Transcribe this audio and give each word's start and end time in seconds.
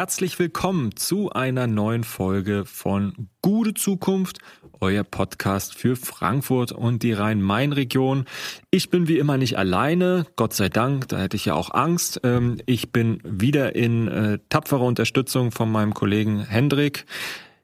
Herzlich 0.00 0.38
willkommen 0.38 0.96
zu 0.96 1.28
einer 1.28 1.66
neuen 1.66 2.04
Folge 2.04 2.64
von 2.64 3.28
Gute 3.42 3.74
Zukunft, 3.74 4.38
euer 4.80 5.04
Podcast 5.04 5.74
für 5.74 5.94
Frankfurt 5.94 6.72
und 6.72 7.02
die 7.02 7.12
Rhein-Main-Region. 7.12 8.24
Ich 8.70 8.88
bin 8.88 9.08
wie 9.08 9.18
immer 9.18 9.36
nicht 9.36 9.58
alleine, 9.58 10.24
Gott 10.36 10.54
sei 10.54 10.70
Dank, 10.70 11.08
da 11.08 11.18
hätte 11.18 11.36
ich 11.36 11.44
ja 11.44 11.52
auch 11.52 11.74
Angst. 11.74 12.22
Ähm, 12.24 12.62
ich 12.64 12.92
bin 12.92 13.20
wieder 13.24 13.76
in 13.76 14.08
äh, 14.08 14.38
tapferer 14.48 14.80
Unterstützung 14.80 15.50
von 15.50 15.70
meinem 15.70 15.92
Kollegen 15.92 16.40
Hendrik. 16.46 17.04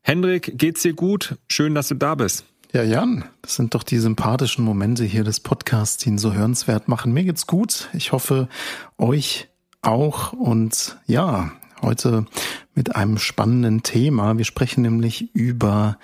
Hendrik, 0.03 0.59
geht's 0.59 0.83
dir 0.83 0.93
gut? 0.93 1.37
Schön, 1.49 1.75
dass 1.75 1.89
du 1.89 1.95
da 1.95 2.17
bist. 2.17 2.45
Ja, 2.75 2.83
Jan, 2.83 3.25
das 3.41 3.55
sind 3.55 3.75
doch 3.75 3.83
die 3.83 3.99
sympathischen 3.99 4.63
Momente 4.63 5.05
hier 5.05 5.25
des 5.25 5.41
Podcasts, 5.41 5.97
die 5.97 6.11
ihn 6.11 6.19
so 6.19 6.35
hörenswert 6.35 6.87
machen. 6.87 7.15
Mir 7.15 7.25
geht's 7.25 7.47
gut. 7.47 7.89
Ich 7.95 8.13
hoffe, 8.13 8.51
euch 8.99 9.49
auch. 9.81 10.35
Und 10.35 10.99
ja, 11.07 11.51
heute 11.83 12.27
mit 12.75 12.97
einem 12.97 13.19
spannenden 13.19 13.83
Thema. 13.83 14.39
Wir 14.39 14.45
sprechen 14.45 14.83
nämlich 14.83 15.35
über 15.35 15.99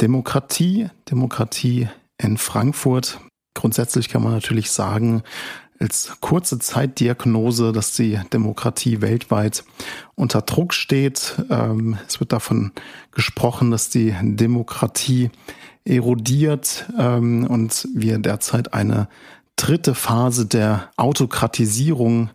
Demokratie, 0.00 0.88
Demokratie 1.10 1.88
in 2.18 2.36
Frankfurt. 2.36 3.20
Grundsätzlich 3.54 4.08
kann 4.08 4.22
man 4.22 4.32
natürlich 4.32 4.70
sagen, 4.70 5.22
als 5.78 6.12
kurze 6.20 6.58
Zeitdiagnose, 6.58 7.72
dass 7.72 7.94
die 7.94 8.20
Demokratie 8.32 9.00
weltweit 9.00 9.64
unter 10.14 10.42
Druck 10.42 10.74
steht. 10.74 11.42
Ähm, 11.48 11.98
es 12.06 12.20
wird 12.20 12.32
davon 12.32 12.72
gesprochen, 13.12 13.70
dass 13.70 13.88
die 13.88 14.14
Demokratie 14.20 15.30
erodiert 15.84 16.86
ähm, 16.98 17.46
und 17.46 17.88
wir 17.94 18.18
derzeit 18.18 18.74
eine 18.74 19.08
dritte 19.56 19.94
Phase 19.94 20.46
der 20.46 20.90
Autokratisierung 20.96 22.30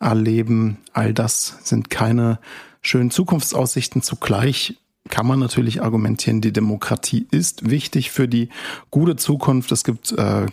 erleben. 0.00 0.78
All 0.92 1.14
das 1.14 1.58
sind 1.62 1.90
keine 1.90 2.38
schönen 2.82 3.10
Zukunftsaussichten. 3.10 4.02
Zugleich 4.02 4.76
kann 5.08 5.26
man 5.26 5.38
natürlich 5.38 5.82
argumentieren, 5.82 6.40
die 6.40 6.52
Demokratie 6.52 7.26
ist 7.30 7.68
wichtig 7.68 8.10
für 8.10 8.28
die 8.28 8.48
gute 8.90 9.16
Zukunft. 9.16 9.72
Es 9.72 9.84
gibt 9.84 10.12
äh, 10.12 10.46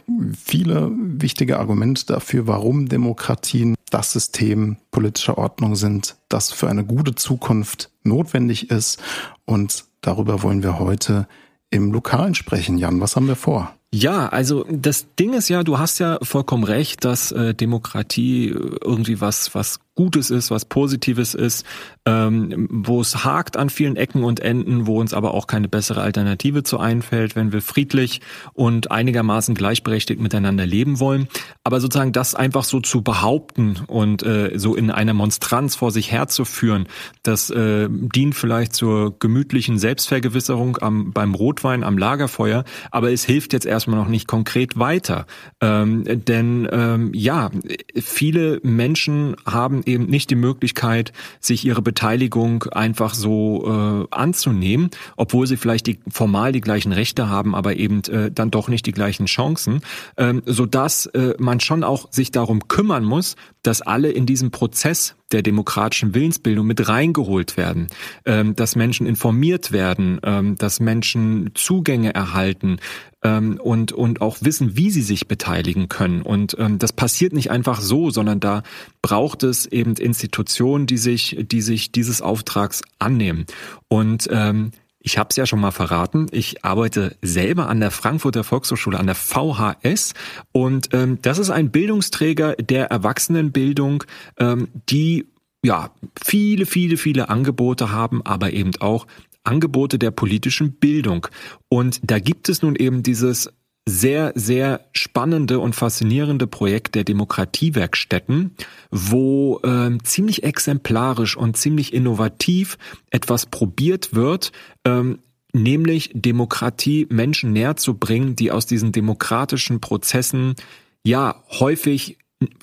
viele 0.44 0.92
wichtige 0.94 1.60
Argumente 1.60 2.06
dafür, 2.06 2.48
warum 2.48 2.90
Demokratien 2.90 3.76
das 3.90 4.14
System 4.14 4.78
politischer 4.92 5.38
Ordnung 5.38 5.76
sind, 5.76 6.16
das 6.30 6.52
für 6.52 6.70
eine 6.70 6.86
gute 6.86 7.16
Zukunft 7.16 7.92
notwendig 8.04 8.72
ist. 8.72 9.02
Und 9.46 9.86
darüber 10.02 10.44
wollen 10.44 10.64
wir 10.64 10.80
heute 10.80 11.28
im 11.70 11.92
Lokalen 11.92 12.36
sprechen. 12.36 12.78
Jan, 12.78 13.00
was 13.00 13.16
haben 13.16 13.28
wir 13.28 13.36
vor? 13.36 13.74
Ja, 14.00 14.28
also 14.28 14.64
das 14.70 15.16
Ding 15.16 15.34
ist 15.34 15.50
ja, 15.50 15.64
du 15.64 15.80
hast 15.80 15.98
ja 15.98 16.20
vollkommen 16.22 16.64
recht, 16.64 17.04
dass 17.04 17.32
äh, 17.32 17.56
Demokratie 17.56 18.50
irgendwie 18.50 19.20
was 19.22 19.56
was 19.56 19.80
Gutes 19.98 20.30
ist, 20.30 20.52
was 20.52 20.64
Positives 20.64 21.34
ist, 21.34 21.66
ähm, 22.06 22.68
wo 22.72 23.02
es 23.02 23.26
hakt 23.26 23.58
an 23.58 23.72
vielen 23.72 23.96
Ecken 23.96 24.24
und 24.24 24.40
Enden, 24.40 24.86
wo 24.86 25.00
uns 25.00 25.14
aber 25.14 25.34
auch 25.34 25.48
keine 25.48 25.68
bessere 25.68 26.02
Alternative 26.02 26.62
zu 26.62 26.80
einfällt, 26.80 27.36
wenn 27.36 27.52
wir 27.52 27.64
friedlich 27.64 28.22
und 28.54 28.92
einigermaßen 28.92 29.56
gleichberechtigt 29.56 30.22
miteinander 30.22 30.68
leben 30.68 31.00
wollen. 31.00 31.28
Aber 31.64 31.82
sozusagen 31.82 32.12
das 32.12 32.36
einfach 32.36 32.64
so 32.64 32.80
zu 32.80 33.02
behaupten 33.02 33.80
und 33.88 34.22
äh, 34.22 34.52
so 34.56 34.76
in 34.76 34.92
einer 34.92 35.16
Monstranz 35.16 35.76
vor 35.76 35.92
sich 35.92 36.12
herzuführen, 36.12 36.88
das 37.24 37.50
äh, 37.50 37.90
dient 37.90 38.36
vielleicht 38.36 38.74
zur 38.74 39.18
gemütlichen 39.18 39.80
Selbstvergewisserung 39.80 40.78
am, 40.80 41.12
beim 41.12 41.34
Rotwein 41.34 41.84
am 41.84 41.98
Lagerfeuer, 41.98 42.66
aber 42.92 43.12
es 43.12 43.26
hilft 43.26 43.52
jetzt 43.52 43.66
erstmal 43.88 44.00
noch 44.04 44.10
nicht 44.10 44.28
konkret 44.28 44.78
weiter. 44.78 45.26
Ähm, 45.62 46.04
denn 46.06 46.68
ähm, 46.72 47.12
ja, 47.14 47.50
viele 47.96 48.60
Menschen 48.64 49.36
haben 49.46 49.82
eben 49.86 50.08
nicht 50.08 50.30
die 50.30 50.36
Möglichkeit, 50.36 51.14
sich 51.40 51.64
ihre 51.64 51.82
Beteiligung 51.82 52.64
einfach 52.64 53.14
so 53.14 53.64
äh, 53.66 54.14
anzunehmen, 54.14 54.90
obwohl 55.16 55.48
sie 55.48 55.56
vielleicht 55.56 55.88
die, 55.88 56.00
formal 56.10 56.52
die 56.52 56.62
gleichen 56.62 56.92
Rechte 56.92 57.30
haben, 57.30 57.56
aber 57.56 57.78
eben 57.78 58.04
äh, 58.10 58.30
dann 58.30 58.52
doch 58.52 58.68
nicht 58.68 58.86
die 58.86 58.92
gleichen 58.92 59.26
Chancen, 59.26 59.82
ähm, 60.18 60.42
so 60.46 60.66
dass 60.66 61.06
äh, 61.08 61.36
man 61.40 61.62
schon 61.62 61.86
auch 61.86 62.12
sich 62.12 62.32
darum 62.32 62.68
kümmern 62.68 63.06
muss, 63.06 63.38
dass 63.64 63.82
alle 63.82 64.12
in 64.12 64.26
diesem 64.26 64.52
Prozess 64.52 65.16
der 65.32 65.42
demokratischen 65.42 66.14
Willensbildung 66.14 66.66
mit 66.66 66.88
reingeholt 66.88 67.58
werden, 67.58 67.88
ähm, 68.26 68.56
dass 68.56 68.76
Menschen 68.76 69.06
informiert 69.08 69.72
werden, 69.72 70.20
ähm, 70.24 70.56
dass 70.56 70.80
Menschen 70.80 71.52
Zugänge 71.54 72.14
erhalten 72.14 72.78
ähm, 73.24 73.60
und, 73.62 73.92
und 73.92 74.22
auch 74.22 74.38
wissen, 74.42 74.78
wie 74.78 74.90
sie 74.90 75.02
sich 75.02 75.28
beteiligen 75.28 75.90
können. 75.90 76.22
Und 76.22 76.56
das 76.58 76.94
passiert 76.94 77.34
nicht 77.34 77.52
einfach 77.52 77.82
so, 77.82 78.10
sondern 78.10 78.40
da 78.40 78.64
braucht 79.02 79.44
es 79.44 79.66
eben 79.66 79.96
Institutionen, 79.96 80.86
die 80.88 80.98
sich, 80.98 81.38
die 81.40 81.62
sich 81.62 81.92
dieses 81.92 82.22
Auftrags 82.22 82.82
annehmen. 83.00 83.46
Und 83.88 84.28
ähm, 84.32 84.72
ich 85.08 85.18
habe 85.18 85.30
es 85.30 85.38
ja 85.38 85.46
schon 85.46 85.62
mal 85.62 85.72
verraten, 85.72 86.28
ich 86.32 86.66
arbeite 86.66 87.16
selber 87.22 87.70
an 87.70 87.80
der 87.80 87.92
Frankfurter 87.92 88.44
Volkshochschule, 88.44 89.00
an 89.00 89.06
der 89.06 89.16
VHS. 89.16 90.14
Und 90.52 90.90
ähm, 90.92 91.20
das 91.22 91.40
ist 91.40 91.50
ein 91.50 91.72
Bildungsträger 91.72 92.58
der 92.58 92.88
Erwachsenenbildung, 92.88 94.04
ähm, 94.38 94.68
die 94.90 95.26
ja 95.64 95.92
viele, 96.22 96.66
viele, 96.66 96.98
viele 96.98 97.30
Angebote 97.30 97.90
haben, 97.90 98.22
aber 98.26 98.52
eben 98.52 98.72
auch 98.82 99.08
Angebote 99.46 99.98
der 99.98 100.12
politischen 100.12 100.74
Bildung. 100.74 101.28
Und 101.70 102.02
da 102.04 102.20
gibt 102.20 102.50
es 102.50 102.62
nun 102.62 102.76
eben 102.76 103.02
dieses 103.02 103.50
sehr, 103.88 104.34
sehr 104.36 104.82
spannende 104.92 105.60
und 105.60 105.74
faszinierende 105.74 106.46
Projekt 106.46 106.94
der 106.94 107.06
Demokratiewerkstätten, 107.06 108.52
wo 108.92 109.62
äh, 109.64 109.98
ziemlich 110.04 110.44
exemplarisch 110.44 111.38
und 111.38 111.56
ziemlich 111.56 111.94
innovativ 111.94 112.78
etwas 113.12 113.46
probiert 113.46 114.14
wird, 114.14 114.52
ähm, 114.84 115.20
nämlich 115.54 116.12
Demokratie 116.14 117.08
Menschen 117.10 117.54
näher 117.54 117.78
zu 117.78 117.94
bringen, 117.94 118.36
die 118.36 118.52
aus 118.52 118.66
diesen 118.66 118.92
demokratischen 118.92 119.80
Prozessen 119.80 120.56
ja 121.04 121.42
häufig 121.50 122.18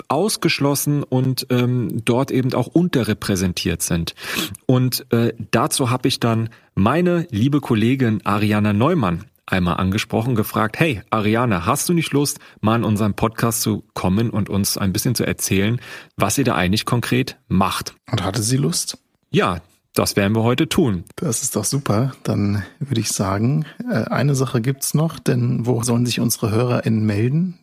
ausgeschlossen 0.08 1.02
und 1.02 1.46
ähm, 1.48 2.02
dort 2.04 2.32
eben 2.32 2.52
auch 2.52 2.66
unterrepräsentiert 2.66 3.80
sind. 3.80 4.14
Und 4.66 5.06
äh, 5.10 5.32
dazu 5.50 5.88
habe 5.88 6.06
ich 6.06 6.20
dann 6.20 6.50
meine 6.74 7.26
liebe 7.30 7.62
Kollegin 7.62 8.20
Ariana 8.26 8.74
Neumann 8.74 9.24
einmal 9.46 9.76
angesprochen, 9.76 10.34
gefragt, 10.34 10.78
hey 10.78 11.02
Ariane, 11.10 11.66
hast 11.66 11.88
du 11.88 11.92
nicht 11.92 12.12
Lust, 12.12 12.38
mal 12.60 12.76
in 12.76 12.84
unserem 12.84 13.14
Podcast 13.14 13.62
zu 13.62 13.84
kommen 13.94 14.30
und 14.30 14.48
uns 14.48 14.78
ein 14.78 14.92
bisschen 14.92 15.14
zu 15.14 15.26
erzählen, 15.26 15.80
was 16.16 16.38
ihr 16.38 16.44
da 16.44 16.54
eigentlich 16.54 16.84
konkret 16.84 17.38
macht? 17.48 17.94
Und 18.10 18.22
hatte 18.22 18.42
sie 18.42 18.56
Lust? 18.56 18.98
Ja, 19.30 19.60
das 19.94 20.16
werden 20.16 20.34
wir 20.34 20.42
heute 20.42 20.68
tun. 20.68 21.04
Das 21.16 21.42
ist 21.42 21.54
doch 21.54 21.64
super. 21.64 22.12
Dann 22.24 22.64
würde 22.80 23.00
ich 23.00 23.10
sagen, 23.10 23.64
äh, 23.88 24.04
eine 24.04 24.34
Sache 24.34 24.60
gibt's 24.60 24.92
noch, 24.94 25.18
denn 25.18 25.66
wo 25.66 25.82
sollen 25.82 26.04
sich 26.04 26.20
unsere 26.20 26.50
HörerInnen 26.50 27.04
melden? 27.04 27.58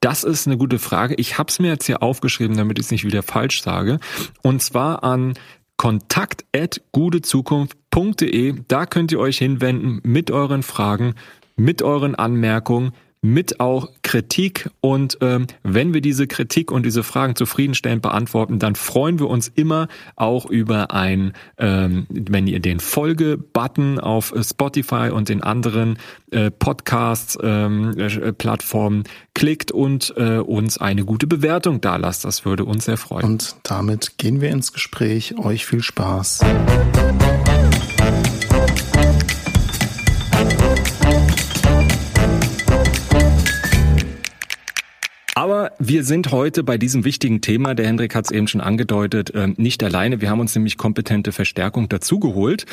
Das 0.00 0.24
ist 0.24 0.46
eine 0.46 0.56
gute 0.56 0.78
Frage. 0.78 1.14
Ich 1.16 1.38
habe 1.38 1.50
es 1.50 1.58
mir 1.58 1.68
jetzt 1.68 1.84
hier 1.84 2.02
aufgeschrieben, 2.02 2.56
damit 2.56 2.78
ich 2.78 2.86
es 2.86 2.90
nicht 2.90 3.04
wieder 3.04 3.22
falsch 3.22 3.62
sage. 3.62 3.98
Und 4.42 4.62
zwar 4.62 5.04
an 5.04 5.34
kontakt@gutezukunft.de. 5.80 8.54
Da 8.68 8.84
könnt 8.84 9.12
ihr 9.12 9.18
euch 9.18 9.38
hinwenden 9.38 10.00
mit 10.02 10.30
euren 10.30 10.62
Fragen, 10.62 11.14
mit 11.56 11.80
euren 11.80 12.14
Anmerkungen, 12.14 12.92
mit 13.22 13.60
auch 13.60 13.90
Kritik. 14.02 14.70
Und 14.80 15.18
ähm, 15.20 15.46
wenn 15.62 15.92
wir 15.92 16.00
diese 16.00 16.26
Kritik 16.26 16.70
und 16.72 16.84
diese 16.84 17.02
Fragen 17.02 17.36
zufriedenstellend 17.36 18.02
beantworten, 18.02 18.58
dann 18.58 18.74
freuen 18.74 19.18
wir 19.18 19.28
uns 19.28 19.48
immer 19.48 19.88
auch 20.16 20.46
über 20.46 20.92
ein, 20.92 21.32
ähm, 21.58 22.06
wenn 22.08 22.46
ihr 22.46 22.60
den 22.60 22.80
Folge-Button 22.80 23.98
auf 23.98 24.32
Spotify 24.42 25.10
und 25.12 25.28
den 25.28 25.42
anderen 25.42 25.98
äh, 26.30 26.50
Podcasts, 26.50 27.38
ähm, 27.42 27.94
äh, 27.98 28.32
klickt 29.34 29.72
und 29.72 30.14
äh, 30.16 30.38
uns 30.38 30.78
eine 30.78 31.04
gute 31.04 31.26
Bewertung 31.26 31.80
da 31.80 31.96
lasst. 31.96 32.24
Das 32.24 32.44
würde 32.44 32.64
uns 32.64 32.86
sehr 32.86 32.96
freuen. 32.96 33.24
Und 33.24 33.56
damit 33.62 34.18
gehen 34.18 34.40
wir 34.40 34.50
ins 34.50 34.72
Gespräch. 34.72 35.36
Euch 35.38 35.66
viel 35.66 35.82
Spaß. 35.82 36.40
Wir 45.90 46.04
sind 46.04 46.30
heute 46.30 46.62
bei 46.62 46.78
diesem 46.78 47.04
wichtigen 47.04 47.40
Thema, 47.40 47.74
der 47.74 47.84
Hendrik 47.84 48.14
hat 48.14 48.26
es 48.26 48.30
eben 48.30 48.46
schon 48.46 48.60
angedeutet, 48.60 49.32
ähm, 49.34 49.54
nicht 49.56 49.82
alleine. 49.82 50.20
Wir 50.20 50.30
haben 50.30 50.38
uns 50.38 50.54
nämlich 50.54 50.76
kompetente 50.76 51.32
Verstärkung 51.32 51.88
dazugeholt. 51.88 52.64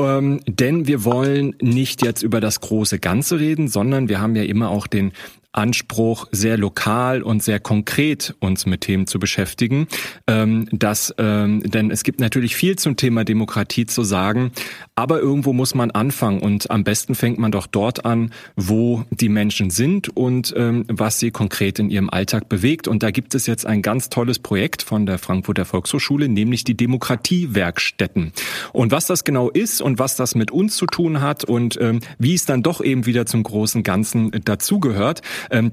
Ähm, 0.00 0.40
denn 0.46 0.86
wir 0.86 1.04
wollen 1.04 1.56
nicht 1.60 2.04
jetzt 2.04 2.22
über 2.22 2.40
das 2.40 2.60
große 2.60 3.00
Ganze 3.00 3.40
reden, 3.40 3.66
sondern 3.66 4.08
wir 4.08 4.20
haben 4.20 4.36
ja 4.36 4.44
immer 4.44 4.70
auch 4.70 4.86
den 4.86 5.10
Anspruch, 5.52 6.28
sehr 6.30 6.56
lokal 6.56 7.22
und 7.22 7.42
sehr 7.42 7.58
konkret 7.58 8.34
uns 8.38 8.66
mit 8.66 8.82
Themen 8.82 9.08
zu 9.08 9.18
beschäftigen. 9.18 9.88
Ähm, 10.28 10.68
das, 10.70 11.12
ähm, 11.18 11.60
denn 11.64 11.90
es 11.90 12.04
gibt 12.04 12.20
natürlich 12.20 12.54
viel 12.54 12.76
zum 12.76 12.96
Thema 12.96 13.24
Demokratie 13.24 13.86
zu 13.86 14.04
sagen, 14.04 14.52
aber 14.94 15.18
irgendwo 15.18 15.52
muss 15.52 15.74
man 15.74 15.90
anfangen 15.90 16.40
und 16.40 16.70
am 16.70 16.84
besten 16.84 17.16
fängt 17.16 17.38
man 17.38 17.50
doch 17.50 17.66
dort 17.66 18.04
an, 18.04 18.32
wo 18.54 19.04
die 19.10 19.28
Menschen 19.28 19.70
sind 19.70 20.16
und 20.16 20.54
ähm, 20.56 20.84
was 20.88 21.18
sie 21.18 21.32
konkret 21.32 21.80
in 21.80 21.90
ihrem 21.90 22.10
Alltag 22.10 22.48
bewegt. 22.48 22.86
Und 22.86 23.02
da 23.02 23.10
gibt 23.10 23.34
es 23.34 23.46
jetzt 23.46 23.66
ein 23.66 23.82
ganz 23.82 24.08
tolles 24.08 24.38
Projekt 24.38 24.82
von 24.82 25.04
der 25.04 25.18
Frankfurter 25.18 25.64
Volkshochschule, 25.64 26.28
nämlich 26.28 26.62
die 26.62 26.76
Demokratiewerkstätten. 26.76 28.32
Und 28.72 28.92
was 28.92 29.06
das 29.06 29.24
genau 29.24 29.50
ist 29.50 29.82
und 29.82 29.98
was 29.98 30.14
das 30.14 30.36
mit 30.36 30.52
uns 30.52 30.76
zu 30.76 30.86
tun 30.86 31.20
hat 31.20 31.42
und 31.42 31.76
ähm, 31.80 32.00
wie 32.18 32.34
es 32.34 32.44
dann 32.44 32.62
doch 32.62 32.80
eben 32.80 33.06
wieder 33.06 33.26
zum 33.26 33.42
großen 33.42 33.82
Ganzen 33.82 34.30
dazugehört, 34.44 35.22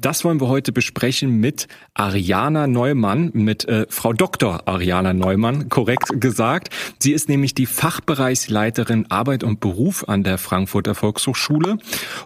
das 0.02 0.24
wollen 0.24 0.42
wir 0.42 0.48
heute 0.48 0.72
besprechen 0.72 1.40
mit 1.40 1.68
Ariana 1.94 2.68
Neumann, 2.68 3.32
mit 3.34 3.66
äh, 3.66 3.86
Frau 3.90 4.14
Dr. 4.14 4.68
Ariana 4.68 5.14
Neumann, 5.14 5.70
korrekt 5.70 6.22
gesagt. 6.22 6.70
Sie 7.00 7.12
ist 7.12 7.30
nämlich 7.30 7.56
die 7.56 7.66
Fachbereichsleiterin 7.66 9.10
Arbeit 9.10 9.44
und 9.44 9.60
Beruf 9.60 10.08
an 10.08 10.24
der 10.24 10.38
Frankfurter 10.38 10.96
Volkshochschule. 10.96 11.78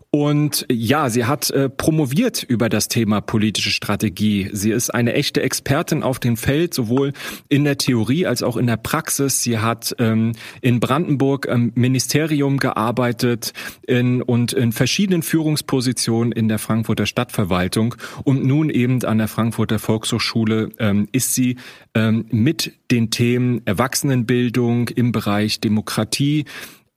Und 0.09 0.65
ja, 0.69 1.09
sie 1.09 1.25
hat 1.25 1.49
äh, 1.51 1.69
promoviert 1.69 2.43
über 2.43 2.69
das 2.69 2.87
Thema 2.87 3.21
politische 3.21 3.71
Strategie. 3.71 4.49
Sie 4.51 4.71
ist 4.71 4.93
eine 4.93 5.13
echte 5.13 5.41
Expertin 5.41 6.03
auf 6.03 6.19
dem 6.19 6.37
Feld, 6.37 6.73
sowohl 6.73 7.13
in 7.47 7.63
der 7.63 7.77
Theorie 7.77 8.25
als 8.25 8.43
auch 8.43 8.57
in 8.57 8.67
der 8.67 8.77
Praxis. 8.77 9.41
Sie 9.41 9.59
hat 9.59 9.95
ähm, 9.99 10.33
in 10.61 10.79
Brandenburg 10.79 11.45
im 11.45 11.71
Ministerium 11.75 12.57
gearbeitet 12.57 13.53
in, 13.87 14.21
und 14.21 14.53
in 14.53 14.71
verschiedenen 14.71 15.23
Führungspositionen 15.23 16.31
in 16.31 16.49
der 16.49 16.59
Frankfurter 16.59 17.05
Stadtverwaltung. 17.31 17.95
Und 18.23 18.45
nun 18.45 18.69
eben 18.69 19.03
an 19.05 19.17
der 19.17 19.27
Frankfurter 19.27 19.79
Volkshochschule 19.79 20.69
ähm, 20.77 21.07
ist 21.11 21.33
sie 21.33 21.57
ähm, 21.95 22.25
mit 22.29 22.73
den 22.91 23.09
Themen 23.09 23.61
Erwachsenenbildung 23.65 24.89
im 24.89 25.11
Bereich 25.11 25.59
Demokratie, 25.61 26.45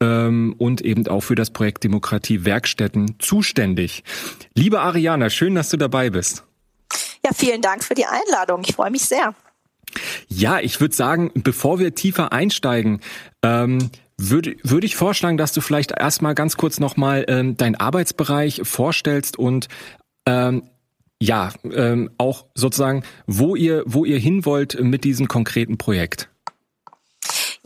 ähm, 0.00 0.56
und 0.58 0.80
eben 0.80 1.06
auch 1.06 1.20
für 1.20 1.36
das 1.36 1.50
Projekt 1.50 1.84
Demokratie 1.84 2.44
Werkstätten 2.44 3.16
zuständig. 3.20 4.02
Liebe 4.54 4.80
Ariana, 4.80 5.30
schön, 5.30 5.54
dass 5.54 5.68
du 5.68 5.76
dabei 5.76 6.10
bist. 6.10 6.42
Ja, 7.24 7.30
vielen 7.32 7.62
Dank 7.62 7.84
für 7.84 7.94
die 7.94 8.04
Einladung. 8.04 8.62
Ich 8.66 8.74
freue 8.74 8.90
mich 8.90 9.04
sehr. 9.04 9.34
Ja, 10.28 10.58
ich 10.58 10.80
würde 10.80 10.94
sagen, 10.94 11.30
bevor 11.34 11.78
wir 11.78 11.94
tiefer 11.94 12.32
einsteigen, 12.32 13.00
ähm, 13.42 13.90
würde, 14.18 14.56
würde 14.62 14.86
ich 14.86 14.96
vorschlagen, 14.96 15.36
dass 15.36 15.52
du 15.52 15.60
vielleicht 15.60 15.92
erstmal 15.92 16.34
ganz 16.34 16.56
kurz 16.56 16.78
nochmal 16.78 17.24
ähm, 17.28 17.56
deinen 17.56 17.74
Arbeitsbereich 17.74 18.60
vorstellst 18.64 19.38
und 19.38 19.68
ähm, 20.26 20.62
ja, 21.20 21.52
ähm, 21.72 22.10
auch 22.18 22.46
sozusagen, 22.54 23.02
wo 23.26 23.56
ihr, 23.56 23.82
wo 23.86 24.04
ihr 24.04 24.18
hin 24.18 24.44
wollt 24.44 24.78
mit 24.80 25.04
diesem 25.04 25.28
konkreten 25.28 25.78
Projekt. 25.78 26.28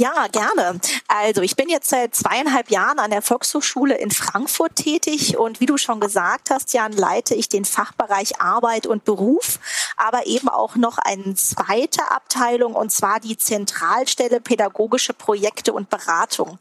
Ja, 0.01 0.29
gerne. 0.29 0.79
Also 1.09 1.43
ich 1.43 1.57
bin 1.57 1.69
jetzt 1.69 1.91
seit 1.91 2.15
zweieinhalb 2.15 2.71
Jahren 2.71 3.01
an 3.01 3.11
der 3.11 3.21
Volkshochschule 3.21 3.99
in 3.99 4.13
Frankfurt 4.13 4.77
tätig 4.77 5.37
und 5.37 5.59
wie 5.59 5.67
du 5.67 5.77
schon 5.77 5.99
gesagt 5.99 6.51
hast, 6.51 6.73
Jan, 6.73 6.93
leite 6.93 7.35
ich 7.35 7.49
den 7.49 7.65
Fachbereich 7.65 8.41
Arbeit 8.41 8.87
und 8.87 9.05
Beruf, 9.05 9.59
aber 9.97 10.29
eben 10.29 10.49
auch 10.49 10.77
noch 10.77 10.99
eine 10.99 11.35
zweite 11.35 12.13
Abteilung 12.13 12.77
und 12.77 12.93
zwar 12.93 13.19
die 13.19 13.37
Zentralstelle 13.39 14.41
Pädagogische 14.41 15.15
Projekte 15.15 15.73
und 15.73 15.91
Beratung. 15.91 16.61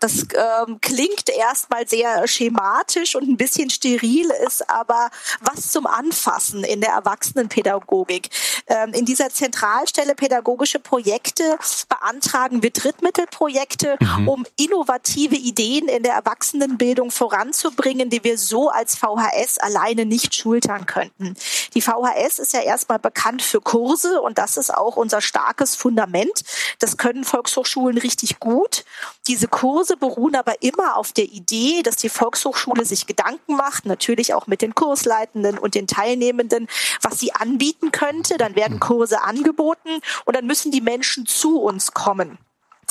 Das 0.00 0.26
ähm, 0.32 0.80
klingt 0.80 1.28
erstmal 1.28 1.86
sehr 1.86 2.26
schematisch 2.26 3.16
und 3.16 3.28
ein 3.28 3.36
bisschen 3.36 3.68
steril, 3.68 4.30
ist 4.46 4.70
aber 4.70 5.10
was 5.40 5.72
zum 5.72 5.86
Anfassen 5.86 6.64
in 6.64 6.80
der 6.80 6.92
Erwachsenenpädagogik. 6.92 8.30
Ähm, 8.66 8.94
in 8.94 9.04
dieser 9.04 9.28
Zentralstelle 9.28 10.14
Pädagogische 10.14 10.78
Projekte 10.78 11.58
beantragen 11.88 12.62
wir 12.62 12.72
Drittmittelprojekte, 12.78 13.96
mhm. 14.00 14.28
um 14.28 14.46
innovative 14.56 15.34
Ideen 15.34 15.88
in 15.88 16.04
der 16.04 16.14
Erwachsenenbildung 16.14 17.10
voranzubringen, 17.10 18.08
die 18.08 18.22
wir 18.22 18.38
so 18.38 18.68
als 18.68 18.96
VHS 18.96 19.58
alleine 19.58 20.06
nicht 20.06 20.34
schultern 20.34 20.86
könnten. 20.86 21.34
Die 21.74 21.80
VHS 21.80 22.38
ist 22.38 22.52
ja 22.52 22.60
erstmal 22.60 23.00
bekannt 23.00 23.42
für 23.42 23.60
Kurse 23.60 24.20
und 24.20 24.38
das 24.38 24.56
ist 24.56 24.72
auch 24.72 24.96
unser 24.96 25.20
starkes 25.20 25.74
Fundament. 25.74 26.44
Das 26.78 26.96
können 26.96 27.24
Volkshochschulen 27.24 27.98
richtig 27.98 28.38
gut. 28.38 28.84
Diese 29.26 29.48
Kurse 29.48 29.96
beruhen 29.96 30.36
aber 30.36 30.62
immer 30.62 30.96
auf 30.96 31.12
der 31.12 31.24
Idee, 31.24 31.82
dass 31.82 31.96
die 31.96 32.08
Volkshochschule 32.08 32.84
sich 32.84 33.06
Gedanken 33.06 33.56
macht, 33.56 33.86
natürlich 33.86 34.34
auch 34.34 34.46
mit 34.46 34.62
den 34.62 34.74
Kursleitenden 34.76 35.58
und 35.58 35.74
den 35.74 35.88
Teilnehmenden, 35.88 36.68
was 37.02 37.18
sie 37.18 37.32
anbieten 37.32 37.90
könnte. 37.90 38.38
Dann 38.38 38.54
werden 38.54 38.78
Kurse 38.78 39.22
angeboten 39.22 40.00
und 40.24 40.36
dann 40.36 40.46
müssen 40.46 40.70
die 40.70 40.80
Menschen 40.80 41.26
zu 41.26 41.60
uns 41.60 41.92
kommen. 41.92 42.38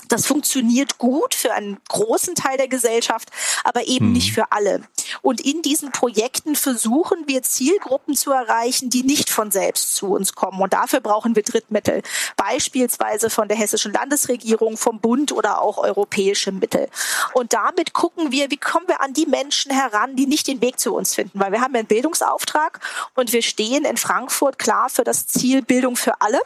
Das 0.10 0.26
funktioniert 0.26 0.98
gut 0.98 1.36
für 1.36 1.54
einen 1.54 1.78
großen 1.90 2.36
Teil 2.36 2.58
der 2.58 2.68
Gesellschaft, 2.68 3.30
aber 3.64 3.88
eben 3.88 4.08
mhm. 4.08 4.14
nicht 4.14 4.34
für 4.34 4.52
alle. 4.52 4.82
Und 5.22 5.42
in 5.42 5.62
diesen 5.62 5.92
Projekten 5.92 6.56
versuchen 6.56 7.28
wir 7.28 7.44
Zielgruppen 7.44 8.16
zu 8.16 8.32
erreichen, 8.32 8.90
die 8.90 9.04
nicht 9.04 9.30
von 9.30 9.52
selbst 9.52 9.96
zu 9.96 10.08
uns 10.08 10.34
kommen. 10.34 10.62
Und 10.62 10.74
dafür 10.74 11.00
brauchen 11.00 11.36
wir 11.36 11.44
Drittmittel, 11.44 12.02
beispielsweise 12.36 13.30
von 13.30 13.48
der 13.48 13.58
hessischen 13.58 13.94
Landesregierung, 13.94 14.78
vom 14.78 15.00
Bund 15.00 15.32
oder 15.32 15.62
auch 15.62 15.78
europäische 15.78 16.52
Mittel. 16.52 16.90
Und 17.34 17.54
damit 17.54 17.94
gucken 17.94 18.32
wir, 18.32 18.52
wie 18.52 18.58
kommen 18.58 18.88
wir 18.88 19.02
an 19.02 19.14
die 19.14 19.26
Menschen 19.26 19.72
heran, 19.72 20.16
die 20.16 20.28
nicht 20.28 20.48
den 20.48 20.62
Weg 20.62 20.80
zu 20.80 20.96
uns 20.96 21.16
finden. 21.16 21.40
Weil 21.40 21.52
wir 21.52 21.62
haben 21.62 21.76
einen 21.76 21.88
Bildungsauftrag 21.88 22.80
und 23.16 23.34
wir 23.34 23.42
stehen 23.42 23.86
in 23.86 23.98
Frankfurt 23.98 24.60
klar 24.60 24.90
für 24.90 25.04
das 25.04 25.28
Ziel 25.28 25.62
Bildung 25.62 25.96
für 25.96 26.22
alle. 26.22 26.40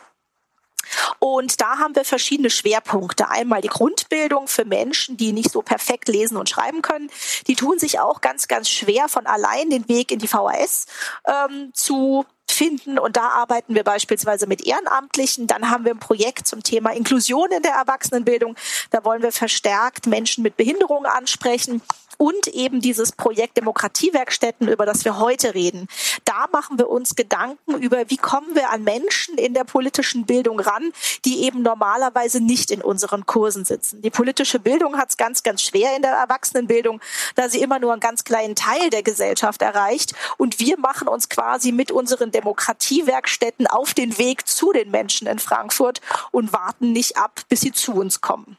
Und 1.19 1.61
da 1.61 1.77
haben 1.77 1.95
wir 1.95 2.05
verschiedene 2.05 2.49
Schwerpunkte. 2.49 3.29
Einmal 3.29 3.61
die 3.61 3.67
Grundbildung 3.67 4.47
für 4.47 4.65
Menschen, 4.65 5.17
die 5.17 5.33
nicht 5.33 5.51
so 5.51 5.61
perfekt 5.61 6.07
lesen 6.07 6.37
und 6.37 6.49
schreiben 6.49 6.81
können. 6.81 7.09
Die 7.47 7.55
tun 7.55 7.79
sich 7.79 7.99
auch 7.99 8.21
ganz, 8.21 8.47
ganz 8.47 8.69
schwer 8.69 9.07
von 9.07 9.25
allein 9.25 9.69
den 9.69 9.87
Weg 9.87 10.11
in 10.11 10.19
die 10.19 10.27
VHS 10.27 10.87
ähm, 11.27 11.71
zu 11.73 12.25
finden. 12.49 12.99
Und 12.99 13.17
da 13.17 13.29
arbeiten 13.29 13.75
wir 13.75 13.83
beispielsweise 13.83 14.47
mit 14.47 14.65
Ehrenamtlichen. 14.65 15.47
Dann 15.47 15.69
haben 15.69 15.85
wir 15.85 15.93
ein 15.93 15.99
Projekt 15.99 16.47
zum 16.47 16.63
Thema 16.63 16.91
Inklusion 16.91 17.51
in 17.51 17.63
der 17.63 17.73
Erwachsenenbildung. 17.73 18.55
Da 18.89 19.03
wollen 19.03 19.21
wir 19.21 19.31
verstärkt 19.31 20.07
Menschen 20.07 20.43
mit 20.43 20.57
Behinderungen 20.57 21.05
ansprechen 21.05 21.81
und 22.21 22.45
eben 22.49 22.81
dieses 22.81 23.13
Projekt 23.13 23.57
Demokratiewerkstätten, 23.57 24.67
über 24.67 24.85
das 24.85 25.05
wir 25.05 25.17
heute 25.17 25.55
reden. 25.55 25.87
Da 26.23 26.45
machen 26.51 26.77
wir 26.77 26.87
uns 26.87 27.15
Gedanken 27.15 27.81
über, 27.81 28.11
wie 28.11 28.17
kommen 28.17 28.53
wir 28.53 28.69
an 28.69 28.83
Menschen 28.83 29.39
in 29.39 29.55
der 29.55 29.63
politischen 29.63 30.27
Bildung 30.27 30.59
ran, 30.59 30.91
die 31.25 31.41
eben 31.45 31.63
normalerweise 31.63 32.39
nicht 32.39 32.69
in 32.69 32.83
unseren 32.83 33.25
Kursen 33.25 33.65
sitzen. 33.65 34.03
Die 34.03 34.11
politische 34.11 34.59
Bildung 34.59 34.99
hat 34.99 35.09
es 35.09 35.17
ganz, 35.17 35.41
ganz 35.41 35.63
schwer 35.63 35.95
in 35.95 36.03
der 36.03 36.11
Erwachsenenbildung, 36.11 37.01
da 37.33 37.49
sie 37.49 37.59
immer 37.59 37.79
nur 37.79 37.91
einen 37.91 38.01
ganz 38.01 38.23
kleinen 38.23 38.53
Teil 38.55 38.91
der 38.91 39.01
Gesellschaft 39.01 39.63
erreicht. 39.63 40.13
Und 40.37 40.59
wir 40.59 40.77
machen 40.77 41.07
uns 41.07 41.27
quasi 41.27 41.71
mit 41.71 41.91
unseren 41.91 42.29
Demokratiewerkstätten 42.29 43.65
auf 43.65 43.95
den 43.95 44.19
Weg 44.19 44.47
zu 44.47 44.71
den 44.71 44.91
Menschen 44.91 45.25
in 45.25 45.39
Frankfurt 45.39 46.01
und 46.29 46.53
warten 46.53 46.91
nicht 46.91 47.17
ab, 47.17 47.41
bis 47.49 47.61
sie 47.61 47.71
zu 47.71 47.93
uns 47.93 48.21
kommen. 48.21 48.57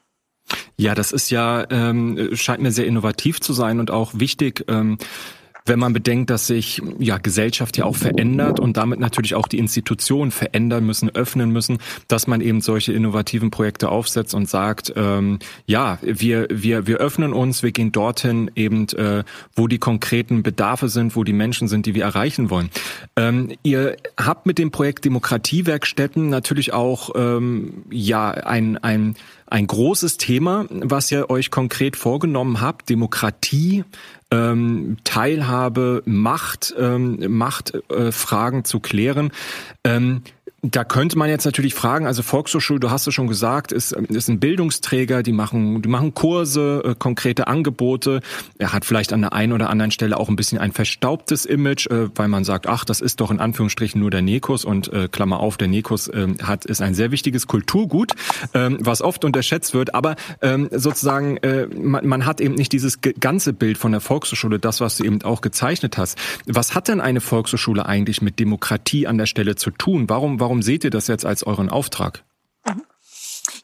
Ja, 0.76 0.94
das 0.94 1.12
ist 1.12 1.30
ja, 1.30 1.66
ähm, 1.70 2.30
scheint 2.34 2.62
mir 2.62 2.72
sehr 2.72 2.86
innovativ 2.86 3.40
zu 3.40 3.52
sein 3.52 3.80
und 3.80 3.90
auch 3.90 4.12
wichtig. 4.14 4.64
Ähm 4.68 4.98
wenn 5.64 5.78
man 5.78 5.92
bedenkt, 5.92 6.30
dass 6.30 6.46
sich 6.46 6.82
ja 6.98 7.18
Gesellschaft 7.18 7.76
ja 7.76 7.84
auch 7.84 7.96
verändert 7.96 8.60
und 8.60 8.76
damit 8.76 9.00
natürlich 9.00 9.34
auch 9.34 9.48
die 9.48 9.58
Institutionen 9.58 10.30
verändern 10.30 10.84
müssen, 10.84 11.10
öffnen 11.10 11.50
müssen, 11.50 11.78
dass 12.08 12.26
man 12.26 12.40
eben 12.40 12.60
solche 12.60 12.92
innovativen 12.92 13.50
Projekte 13.50 13.88
aufsetzt 13.88 14.34
und 14.34 14.48
sagt, 14.48 14.92
ähm, 14.96 15.38
ja, 15.66 15.98
wir 16.02 16.46
wir 16.50 16.86
wir 16.86 16.98
öffnen 16.98 17.32
uns, 17.32 17.62
wir 17.62 17.72
gehen 17.72 17.92
dorthin 17.92 18.50
eben, 18.54 18.88
äh, 18.90 19.24
wo 19.54 19.68
die 19.68 19.78
konkreten 19.78 20.42
Bedarfe 20.42 20.88
sind, 20.88 21.16
wo 21.16 21.24
die 21.24 21.32
Menschen 21.32 21.68
sind, 21.68 21.86
die 21.86 21.94
wir 21.94 22.04
erreichen 22.04 22.50
wollen. 22.50 22.70
Ähm, 23.16 23.52
ihr 23.62 23.96
habt 24.16 24.46
mit 24.46 24.58
dem 24.58 24.70
Projekt 24.70 25.04
Demokratiewerkstätten 25.04 26.28
natürlich 26.28 26.72
auch 26.72 27.10
ähm, 27.14 27.84
ja 27.90 28.30
ein 28.30 28.78
ein 28.78 29.16
ein 29.52 29.66
großes 29.66 30.16
Thema, 30.16 30.64
was 30.70 31.12
ihr 31.12 31.28
euch 31.28 31.50
konkret 31.50 31.96
vorgenommen 31.96 32.62
habt, 32.62 32.88
Demokratie, 32.88 33.84
ähm, 34.32 34.96
Teilhabe, 35.04 36.02
Macht, 36.06 36.74
ähm, 36.78 37.18
Machtfragen 37.28 38.60
äh, 38.60 38.62
zu 38.64 38.80
klären. 38.80 39.30
Ähm, 39.84 40.22
Da 40.64 40.84
könnte 40.84 41.18
man 41.18 41.28
jetzt 41.28 41.44
natürlich 41.44 41.74
fragen, 41.74 42.06
also 42.06 42.22
Volkshochschule, 42.22 42.78
du 42.78 42.88
hast 42.92 43.08
es 43.08 43.14
schon 43.14 43.26
gesagt, 43.26 43.72
ist, 43.72 43.90
ist 43.90 44.28
ein 44.28 44.38
Bildungsträger, 44.38 45.24
die 45.24 45.32
machen, 45.32 45.82
die 45.82 45.88
machen 45.88 46.14
Kurse, 46.14 46.82
äh, 46.84 46.94
konkrete 46.96 47.48
Angebote. 47.48 48.20
Er 48.58 48.72
hat 48.72 48.84
vielleicht 48.84 49.12
an 49.12 49.22
der 49.22 49.32
einen 49.32 49.52
oder 49.52 49.70
anderen 49.70 49.90
Stelle 49.90 50.16
auch 50.16 50.28
ein 50.28 50.36
bisschen 50.36 50.58
ein 50.58 50.70
verstaubtes 50.70 51.46
Image, 51.46 51.88
äh, 51.88 52.10
weil 52.14 52.28
man 52.28 52.44
sagt, 52.44 52.68
ach, 52.68 52.84
das 52.84 53.00
ist 53.00 53.20
doch 53.20 53.32
in 53.32 53.40
Anführungsstrichen 53.40 54.00
nur 54.00 54.12
der 54.12 54.22
Nekus 54.22 54.64
und 54.64 54.86
äh, 54.92 55.08
Klammer 55.08 55.40
auf, 55.40 55.56
der 55.56 55.66
Nekus 55.66 56.06
äh, 56.06 56.28
hat, 56.44 56.64
ist 56.64 56.80
ein 56.80 56.94
sehr 56.94 57.10
wichtiges 57.10 57.48
Kulturgut, 57.48 58.12
äh, 58.52 58.70
was 58.78 59.02
oft 59.02 59.24
unterschätzt 59.24 59.74
wird, 59.74 59.96
aber 59.96 60.14
äh, 60.42 60.58
sozusagen, 60.70 61.38
äh, 61.38 61.66
man, 61.74 62.06
man 62.06 62.24
hat 62.24 62.40
eben 62.40 62.54
nicht 62.54 62.70
dieses 62.70 63.00
ganze 63.00 63.52
Bild 63.52 63.78
von 63.78 63.90
der 63.90 64.00
Volkshochschule, 64.00 64.60
das, 64.60 64.80
was 64.80 64.98
du 64.98 65.02
eben 65.02 65.22
auch 65.22 65.40
gezeichnet 65.40 65.98
hast. 65.98 66.16
Was 66.46 66.76
hat 66.76 66.86
denn 66.86 67.00
eine 67.00 67.20
Volkshochschule 67.20 67.84
eigentlich 67.84 68.22
mit 68.22 68.38
Demokratie 68.38 69.08
an 69.08 69.18
der 69.18 69.26
Stelle 69.26 69.56
zu 69.56 69.72
tun? 69.72 70.08
Warum, 70.08 70.38
warum 70.38 70.51
Warum 70.52 70.60
seht 70.60 70.84
ihr 70.84 70.90
das 70.90 71.06
jetzt 71.06 71.24
als 71.24 71.44
euren 71.44 71.70
Auftrag? 71.70 72.26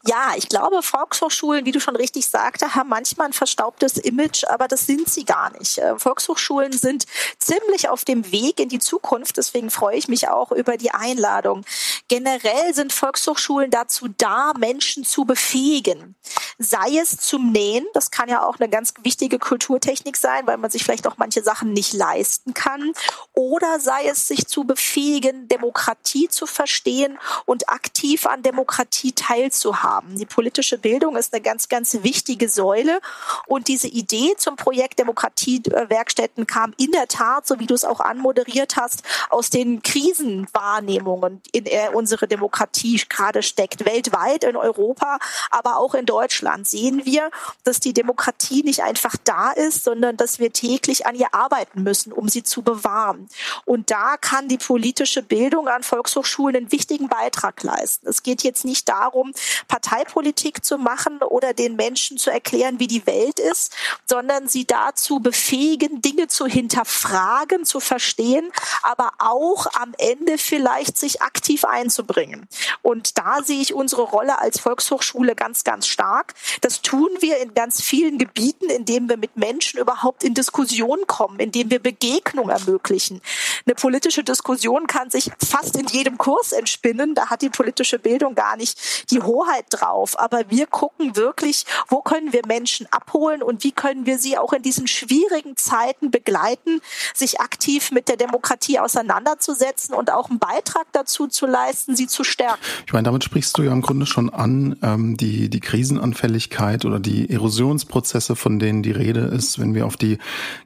Ja, 0.07 0.31
ich 0.37 0.47
glaube, 0.47 0.81
Volkshochschulen, 0.81 1.65
wie 1.65 1.73
du 1.73 1.81
schon 1.81 1.97
richtig 1.97 2.29
sagte, 2.29 2.73
haben 2.73 2.87
manchmal 2.87 3.27
ein 3.27 3.33
verstaubtes 3.33 3.97
Image, 3.97 4.45
aber 4.45 4.69
das 4.69 4.85
sind 4.85 5.09
sie 5.09 5.25
gar 5.25 5.51
nicht. 5.57 5.77
Äh, 5.77 5.99
Volkshochschulen 5.99 6.71
sind 6.71 7.05
ziemlich 7.37 7.89
auf 7.89 8.05
dem 8.05 8.31
Weg 8.31 8.61
in 8.61 8.69
die 8.69 8.79
Zukunft. 8.79 9.35
Deswegen 9.35 9.69
freue 9.69 9.97
ich 9.97 10.07
mich 10.07 10.29
auch 10.29 10.53
über 10.53 10.77
die 10.77 10.91
Einladung. 10.91 11.65
Generell 12.07 12.73
sind 12.73 12.93
Volkshochschulen 12.93 13.71
dazu 13.71 14.07
da, 14.17 14.53
Menschen 14.57 15.03
zu 15.03 15.25
befähigen. 15.25 16.15
Sei 16.57 16.97
es 16.97 17.17
zum 17.17 17.51
Nähen, 17.51 17.85
das 17.93 18.09
kann 18.09 18.29
ja 18.29 18.45
auch 18.45 18.57
eine 18.57 18.69
ganz 18.69 18.93
wichtige 19.03 19.37
Kulturtechnik 19.37 20.15
sein, 20.15 20.47
weil 20.47 20.57
man 20.57 20.71
sich 20.71 20.85
vielleicht 20.85 21.07
auch 21.07 21.17
manche 21.17 21.43
Sachen 21.43 21.73
nicht 21.73 21.91
leisten 21.91 22.53
kann. 22.53 22.93
Oder 23.33 23.81
sei 23.81 24.05
es 24.07 24.29
sich 24.29 24.47
zu 24.47 24.63
befähigen, 24.63 25.49
Demokratie 25.49 26.29
zu 26.29 26.45
verstehen 26.45 27.19
und 27.45 27.67
aktiv 27.67 28.25
an 28.25 28.43
Demokratie 28.43 29.11
teilzuhaben 29.11 29.89
haben. 29.99 30.17
Die 30.17 30.25
politische 30.25 30.77
Bildung 30.77 31.15
ist 31.15 31.33
eine 31.33 31.41
ganz, 31.41 31.69
ganz 31.69 31.97
wichtige 32.03 32.49
Säule. 32.49 32.99
Und 33.47 33.67
diese 33.67 33.87
Idee 33.87 34.35
zum 34.37 34.55
Projekt 34.55 34.99
Demokratiewerkstätten 34.99 36.47
kam 36.47 36.73
in 36.77 36.91
der 36.91 37.07
Tat, 37.07 37.47
so 37.47 37.59
wie 37.59 37.67
du 37.67 37.73
es 37.73 37.85
auch 37.85 37.99
anmoderiert 37.99 38.75
hast, 38.75 39.03
aus 39.29 39.49
den 39.49 39.81
Krisenwahrnehmungen, 39.81 41.41
in 41.51 41.65
der 41.65 41.95
unsere 41.95 42.27
Demokratie 42.27 43.01
gerade 43.09 43.43
steckt. 43.43 43.85
Weltweit, 43.85 44.43
in 44.43 44.55
Europa, 44.55 45.19
aber 45.51 45.77
auch 45.77 45.93
in 45.93 46.05
Deutschland 46.05 46.67
sehen 46.67 47.05
wir, 47.05 47.29
dass 47.63 47.79
die 47.79 47.93
Demokratie 47.93 48.63
nicht 48.63 48.83
einfach 48.83 49.15
da 49.23 49.51
ist, 49.51 49.83
sondern 49.83 50.17
dass 50.17 50.39
wir 50.39 50.51
täglich 50.51 51.05
an 51.05 51.15
ihr 51.15 51.33
arbeiten 51.33 51.83
müssen, 51.83 52.11
um 52.11 52.29
sie 52.29 52.43
zu 52.43 52.61
bewahren. 52.61 53.29
Und 53.65 53.91
da 53.91 54.17
kann 54.17 54.47
die 54.47 54.57
politische 54.57 55.21
Bildung 55.21 55.67
an 55.67 55.83
Volkshochschulen 55.83 56.55
einen 56.55 56.71
wichtigen 56.71 57.07
Beitrag 57.07 57.61
leisten. 57.63 58.07
Es 58.07 58.23
geht 58.23 58.43
jetzt 58.43 58.65
nicht 58.65 58.89
darum, 58.89 59.33
Parteipolitik 59.79 60.63
zu 60.63 60.77
machen 60.77 61.19
oder 61.21 61.53
den 61.53 61.75
Menschen 61.75 62.17
zu 62.17 62.29
erklären, 62.29 62.79
wie 62.79 62.87
die 62.87 63.05
Welt 63.05 63.39
ist, 63.39 63.73
sondern 64.05 64.47
sie 64.47 64.65
dazu 64.65 65.19
befähigen, 65.19 66.01
Dinge 66.01 66.27
zu 66.27 66.45
hinterfragen, 66.45 67.65
zu 67.65 67.79
verstehen, 67.79 68.51
aber 68.83 69.11
auch 69.19 69.67
am 69.79 69.93
Ende 69.97 70.37
vielleicht 70.37 70.97
sich 70.97 71.21
aktiv 71.21 71.63
einzubringen. 71.65 72.47
Und 72.81 73.17
da 73.17 73.41
sehe 73.43 73.61
ich 73.61 73.73
unsere 73.73 74.03
Rolle 74.03 74.39
als 74.39 74.59
Volkshochschule 74.59 75.35
ganz, 75.35 75.63
ganz 75.63 75.87
stark. 75.87 76.33
Das 76.61 76.81
tun 76.81 77.09
wir 77.19 77.37
in 77.37 77.53
ganz 77.53 77.81
vielen 77.81 78.17
Gebieten, 78.17 78.69
indem 78.69 79.09
wir 79.09 79.17
mit 79.17 79.37
Menschen 79.37 79.79
überhaupt 79.79 80.23
in 80.23 80.33
Diskussion 80.33 81.07
kommen, 81.07 81.39
indem 81.39 81.71
wir 81.71 81.79
Begegnung 81.79 82.49
ermöglichen. 82.49 83.21
Eine 83.65 83.75
politische 83.75 84.23
Diskussion 84.23 84.87
kann 84.87 85.09
sich 85.09 85.31
fast 85.45 85.77
in 85.77 85.87
jedem 85.87 86.17
Kurs 86.17 86.51
entspinnen. 86.51 87.15
Da 87.15 87.29
hat 87.29 87.41
die 87.41 87.49
politische 87.49 87.99
Bildung 87.99 88.35
gar 88.35 88.57
nicht 88.57 89.11
die 89.11 89.21
Hoheit 89.21 89.68
drauf. 89.69 90.19
Aber 90.19 90.43
wir 90.49 90.67
gucken 90.67 91.15
wirklich, 91.15 91.65
wo 91.87 92.01
können 92.01 92.33
wir 92.33 92.41
Menschen 92.47 92.87
abholen 92.91 93.41
und 93.41 93.63
wie 93.63 93.71
können 93.71 94.05
wir 94.05 94.17
sie 94.17 94.37
auch 94.37 94.53
in 94.53 94.61
diesen 94.61 94.87
schwierigen 94.87 95.55
Zeiten 95.55 96.11
begleiten, 96.11 96.81
sich 97.13 97.39
aktiv 97.39 97.91
mit 97.91 98.07
der 98.07 98.17
Demokratie 98.17 98.79
auseinanderzusetzen 98.79 99.93
und 99.93 100.11
auch 100.11 100.29
einen 100.29 100.39
Beitrag 100.39 100.87
dazu 100.91 101.27
zu 101.27 101.45
leisten, 101.45 101.95
sie 101.95 102.07
zu 102.07 102.23
stärken. 102.23 102.59
Ich 102.85 102.93
meine, 102.93 103.03
damit 103.05 103.23
sprichst 103.23 103.57
du 103.57 103.63
ja 103.63 103.71
im 103.71 103.81
Grunde 103.81 104.05
schon 104.05 104.29
an, 104.29 104.77
ähm, 104.81 105.17
die, 105.17 105.49
die 105.49 105.59
Krisenanfälligkeit 105.59 106.85
oder 106.85 106.99
die 106.99 107.29
Erosionsprozesse, 107.29 108.35
von 108.35 108.59
denen 108.59 108.83
die 108.83 108.91
Rede 108.91 109.21
ist, 109.21 109.59
wenn 109.59 109.73
wir 109.73 109.85
auf 109.85 109.97
die 109.97 110.17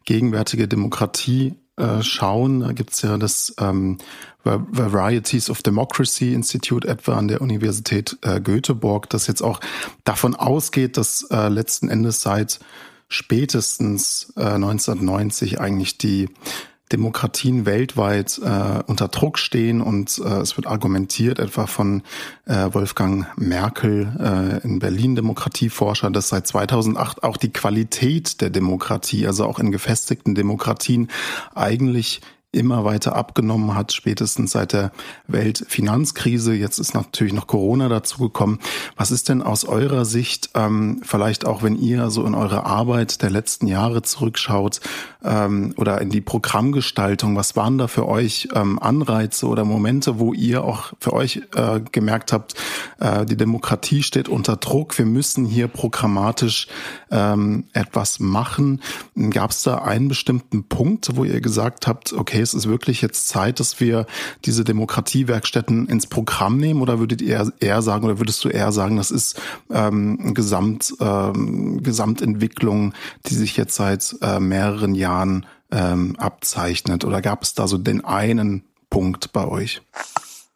gegenwärtige 0.06 0.68
Demokratie 0.68 1.56
äh, 1.78 2.04
schauen, 2.04 2.60
da 2.60 2.72
gibt's 2.72 3.02
ja 3.02 3.18
das 3.18 3.56
ähm, 3.60 3.98
Varieties 4.44 5.50
of 5.50 5.64
Democracy 5.64 6.34
Institute 6.34 6.88
etwa 6.88 7.16
an 7.16 7.28
der 7.28 7.42
Universität 7.42 8.18
äh, 8.22 8.42
Göteborg, 8.42 9.10
das 9.10 9.28
jetzt 9.28 9.42
auch 9.42 9.60
davon 10.04 10.36
ausgeht, 10.36 10.98
dass 10.98 11.24
äh, 11.32 11.48
letzten 11.48 11.90
Endes 11.90 12.22
seit 12.22 12.60
spätestens 13.08 14.34
äh, 14.36 14.42
1990 14.42 15.60
eigentlich 15.60 15.98
die 15.98 16.30
Demokratien 16.94 17.66
weltweit 17.66 18.40
äh, 18.44 18.84
unter 18.86 19.08
Druck 19.08 19.40
stehen 19.40 19.82
und 19.82 20.22
äh, 20.24 20.42
es 20.42 20.56
wird 20.56 20.68
argumentiert 20.68 21.40
etwa 21.40 21.66
von 21.66 22.04
äh, 22.46 22.70
Wolfgang 22.72 23.28
Merkel, 23.36 24.62
äh, 24.64 24.64
in 24.64 24.78
Berlin 24.78 25.16
Demokratieforscher, 25.16 26.12
dass 26.12 26.30
seit 26.30 26.46
2008 26.46 27.24
auch 27.24 27.38
die 27.38 27.52
Qualität 27.52 28.42
der 28.42 28.52
Demokratie, 28.52 29.26
also 29.26 29.46
auch 29.46 29.58
in 29.58 29.72
gefestigten 29.72 30.36
Demokratien 30.36 31.10
eigentlich 31.56 32.22
immer 32.54 32.86
weiter 32.86 33.16
abgenommen 33.16 33.76
hat, 33.76 33.92
spätestens 33.92 34.52
seit 34.52 34.74
der 34.74 34.92
Weltfinanzkrise. 35.28 36.54
Jetzt 36.54 36.80
ist 36.80 36.94
natürlich 36.94 37.34
noch 37.34 37.48
Corona 37.48 37.90
dazugekommen. 37.90 38.60
Was 38.96 39.12
ist 39.12 39.28
denn 39.28 39.42
aus 39.42 39.66
eurer 39.66 40.06
Sicht, 40.06 40.52
ähm, 40.54 41.02
vielleicht 41.04 41.46
auch 41.46 41.64
wenn 41.64 41.76
ihr 41.76 42.12
so 42.12 42.24
in 42.26 42.36
eure 42.36 42.66
Arbeit 42.66 43.24
der 43.24 43.32
letzten 43.32 43.68
Jahre 43.68 44.04
zurückschaut 44.04 44.82
ähm, 45.24 45.74
oder 45.78 46.02
in 46.02 46.10
die 46.10 46.22
Programmgestaltung, 46.22 47.36
was 47.36 47.56
waren 47.56 47.78
da 47.78 47.88
für 47.88 48.08
euch 48.08 48.50
ähm, 48.54 48.80
Anreize 48.80 49.48
oder 49.48 49.66
Momente, 49.66 50.20
wo 50.20 50.34
ihr 50.34 50.64
auch 50.64 50.94
für 51.00 51.14
euch 51.14 51.42
äh, 51.56 51.80
gemerkt 51.92 52.34
habt, 52.34 52.56
äh, 53.00 53.26
die 53.26 53.38
Demokratie 53.38 54.04
steht 54.04 54.28
unter 54.28 54.58
Druck, 54.58 54.98
wir 54.98 55.06
müssen 55.06 55.46
hier 55.46 55.68
programmatisch 55.68 56.68
ähm, 57.12 57.66
etwas 57.74 58.20
machen. 58.20 58.82
Gab 59.32 59.52
es 59.52 59.64
da 59.64 59.78
einen 59.80 60.08
bestimmten 60.08 60.66
Punkt, 60.66 61.16
wo 61.16 61.24
ihr 61.24 61.42
gesagt 61.42 61.88
habt, 61.88 62.14
okay, 62.14 62.42
es 62.42 62.54
ist 62.54 62.68
wirklich 62.68 63.02
jetzt 63.02 63.28
Zeit, 63.28 63.60
dass 63.60 63.80
wir 63.80 64.06
diese 64.46 64.64
Demokratiewerkstätten 64.64 65.88
ins 65.88 66.08
Programm 66.08 66.58
nehmen 66.58 66.82
oder 66.82 67.00
würdet 67.00 67.22
ihr 67.22 67.52
eher 67.60 67.82
sagen 67.82 68.06
oder 68.06 68.20
würdest 68.20 68.44
du 68.44 68.50
eher 68.50 68.72
sagen, 68.72 68.98
das 68.98 69.12
ist 69.12 69.40
ähm, 69.72 70.34
Gesamt, 70.34 70.94
ähm, 71.00 71.82
Gesamtentwicklung, 71.82 72.94
die 73.28 73.36
sich 73.36 73.58
jetzt 73.58 73.76
seit 73.76 74.16
äh, 74.22 74.40
mehreren 74.40 74.96
Jahren 74.96 75.13
ähm, 75.72 76.16
abzeichnet 76.18 77.04
oder 77.04 77.22
gab 77.22 77.44
es 77.44 77.54
da 77.54 77.68
so 77.68 77.78
den 77.78 78.06
einen 78.06 78.64
Punkt 78.90 79.34
bei 79.34 79.48
euch? 79.48 79.82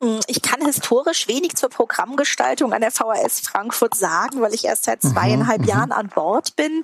Hm, 0.01 0.19
ich 0.27 0.41
kann 0.41 0.63
historisch 0.63 1.27
wenig 1.27 1.55
zur 1.55 1.69
Programmgestaltung 1.69 2.71
an 2.71 2.81
der 2.81 2.91
VHS 2.91 3.39
Frankfurt 3.39 3.95
sagen, 3.95 4.41
weil 4.41 4.53
ich 4.53 4.65
erst 4.65 4.83
seit 4.83 5.03
mhm, 5.03 5.09
zweieinhalb 5.09 5.61
mhm, 5.61 5.67
Jahren 5.67 5.91
an 5.91 6.09
Bord 6.09 6.55
bin. 6.55 6.83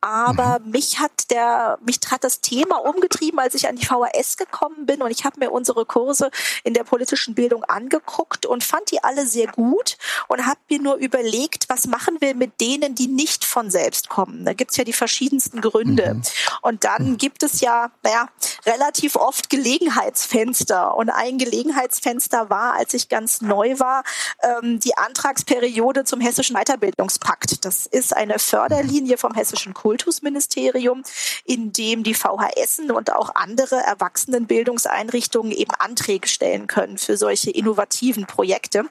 Aber 0.00 0.60
mhm. 0.60 0.70
mich 0.70 0.98
hat 0.98 1.30
der, 1.30 1.78
mich 1.84 2.00
hat 2.10 2.24
das 2.24 2.40
Thema 2.40 2.76
umgetrieben, 2.76 3.38
als 3.38 3.54
ich 3.54 3.68
an 3.68 3.76
die 3.76 3.84
VHS 3.84 4.36
gekommen 4.38 4.86
bin 4.86 5.02
und 5.02 5.10
ich 5.10 5.24
habe 5.24 5.38
mir 5.38 5.50
unsere 5.50 5.84
Kurse 5.84 6.30
in 6.64 6.72
der 6.72 6.84
politischen 6.84 7.34
Bildung 7.34 7.64
angeguckt 7.64 8.46
und 8.46 8.64
fand 8.64 8.90
die 8.90 9.04
alle 9.04 9.26
sehr 9.26 9.48
gut 9.48 9.98
und 10.28 10.46
habe 10.46 10.58
mir 10.70 10.80
nur 10.80 10.94
überlegt, 10.96 11.68
was 11.68 11.86
machen 11.86 12.16
wir 12.20 12.34
mit 12.34 12.60
denen, 12.60 12.94
die 12.94 13.08
nicht 13.08 13.44
von 13.44 13.70
selbst 13.70 14.08
kommen. 14.08 14.44
Da 14.44 14.54
gibt's 14.54 14.76
ja 14.76 14.84
die 14.84 14.92
verschiedensten 14.92 15.60
Gründe. 15.60 16.14
Mhm. 16.14 16.22
Und 16.62 16.84
dann 16.84 17.10
mhm. 17.10 17.16
gibt 17.18 17.42
es 17.42 17.60
ja, 17.60 17.90
naja, 18.02 18.28
relativ 18.64 19.16
oft 19.16 19.50
Gelegenheitsfenster. 19.50 20.96
Und 20.96 21.10
ein 21.10 21.36
Gelegenheitsfenster 21.36 22.48
war, 22.48 22.74
als 22.74 22.94
ich 22.94 23.08
ganz 23.08 23.42
neu 23.42 23.78
war, 23.78 24.04
ähm, 24.42 24.80
die 24.80 24.96
Antragsperiode 24.96 26.04
zum 26.04 26.20
Hessischen 26.20 26.56
Weiterbildungspakt. 26.56 27.64
Das 27.64 27.86
ist 27.86 28.16
eine 28.16 28.38
Förderlinie 28.38 29.18
vom 29.18 29.34
Hessischen 29.34 29.74
Kultus 29.74 29.89
Kultusministerium, 29.90 31.02
in 31.44 31.72
dem 31.72 32.04
die 32.04 32.14
VHS 32.14 32.78
und 32.94 33.12
auch 33.12 33.34
andere 33.34 33.74
Erwachsenenbildungseinrichtungen 33.74 35.50
eben 35.50 35.72
Anträge 35.80 36.28
stellen 36.28 36.68
können 36.68 36.96
für 36.96 37.16
solche 37.16 37.50
innovativen 37.50 38.26
Projekte. 38.26 38.84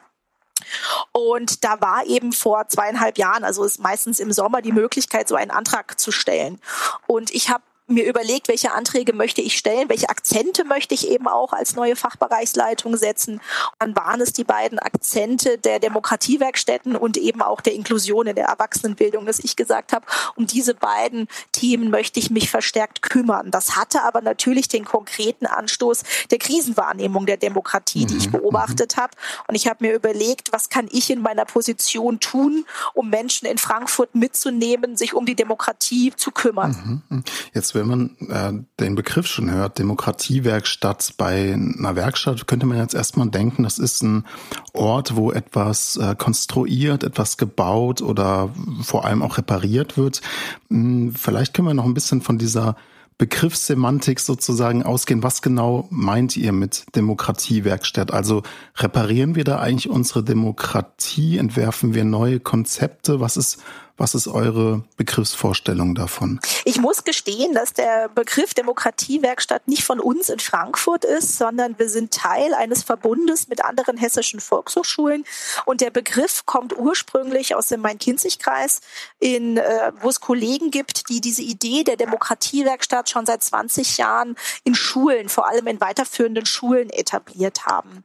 Und 1.13 1.63
da 1.63 1.79
war 1.79 2.05
eben 2.05 2.33
vor 2.33 2.67
zweieinhalb 2.67 3.17
Jahren, 3.17 3.45
also 3.45 3.63
ist 3.63 3.79
meistens 3.79 4.19
im 4.19 4.33
Sommer 4.33 4.61
die 4.61 4.73
Möglichkeit, 4.73 5.29
so 5.29 5.35
einen 5.35 5.51
Antrag 5.51 5.97
zu 5.97 6.11
stellen. 6.11 6.59
Und 7.07 7.31
ich 7.31 7.49
habe 7.49 7.63
mir 7.89 8.05
überlegt, 8.05 8.47
welche 8.47 8.71
Anträge 8.71 9.13
möchte 9.13 9.41
ich 9.41 9.57
stellen, 9.57 9.89
welche 9.89 10.09
Akzente 10.09 10.63
möchte 10.63 10.93
ich 10.93 11.09
eben 11.09 11.27
auch 11.27 11.53
als 11.53 11.75
neue 11.75 11.95
Fachbereichsleitung 11.95 12.97
setzen. 12.97 13.35
Und 13.35 13.41
dann 13.79 13.95
waren 13.95 14.21
es 14.21 14.33
die 14.33 14.43
beiden 14.43 14.79
Akzente 14.79 15.57
der 15.57 15.79
Demokratiewerkstätten 15.79 16.95
und 16.95 17.17
eben 17.17 17.41
auch 17.41 17.61
der 17.61 17.73
Inklusion 17.73 18.27
in 18.27 18.35
der 18.35 18.47
Erwachsenenbildung, 18.47 19.25
dass 19.25 19.39
ich 19.39 19.55
gesagt 19.55 19.93
habe, 19.93 20.05
um 20.35 20.45
diese 20.45 20.73
beiden 20.73 21.27
Themen 21.51 21.89
möchte 21.89 22.19
ich 22.19 22.29
mich 22.29 22.49
verstärkt 22.49 23.01
kümmern. 23.01 23.51
Das 23.51 23.75
hatte 23.75 24.03
aber 24.03 24.21
natürlich 24.21 24.67
den 24.67 24.85
konkreten 24.85 25.45
Anstoß 25.45 26.03
der 26.31 26.37
Krisenwahrnehmung 26.37 27.25
der 27.25 27.37
Demokratie, 27.37 28.05
die 28.05 28.17
ich 28.17 28.27
mhm, 28.27 28.33
beobachtet 28.33 28.97
habe. 28.97 29.13
Und 29.47 29.55
ich 29.55 29.67
habe 29.67 29.85
mir 29.85 29.95
überlegt, 29.95 30.51
was 30.51 30.69
kann 30.69 30.87
ich 30.91 31.09
in 31.09 31.21
meiner 31.21 31.45
Position 31.45 32.19
tun, 32.19 32.65
um 32.93 33.09
Menschen 33.09 33.47
in 33.47 33.57
Frankfurt 33.57 34.15
mitzunehmen, 34.15 34.97
sich 34.97 35.13
um 35.13 35.25
die 35.25 35.35
Demokratie 35.35 36.13
zu 36.15 36.31
kümmern. 36.31 37.01
Mhm, 37.09 37.17
mhm. 37.17 37.23
Jetzt, 37.53 37.75
wenn 37.79 37.87
man 37.87 38.17
äh, 38.29 38.53
den 38.79 38.95
Begriff 38.95 39.27
schon 39.27 39.51
hört, 39.51 39.79
Demokratiewerkstatt 39.79 41.13
bei 41.17 41.53
einer 41.53 41.95
Werkstatt, 41.95 42.45
könnte 42.47 42.65
man 42.65 42.77
jetzt 42.77 42.93
erstmal 42.93 43.29
denken, 43.29 43.63
das 43.63 43.79
ist 43.79 44.03
ein 44.03 44.25
Ort, 44.73 45.15
wo 45.15 45.31
etwas 45.31 45.97
äh, 45.97 46.15
konstruiert, 46.15 47.03
etwas 47.03 47.37
gebaut 47.37 48.01
oder 48.01 48.53
vor 48.81 49.05
allem 49.05 49.21
auch 49.21 49.37
repariert 49.37 49.97
wird. 49.97 50.21
Hm, 50.69 51.13
vielleicht 51.15 51.53
können 51.53 51.67
wir 51.67 51.73
noch 51.73 51.85
ein 51.85 51.93
bisschen 51.93 52.21
von 52.21 52.37
dieser 52.37 52.75
Begriffssemantik 53.19 54.21
sozusagen 54.21 54.81
ausgehen. 54.81 55.23
Was 55.23 55.41
genau 55.41 55.87
meint 55.89 56.37
ihr 56.37 56.53
mit 56.53 56.85
Demokratiewerkstatt? 56.95 58.13
Also 58.13 58.43
reparieren 58.77 59.35
wir 59.35 59.43
da 59.43 59.59
eigentlich 59.59 59.89
unsere 59.89 60.23
Demokratie? 60.23 61.37
Entwerfen 61.37 61.93
wir 61.93 62.05
neue 62.05 62.39
Konzepte? 62.39 63.19
Was 63.19 63.35
ist 63.35 63.61
was 63.99 64.15
ist 64.15 64.27
eure 64.27 64.83
Begriffsvorstellung 64.97 65.93
davon? 65.93 66.39
Ich 66.63 66.79
muss 66.79 67.03
gestehen, 67.03 67.53
dass 67.53 67.73
der 67.73 68.07
Begriff 68.09 68.53
Demokratiewerkstatt 68.53 69.67
nicht 69.67 69.83
von 69.83 69.99
uns 69.99 70.29
in 70.29 70.39
Frankfurt 70.39 71.03
ist, 71.03 71.37
sondern 71.37 71.77
wir 71.77 71.89
sind 71.89 72.13
Teil 72.13 72.53
eines 72.53 72.83
Verbundes 72.83 73.49
mit 73.49 73.63
anderen 73.63 73.97
hessischen 73.97 74.39
Volkshochschulen. 74.39 75.25
Und 75.65 75.81
der 75.81 75.91
Begriff 75.91 76.45
kommt 76.45 76.77
ursprünglich 76.77 77.55
aus 77.55 77.67
dem 77.67 77.81
Main-Kinzig-Kreis, 77.81 78.79
in, 79.19 79.57
äh, 79.57 79.91
wo 80.01 80.09
es 80.09 80.21
Kollegen 80.21 80.71
gibt, 80.71 81.09
die 81.09 81.19
diese 81.19 81.41
Idee 81.41 81.83
der 81.83 81.97
Demokratiewerkstatt 81.97 83.09
schon 83.09 83.25
seit 83.25 83.43
20 83.43 83.97
Jahren 83.97 84.35
in 84.63 84.75
Schulen, 84.75 85.27
vor 85.27 85.47
allem 85.47 85.67
in 85.67 85.81
weiterführenden 85.81 86.45
Schulen 86.45 86.89
etabliert 86.89 87.65
haben. 87.65 88.03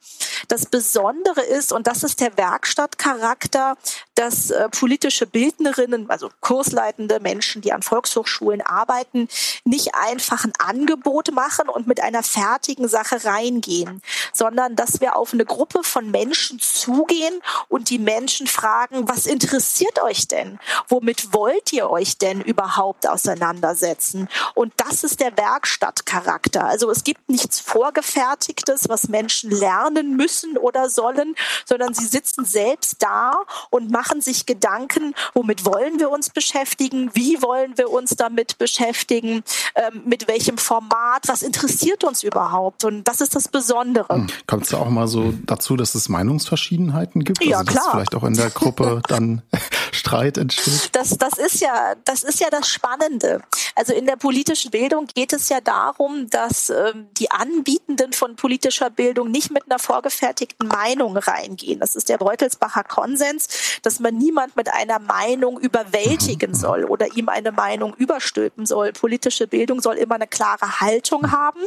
Das 0.48 0.66
Besondere 0.66 1.42
ist, 1.42 1.72
und 1.72 1.86
das 1.86 2.02
ist 2.02 2.20
der 2.20 2.36
Werkstattcharakter, 2.36 3.76
dass 4.14 4.50
äh, 4.50 4.68
politische 4.68 5.26
Bildnerinnen 5.26 5.83
Lehrerinnen, 5.84 6.10
also 6.10 6.30
kursleitende 6.40 7.20
Menschen, 7.20 7.62
die 7.62 7.72
an 7.72 7.82
Volkshochschulen 7.82 8.62
arbeiten, 8.62 9.28
nicht 9.64 9.94
einfach 9.94 10.44
ein 10.44 10.52
Angebot 10.58 11.32
machen 11.32 11.68
und 11.68 11.86
mit 11.86 12.00
einer 12.00 12.22
fertigen 12.22 12.88
Sache 12.88 13.24
reingehen, 13.24 14.02
sondern 14.32 14.76
dass 14.76 15.00
wir 15.00 15.16
auf 15.16 15.32
eine 15.32 15.44
Gruppe 15.44 15.82
von 15.82 16.10
Menschen 16.10 16.58
zugehen 16.58 17.40
und 17.68 17.90
die 17.90 17.98
Menschen 17.98 18.46
fragen, 18.46 19.08
was 19.08 19.26
interessiert 19.26 20.02
euch 20.02 20.28
denn? 20.28 20.58
Womit 20.88 21.32
wollt 21.32 21.72
ihr 21.72 21.90
euch 21.90 22.18
denn 22.18 22.40
überhaupt 22.40 23.08
auseinandersetzen? 23.08 24.28
Und 24.54 24.72
das 24.76 25.04
ist 25.04 25.20
der 25.20 25.36
Werkstattcharakter. 25.36 26.64
Also 26.64 26.90
es 26.90 27.04
gibt 27.04 27.28
nichts 27.28 27.60
Vorgefertigtes, 27.60 28.88
was 28.88 29.08
Menschen 29.08 29.50
lernen 29.50 30.16
müssen 30.16 30.56
oder 30.56 30.88
sollen, 30.88 31.34
sondern 31.64 31.94
sie 31.94 32.06
sitzen 32.06 32.44
selbst 32.44 32.96
da 33.02 33.34
und 33.70 33.90
machen 33.90 34.20
sich 34.20 34.46
Gedanken, 34.46 35.14
womit 35.34 35.64
wollen 35.64 35.73
wollen 35.74 35.98
wir 35.98 36.10
uns 36.10 36.30
beschäftigen? 36.30 37.10
Wie 37.14 37.42
wollen 37.42 37.76
wir 37.76 37.90
uns 37.90 38.10
damit 38.10 38.58
beschäftigen? 38.58 39.42
Ähm, 39.74 40.02
mit 40.06 40.28
welchem 40.28 40.56
Format? 40.56 41.26
Was 41.26 41.42
interessiert 41.42 42.04
uns 42.04 42.22
überhaupt? 42.22 42.84
Und 42.84 43.04
das 43.04 43.20
ist 43.20 43.34
das 43.34 43.48
Besondere. 43.48 44.14
Hm. 44.14 44.26
Kommt 44.46 44.66
es 44.66 44.74
auch 44.74 44.88
mal 44.88 45.08
so 45.08 45.34
dazu, 45.44 45.76
dass 45.76 45.94
es 45.94 46.08
Meinungsverschiedenheiten 46.08 47.24
gibt? 47.24 47.44
Ja, 47.44 47.58
also, 47.58 47.72
klar. 47.72 47.84
Dass 47.84 47.92
vielleicht 47.92 48.14
auch 48.14 48.24
in 48.24 48.34
der 48.34 48.50
Gruppe 48.50 49.02
dann 49.08 49.42
Streit 49.92 50.38
entsteht? 50.38 50.90
Das, 50.92 51.18
das 51.18 51.38
ist 51.38 51.60
ja, 51.60 51.94
das 52.04 52.22
ist 52.22 52.40
ja 52.40 52.48
das 52.50 52.68
Spannende. 52.68 53.42
Also 53.74 53.92
in 53.92 54.06
der 54.06 54.16
politischen 54.16 54.70
Bildung 54.70 55.06
geht 55.06 55.32
es 55.32 55.48
ja 55.48 55.60
darum, 55.60 56.28
dass 56.30 56.70
ähm, 56.70 57.08
die 57.12 57.30
Anbietenden 57.30 58.12
von 58.12 58.36
politischer 58.36 58.90
Bildung 58.90 59.30
nicht 59.30 59.50
mit 59.50 59.64
einer 59.68 59.78
vorgefertigten 59.78 60.68
Meinung 60.68 61.16
reingehen. 61.16 61.80
Das 61.80 61.96
ist 61.96 62.08
der 62.08 62.18
Beutelsbacher 62.18 62.84
Konsens, 62.84 63.80
dass 63.82 64.00
man 64.00 64.16
niemand 64.16 64.56
mit 64.56 64.72
einer 64.72 64.98
Meinung 64.98 65.58
überwältigen 65.58 66.54
soll 66.54 66.84
oder 66.84 67.16
ihm 67.16 67.28
eine 67.28 67.52
Meinung 67.52 67.94
überstülpen 67.94 68.66
soll. 68.66 68.92
Politische 68.92 69.46
Bildung 69.46 69.80
soll 69.80 69.96
immer 69.96 70.14
eine 70.16 70.26
klare 70.26 70.80
Haltung 70.80 71.32
haben, 71.32 71.60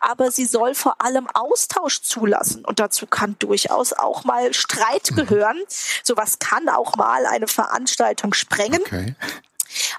aber 0.00 0.30
sie 0.30 0.46
soll 0.46 0.74
vor 0.74 1.00
allem 1.00 1.26
Austausch 1.34 2.02
zulassen. 2.02 2.64
Und 2.64 2.80
dazu 2.80 3.06
kann 3.06 3.36
durchaus 3.38 3.92
auch 3.92 4.24
mal 4.24 4.54
Streit 4.54 5.14
gehören. 5.14 5.60
Sowas 6.02 6.38
kann 6.38 6.68
auch 6.68 6.96
mal 6.96 7.26
eine 7.26 7.46
Veranstaltung 7.46 8.32
sprengen. 8.32 8.80
Okay. 8.82 9.14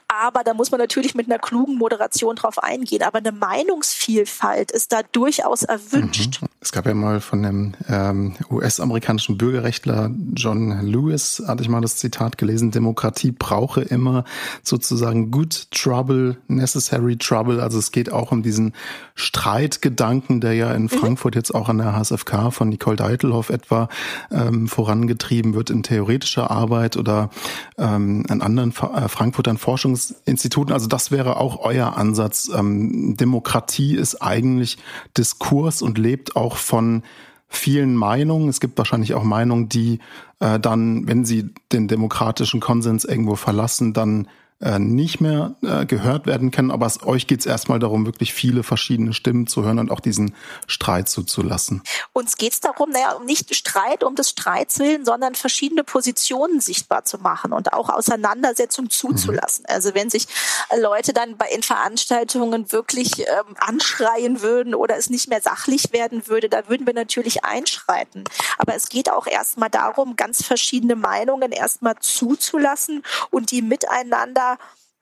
Aber 0.08 0.44
da 0.44 0.53
muss 0.53 0.72
man 0.72 0.80
natürlich 0.80 1.15
mit 1.15 1.27
einer 1.27 1.39
klugen 1.39 1.77
Moderation 1.77 2.36
drauf 2.36 2.62
eingehen. 2.62 3.03
Aber 3.03 3.18
eine 3.18 3.32
Meinungsvielfalt 3.32 4.72
ist 4.72 4.92
da 4.92 5.01
durchaus 5.12 5.63
erwünscht. 5.63 6.42
Mhm. 6.42 6.48
Es 6.60 6.72
gab 6.72 6.86
ja 6.86 6.94
mal 6.94 7.20
von 7.20 7.44
dem 7.44 7.74
ähm, 7.89 8.36
US-amerikanischen 8.50 9.38
Bürgerrechtler 9.38 10.12
John 10.34 10.82
Lewis, 10.82 11.44
hatte 11.46 11.62
ich 11.62 11.70
mal 11.70 11.82
das 11.82 11.98
Zitat 11.98 12.38
gelesen, 12.38 12.72
Demokratie 12.72 13.32
brauche 13.32 13.82
immer 13.82 14.24
sozusagen 14.63 15.30
good 15.30 15.70
trouble, 15.72 16.38
necessary 16.48 17.17
trouble. 17.17 17.62
Also 17.62 17.80
es 17.80 17.91
geht 17.91 18.12
auch 18.12 18.32
um 18.32 18.43
diesen 18.43 18.74
Streitgedanken, 19.15 20.41
der 20.41 20.54
ja 20.54 20.74
in 20.74 20.84
mhm. 20.84 20.89
Frankfurt 20.89 21.36
jetzt 21.36 21.54
auch 21.54 21.69
an 21.69 21.80
der 21.80 21.95
HSFK 21.95 22.52
von 22.52 22.69
Nicole 22.69 22.95
Deitelhoff 22.95 23.50
etwa 23.50 23.89
ähm, 24.32 24.67
vorangetrieben 24.67 25.54
wird 25.54 25.69
in 25.69 25.84
theoretischer 25.84 26.50
Arbeit 26.50 26.97
oder 26.97 27.30
ähm, 27.78 28.26
an 28.30 28.41
anderen 28.41 28.71
äh, 28.71 29.08
Frankfurtern 29.08 29.58
Forschungsinstituten. 29.63 30.73
Also 30.73 30.88
das 30.88 31.10
wäre 31.10 31.38
auch 31.38 31.60
euer 31.60 31.95
Ansatz. 31.95 32.52
Ähm, 32.54 33.15
Demokratie 33.17 33.95
ist 33.95 34.21
eigentlich 34.21 34.78
Diskurs 35.17 35.82
und 35.82 35.97
lebt 35.97 36.36
auch 36.36 36.58
von 36.58 37.04
vielen 37.47 37.95
Meinungen. 37.95 38.49
Es 38.49 38.60
gibt 38.60 38.78
wahrscheinlich 38.78 39.13
auch 39.13 39.23
Meinungen, 39.23 39.69
die 39.69 39.99
äh, 40.39 40.60
dann, 40.60 41.08
wenn 41.08 41.23
sie 41.23 41.49
den 41.71 41.88
demokratischen 41.88 42.60
Konsens 42.60 43.06
irgendwo 43.06 43.36
verlassen, 43.36 43.93
dann 43.93 44.28
äh, 44.63 44.80
nicht 44.80 45.19
mehr 45.19 45.56
äh, 45.62 45.86
gehört 45.86 46.26
werden 46.26 46.52
können. 46.52 46.71
Aber 46.71 46.86
es, 46.86 47.04
euch 47.04 47.28
geht 47.28 47.41
es 47.41 47.45
erstmal 47.45 47.80
darum, 47.80 48.06
wirklich 48.06 48.34
viele 48.34 48.63
verschiedene 48.63 49.13
Stimmen 49.13 49.45
zu 49.45 49.63
hören 49.63 49.80
und 49.80 49.91
auch 49.91 49.99
diesen 49.99 50.36
Streit 50.67 51.10
zuzulassen. 51.10 51.84
Uns 52.13 52.38
geht 52.38 52.54
es 52.54 52.62
darum, 52.62 52.89
naja, 52.91 53.19
nicht 53.26 53.54
Streit 53.54 54.04
um 54.04 54.15
des 54.15 54.30
Streits 54.30 54.80
willen, 54.80 55.06
sondern 55.06 55.36
verschiedene 55.36 55.84
Positionen 55.84 56.62
sichtbar 56.62 57.04
zu 57.04 57.17
machen 57.17 57.52
und 57.52 57.73
auch 57.73 57.89
Auseinandersetzung 57.89 58.89
zuzulassen. 58.89 59.65
Mhm. 59.67 59.76
Also 59.76 59.93
wenn 59.95 60.10
sich 60.10 60.28
Leute 60.80 61.13
dann 61.13 61.38
bei 61.38 61.47
in 61.47 61.62
Veranstaltungen 61.62 62.71
wirklich 62.71 63.19
ähm, 63.19 63.56
anschreien 63.58 64.41
würden 64.41 64.76
oder 64.76 64.97
es 64.97 65.10
nicht 65.10 65.30
mehr 65.30 65.41
sachlich 65.41 65.91
werden 65.91 66.28
würde, 66.28 66.47
da 66.49 66.69
würden 66.69 66.88
wir 66.88 66.93
natürlich 66.93 67.43
einschreiten. 67.43 68.23
Aber 68.58 68.76
es 68.76 68.89
geht 68.89 69.12
auch 69.12 69.28
erstmal 69.28 69.69
darum, 69.69 70.15
ganz 70.15 70.43
verschiedene 70.43 70.95
Meinungen 70.95 71.52
erstmal 71.52 71.95
zuzulassen 71.99 73.04
und 73.30 73.52
die 73.52 73.62
miteinander 73.62 74.53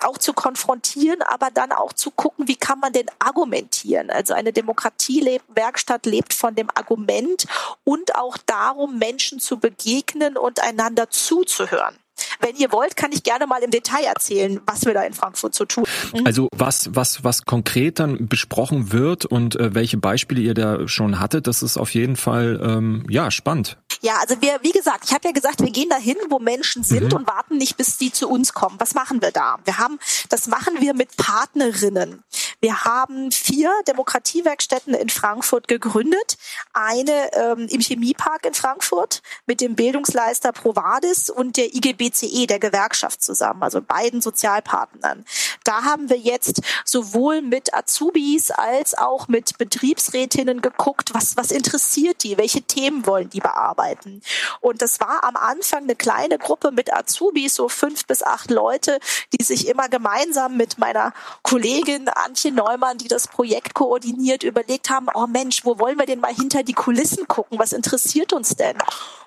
auch 0.04 0.18
zu 0.18 0.34
konfrontieren, 0.34 1.22
aber 1.22 1.52
dann 1.52 1.72
auch 1.72 1.94
zu 1.94 2.12
gucken, 2.12 2.48
wie 2.48 2.56
kann 2.56 2.80
man 2.80 2.94
denn 2.94 3.06
argumentieren. 3.20 4.10
Also 4.10 4.34
eine 4.34 4.52
Demokratiewerkstatt 4.52 6.06
lebt 6.06 6.34
von 6.34 6.56
dem 6.56 6.70
Argument 6.74 7.46
und 7.84 8.16
auch 8.16 8.38
darum, 8.38 8.98
Menschen 8.98 9.40
zu 9.40 9.58
begegnen 9.58 10.38
und 10.38 10.60
einander 10.62 11.10
zuzuhören. 11.10 11.96
Wenn 12.41 12.56
ihr 12.56 12.71
wollt, 12.71 12.95
kann 12.95 13.12
ich 13.12 13.23
gerne 13.23 13.47
mal 13.47 13.62
im 13.62 13.71
Detail 13.71 14.04
erzählen, 14.04 14.60
was 14.65 14.86
wir 14.86 14.93
da 14.93 15.04
in 15.04 15.13
Frankfurt 15.13 15.56
so 15.56 15.65
tun. 15.65 15.86
Mhm. 16.13 16.25
Also 16.25 16.47
was, 16.56 16.89
was, 16.93 17.23
was 17.23 17.45
konkret 17.45 17.99
dann 17.99 18.27
besprochen 18.27 18.91
wird 18.91 19.25
und 19.25 19.56
äh, 19.56 19.73
welche 19.73 19.97
Beispiele 19.97 20.41
ihr 20.41 20.54
da 20.54 20.88
schon 20.88 21.19
hattet, 21.19 21.47
das 21.47 21.62
ist 21.62 21.77
auf 21.77 21.93
jeden 21.93 22.15
Fall 22.15 22.60
ähm, 22.63 23.06
ja 23.10 23.32
spannend. 23.32 23.77
Ja, 24.01 24.17
also 24.19 24.41
wir, 24.41 24.60
wie 24.63 24.71
gesagt, 24.71 25.06
ich 25.06 25.13
habe 25.13 25.27
ja 25.27 25.32
gesagt, 25.32 25.62
wir 25.62 25.69
gehen 25.69 25.89
dahin, 25.89 26.15
wo 26.30 26.39
Menschen 26.39 26.84
sind 26.84 27.12
mhm. 27.12 27.19
und 27.19 27.27
warten 27.27 27.58
nicht, 27.58 27.77
bis 27.77 27.97
die 27.97 28.12
zu 28.12 28.27
uns 28.27 28.54
kommen. 28.54 28.75
Was 28.80 28.95
machen 28.95 29.21
wir 29.21 29.32
da? 29.32 29.60
Wir 29.63 29.77
haben, 29.77 29.99
das 30.30 30.47
machen 30.47 30.75
wir 30.80 30.95
mit 30.95 31.17
Partnerinnen. 31.17 32.23
Wir 32.62 32.84
haben 32.84 33.32
vier 33.32 33.71
Demokratiewerkstätten 33.88 34.93
in 34.93 35.10
Frankfurt 35.10 35.67
gegründet. 35.67 36.38
Eine 36.73 37.34
ähm, 37.34 37.67
im 37.69 37.82
Chemiepark 37.82 38.45
in 38.45 38.54
Frankfurt 38.54 39.21
mit 39.45 39.62
dem 39.62 39.75
Bildungsleister 39.75 40.51
Provadis 40.51 41.30
und 41.30 41.58
der 41.58 41.73
IGBCE, 41.75 42.27
der 42.48 42.60
Gewerkschaft 42.60 43.22
zusammen, 43.22 43.63
also 43.63 43.82
beiden 43.82 44.22
Sozialpartnern. 44.22 45.26
Da 45.63 45.84
haben 45.84 46.10
wir 46.10 46.17
jetzt 46.17 46.62
sowohl 46.86 47.41
mit 47.41 47.74
Azubis 47.74 48.52
als 48.52 48.98
auch 48.98 49.28
mit 49.28 49.58
Betriebsrätinnen 49.58 50.62
geguckt, 50.62 51.13
was, 51.13 51.38
was 51.38 51.52
interessiert 51.52 52.24
die, 52.24 52.38
welche 52.38 52.62
Themen 52.62 53.06
wollen 53.06 53.30
die 53.30 53.39
bearbeiten. 53.39 54.22
Und 54.60 54.82
das 54.82 55.00
war 55.00 55.24
am 55.24 55.36
Anfang 55.36 55.84
eine 55.84 55.96
kleine 55.96 56.38
Gruppe 56.38 56.72
mit 56.72 56.94
Azubis, 56.94 57.56
so 57.56 57.70
fünf 57.70 58.06
bis 58.06 58.24
acht 58.24 58.50
Leute, 58.50 59.00
die 59.34 59.44
sich 59.44 59.67
immer 59.67 59.89
gemeinsam 59.89 60.58
mit 60.58 60.78
meiner 60.78 61.13
Kollegin 61.44 62.10
Antje 62.10 62.52
Neumann, 62.52 62.98
die 62.98 63.08
das 63.08 63.28
Projekt 63.28 63.74
koordiniert, 63.74 64.44
überlegt 64.44 64.89
haben, 64.89 65.08
oh 65.13 65.28
Mensch, 65.28 65.65
wo 65.65 65.80
wollen 65.80 66.00
wir 66.00 66.06
denn 66.06 66.20
mal 66.20 66.34
hinter 66.34 66.63
die 66.63 66.74
Kulissen 66.74 67.28
gucken? 67.28 67.60
Was 67.60 67.74
interessiert 67.74 68.34
uns 68.34 68.56
denn? 68.56 68.78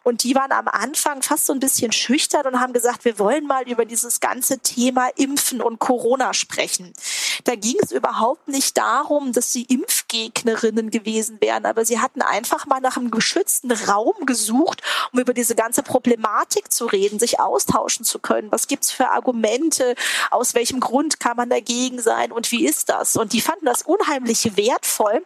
Und 0.05 0.23
die 0.23 0.35
waren 0.35 0.53
am 0.53 0.69
Anfang 0.69 1.23
fast 1.23 1.47
so 1.47 1.53
ein 1.55 1.61
bisschen 1.61 1.91
schüchtern 1.91 2.47
und 2.47 2.61
haben 2.61 2.75
gesagt, 2.75 3.05
wir 3.07 3.19
wollen 3.19 3.47
mal 3.47 3.69
über 3.69 3.87
dieses 3.87 4.21
ganze 4.21 4.59
Thema 4.59 5.09
Impfen 5.17 5.63
und 5.63 5.79
Corona 5.79 6.35
sprechen. 6.35 6.93
Da 7.45 7.57
ging 7.57 7.77
es 7.83 7.91
überhaupt 7.91 8.47
nicht 8.47 8.77
darum, 8.77 9.33
dass 9.33 9.53
sie 9.53 9.63
Impfgegnerinnen 9.63 10.91
gewesen 10.91 11.41
wären, 11.41 11.65
aber 11.65 11.85
sie 11.87 12.01
hatten 12.01 12.21
einfach 12.21 12.67
mal 12.67 12.81
nach 12.81 12.99
einem 12.99 13.11
geschützten 13.11 13.73
Raum 13.73 14.27
gesucht, 14.27 14.83
um 15.13 15.21
über 15.21 15.33
diese 15.33 15.55
ganze 15.55 15.83
Problematik 15.83 16.71
zu 16.71 16.85
reden, 16.85 17.19
sich 17.19 17.41
austauschen 17.41 18.05
zu 18.05 18.19
können. 18.19 18.53
Was 18.53 18.69
gibt's 18.69 18.93
für 18.93 19.11
Argumente? 19.11 19.95
Aus 20.31 20.55
welchem 20.55 20.81
Grund 20.81 21.19
kann 21.19 21.39
man 21.39 21.49
dagegen 21.49 22.01
sein? 22.01 22.31
Und 22.31 22.53
wie 22.53 22.67
ist 22.67 22.91
das? 22.91 23.17
Und 23.17 23.33
die 23.33 23.41
fanden 23.41 23.65
das 23.65 23.83
unheimlich 23.83 24.57
wertvoll 24.57 25.23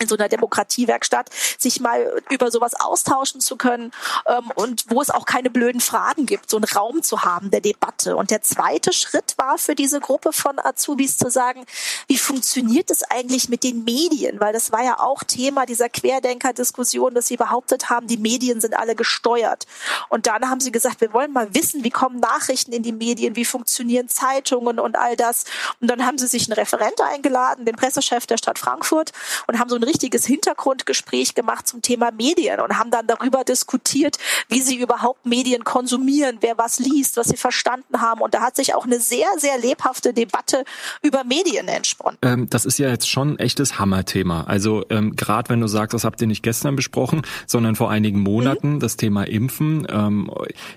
in 0.00 0.08
so 0.08 0.16
einer 0.16 0.28
Demokratiewerkstatt, 0.28 1.28
sich 1.58 1.80
mal 1.80 2.22
über 2.30 2.50
sowas 2.50 2.74
austauschen 2.74 3.40
zu 3.40 3.56
können 3.56 3.92
ähm, 4.26 4.50
und 4.54 4.86
wo 4.88 5.02
es 5.02 5.10
auch 5.10 5.26
keine 5.26 5.50
blöden 5.50 5.82
Fragen 5.82 6.24
gibt, 6.24 6.48
so 6.48 6.56
einen 6.56 6.64
Raum 6.64 7.02
zu 7.02 7.24
haben 7.24 7.50
der 7.50 7.60
Debatte. 7.60 8.16
Und 8.16 8.30
der 8.30 8.40
zweite 8.40 8.92
Schritt 8.94 9.34
war 9.36 9.58
für 9.58 9.74
diese 9.74 10.00
Gruppe 10.00 10.32
von 10.32 10.58
Azubis 10.58 11.18
zu 11.18 11.30
sagen, 11.30 11.66
wie 12.08 12.16
funktioniert 12.16 12.90
es 12.90 13.02
eigentlich 13.02 13.50
mit 13.50 13.64
den 13.64 13.84
Medien? 13.84 14.40
Weil 14.40 14.54
das 14.54 14.72
war 14.72 14.82
ja 14.82 14.98
auch 14.98 15.24
Thema 15.24 15.66
dieser 15.66 15.90
Querdenker-Diskussion, 15.90 17.14
dass 17.14 17.26
sie 17.26 17.36
behauptet 17.36 17.90
haben, 17.90 18.06
die 18.06 18.16
Medien 18.16 18.62
sind 18.62 18.74
alle 18.74 18.94
gesteuert. 18.94 19.66
Und 20.08 20.26
dann 20.26 20.48
haben 20.48 20.60
sie 20.60 20.72
gesagt, 20.72 21.02
wir 21.02 21.12
wollen 21.12 21.32
mal 21.32 21.54
wissen, 21.54 21.84
wie 21.84 21.90
kommen 21.90 22.18
Nachrichten 22.18 22.72
in 22.72 22.82
die 22.82 22.92
Medien, 22.92 23.36
wie 23.36 23.44
funktionieren 23.44 24.08
Zeitungen 24.08 24.78
und 24.78 24.96
all 24.96 25.16
das. 25.16 25.44
Und 25.82 25.88
dann 25.88 26.06
haben 26.06 26.16
sie 26.16 26.26
sich 26.26 26.48
einen 26.48 26.54
Referent 26.54 26.98
eingeladen, 27.02 27.66
den 27.66 27.76
Pressechef 27.76 28.26
der 28.26 28.38
Stadt 28.38 28.58
Frankfurt, 28.58 29.12
und 29.46 29.58
haben 29.58 29.68
so 29.68 29.81
ein 29.82 29.88
richtiges 29.88 30.24
Hintergrundgespräch 30.26 31.34
gemacht 31.34 31.66
zum 31.66 31.82
Thema 31.82 32.10
Medien 32.12 32.60
und 32.60 32.78
haben 32.78 32.90
dann 32.90 33.06
darüber 33.06 33.44
diskutiert, 33.44 34.18
wie 34.48 34.62
sie 34.62 34.76
überhaupt 34.76 35.26
Medien 35.26 35.64
konsumieren, 35.64 36.38
wer 36.40 36.56
was 36.56 36.78
liest, 36.78 37.16
was 37.16 37.28
sie 37.28 37.36
verstanden 37.36 38.00
haben. 38.00 38.20
Und 38.20 38.34
da 38.34 38.40
hat 38.40 38.56
sich 38.56 38.74
auch 38.74 38.84
eine 38.84 39.00
sehr, 39.00 39.26
sehr 39.38 39.58
lebhafte 39.58 40.14
Debatte 40.14 40.64
über 41.02 41.24
Medien 41.24 41.68
entsponnen. 41.68 42.18
Ähm, 42.22 42.48
das 42.48 42.64
ist 42.64 42.78
ja 42.78 42.88
jetzt 42.88 43.08
schon 43.08 43.32
ein 43.32 43.38
echtes 43.38 43.78
Hammerthema. 43.78 44.44
Also 44.44 44.84
ähm, 44.90 45.16
gerade 45.16 45.50
wenn 45.50 45.60
du 45.60 45.66
sagst, 45.66 45.94
das 45.94 46.04
habt 46.04 46.20
ihr 46.20 46.26
nicht 46.26 46.42
gestern 46.42 46.76
besprochen, 46.76 47.22
sondern 47.46 47.74
vor 47.74 47.90
einigen 47.90 48.20
Monaten, 48.20 48.74
mhm. 48.74 48.80
das 48.80 48.96
Thema 48.96 49.24
Impfen 49.24 49.86
ähm, 49.90 50.30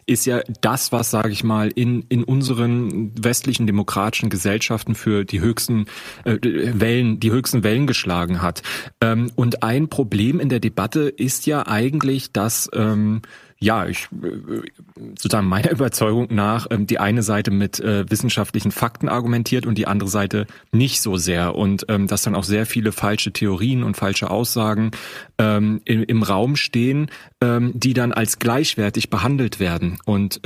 ist 0.05 0.25
ja 0.25 0.41
das, 0.61 0.91
was, 0.91 1.11
sage 1.11 1.29
ich 1.29 1.43
mal, 1.43 1.69
in, 1.69 2.03
in 2.09 2.23
unseren 2.23 3.11
westlichen 3.21 3.67
demokratischen 3.67 4.29
Gesellschaften 4.29 4.95
für 4.95 5.25
die 5.25 5.41
höchsten 5.41 5.85
äh, 6.23 6.37
Wellen, 6.41 7.19
die 7.19 7.31
höchsten 7.31 7.63
Wellen 7.63 7.87
geschlagen 7.87 8.41
hat. 8.41 8.61
Ähm, 9.01 9.31
und 9.35 9.63
ein 9.63 9.89
Problem 9.89 10.39
in 10.39 10.49
der 10.49 10.59
Debatte 10.59 11.09
ist 11.09 11.45
ja 11.45 11.67
eigentlich, 11.67 12.31
dass 12.31 12.69
ähm, 12.73 13.21
ja, 13.57 13.87
ich 13.87 14.07
äh, 14.23 14.61
sozusagen 15.17 15.47
meiner 15.47 15.71
Überzeugung 15.71 16.27
nach 16.29 16.67
ähm, 16.69 16.87
die 16.87 16.99
eine 16.99 17.23
Seite 17.23 17.51
mit 17.51 17.79
äh, 17.79 18.09
wissenschaftlichen 18.09 18.71
Fakten 18.71 19.09
argumentiert 19.09 19.65
und 19.65 19.77
die 19.77 19.87
andere 19.87 20.09
Seite 20.09 20.47
nicht 20.71 21.01
so 21.01 21.17
sehr. 21.17 21.55
Und 21.55 21.85
ähm, 21.89 22.07
dass 22.07 22.23
dann 22.23 22.35
auch 22.35 22.43
sehr 22.43 22.65
viele 22.65 22.91
falsche 22.91 23.31
Theorien 23.31 23.83
und 23.83 23.97
falsche 23.97 24.29
Aussagen 24.29 24.91
ähm, 25.37 25.81
im, 25.85 26.23
Raum 26.23 26.55
stehen, 26.55 27.11
die 27.41 27.93
dann 27.93 28.13
als 28.13 28.39
gleichwertig 28.39 29.09
behandelt 29.09 29.59
werden. 29.59 29.99
Und 30.05 30.41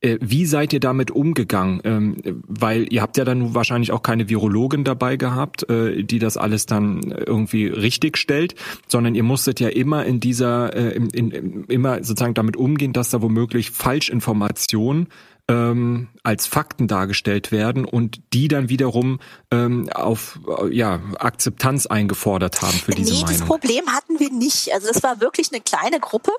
wie 0.00 0.46
seid 0.46 0.72
ihr 0.72 0.80
damit 0.80 1.10
umgegangen? 1.10 1.80
Ähm, 1.84 2.16
weil 2.46 2.92
ihr 2.92 3.02
habt 3.02 3.16
ja 3.16 3.24
dann 3.24 3.54
wahrscheinlich 3.54 3.90
auch 3.90 4.02
keine 4.02 4.28
Virologin 4.28 4.84
dabei 4.84 5.16
gehabt, 5.16 5.68
äh, 5.68 6.04
die 6.04 6.20
das 6.20 6.36
alles 6.36 6.66
dann 6.66 7.00
irgendwie 7.26 7.66
richtig 7.66 8.16
stellt, 8.16 8.54
sondern 8.86 9.14
ihr 9.14 9.24
musstet 9.24 9.58
ja 9.58 9.68
immer 9.68 10.04
in 10.04 10.20
dieser, 10.20 10.74
äh, 10.74 10.96
in, 10.96 11.10
in, 11.10 11.64
immer 11.64 11.96
sozusagen 12.04 12.34
damit 12.34 12.56
umgehen, 12.56 12.92
dass 12.92 13.10
da 13.10 13.22
womöglich 13.22 13.72
Falschinformationen 13.72 15.08
ähm, 15.48 16.08
als 16.22 16.46
Fakten 16.46 16.86
dargestellt 16.86 17.50
werden 17.50 17.84
und 17.84 18.20
die 18.32 18.48
dann 18.48 18.68
wiederum 18.68 19.18
ähm, 19.50 19.88
auf 19.92 20.38
ja, 20.70 21.00
Akzeptanz 21.18 21.86
eingefordert 21.86 22.62
haben 22.62 22.74
für 22.74 22.92
diese 22.92 23.14
nee, 23.14 23.22
Meinung. 23.22 23.38
Das 23.38 23.46
Problem 23.48 23.86
hatten 23.88 24.20
wir 24.20 24.30
nicht. 24.30 24.72
Also 24.72 24.88
das 24.92 25.02
war 25.02 25.20
wirklich 25.20 25.50
eine 25.52 25.62
kleine 25.62 26.00
Gruppe 26.00 26.30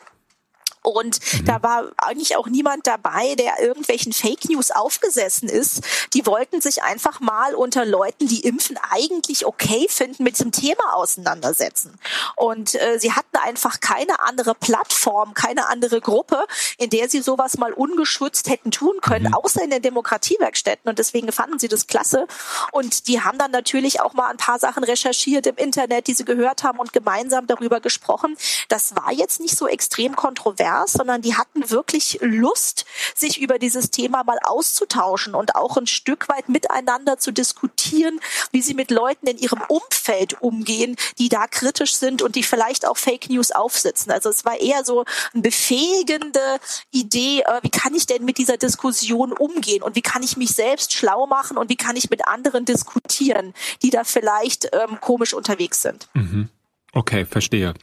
und 0.90 1.20
mhm. 1.34 1.46
da 1.46 1.64
war 1.64 1.92
eigentlich 1.98 2.36
auch 2.36 2.48
niemand 2.48 2.88
dabei, 2.88 3.36
der 3.36 3.60
irgendwelchen 3.60 4.14
Fake 4.14 4.50
News 4.50 4.72
aufgesessen 4.72 5.50
ist. 5.50 5.82
Die 6.14 6.26
wollten 6.26 6.62
sich 6.62 6.84
einfach 6.84 7.20
mal 7.20 7.56
unter 7.56 7.86
Leuten, 7.86 8.28
die 8.28 8.42
Impfen 8.42 8.78
eigentlich 8.90 9.46
okay 9.46 9.88
finden, 9.90 10.24
mit 10.24 10.38
diesem 10.38 10.52
Thema 10.52 10.94
auseinandersetzen. 10.94 11.98
Und 12.36 12.76
äh, 12.76 13.00
sie 13.00 13.14
hatten 13.14 13.38
einfach 13.38 13.80
keine 13.80 14.20
andere 14.20 14.56
Plattform, 14.56 15.34
keine 15.34 15.68
andere 15.68 16.02
Gruppe, 16.02 16.46
in 16.78 16.90
der 16.90 17.10
sie 17.10 17.22
sowas 17.22 17.58
mal 17.58 17.74
ungeschützt 17.74 18.50
hätten 18.50 18.72
tun 18.72 19.00
können, 19.02 19.28
mhm. 19.28 19.34
außer 19.34 19.64
in 19.64 19.70
den 19.70 19.82
Demokratiewerkstätten. 19.82 20.90
Und 20.90 21.00
deswegen 21.00 21.32
fanden 21.32 21.60
sie 21.60 21.68
das 21.68 21.88
klasse. 21.88 22.28
Und 22.72 23.08
die 23.08 23.22
haben 23.22 23.38
dann 23.38 23.52
natürlich 23.52 24.02
auch 24.02 24.14
mal 24.14 24.30
ein 24.30 24.38
paar 24.38 24.60
Sachen 24.60 24.84
recherchiert 24.84 25.48
im 25.48 25.56
Internet, 25.56 26.08
die 26.08 26.14
sie 26.14 26.26
gehört 26.26 26.64
haben 26.64 26.80
und 26.80 26.94
gemeinsam 26.94 27.48
darüber 27.48 27.80
gesprochen. 27.80 28.38
Das 28.68 28.96
war 28.96 29.12
jetzt 29.12 29.40
nicht 29.40 29.58
so 29.58 29.68
extrem 29.68 30.16
kontrovers 30.16 30.79
divers, 30.80 30.94
sondern 30.94 31.22
die 31.22 31.36
hatten 31.36 31.70
wirklich 31.70 32.20
Lust, 32.22 32.86
sich 33.16 33.40
über 33.40 33.60
dieses 33.60 33.92
Thema 33.92 34.24
mal 34.24 34.38
auszutauschen 34.44 35.36
und 35.36 35.56
auch 35.56 35.78
ein 35.78 35.88
Stück 35.88 36.30
weit 36.30 36.50
miteinander 36.50 37.18
zu 37.18 37.32
diskutieren, 37.32 38.20
wie 38.52 38.62
sie 38.62 38.74
mit 38.74 38.92
Leuten 38.92 39.28
in 39.28 39.38
ihrem 39.38 39.62
Umfeld 39.68 40.42
umgehen, 40.42 40.96
die 41.18 41.30
da 41.30 41.48
kritisch 41.48 41.96
sind 41.96 42.22
und 42.22 42.36
die 42.36 42.44
vielleicht 42.44 42.86
auch 42.86 42.98
Fake 42.98 43.30
News 43.30 43.52
aufsitzen. 43.52 44.12
Also 44.12 44.30
es 44.30 44.46
war 44.46 44.60
eher 44.60 44.84
so 44.84 45.06
eine 45.34 45.42
befähigende 45.42 46.60
Idee, 46.92 47.42
äh, 47.42 47.60
wie 47.62 47.70
kann 47.70 47.94
ich 47.94 48.06
denn 48.06 48.26
mit 48.26 48.38
dieser 48.38 48.58
Diskussion 48.58 49.34
umgehen 49.34 49.84
und 49.84 49.96
wie 49.96 50.02
kann 50.02 50.24
ich 50.24 50.38
mich 50.38 50.52
selbst 50.52 50.94
schlau 50.94 51.28
machen 51.28 51.58
und 51.58 51.70
wie 51.70 51.76
kann 51.76 51.96
ich 51.96 52.10
mit 52.10 52.28
anderen 52.28 52.66
diskutieren, 52.66 53.54
die 53.84 53.90
da 53.90 54.04
vielleicht 54.04 54.70
ähm, 54.74 55.00
komisch 55.02 55.34
unterwegs 55.34 55.82
sind. 55.82 56.08
Mhm. 56.14 56.50
Okay, 56.92 57.26
verstehe. 57.26 57.74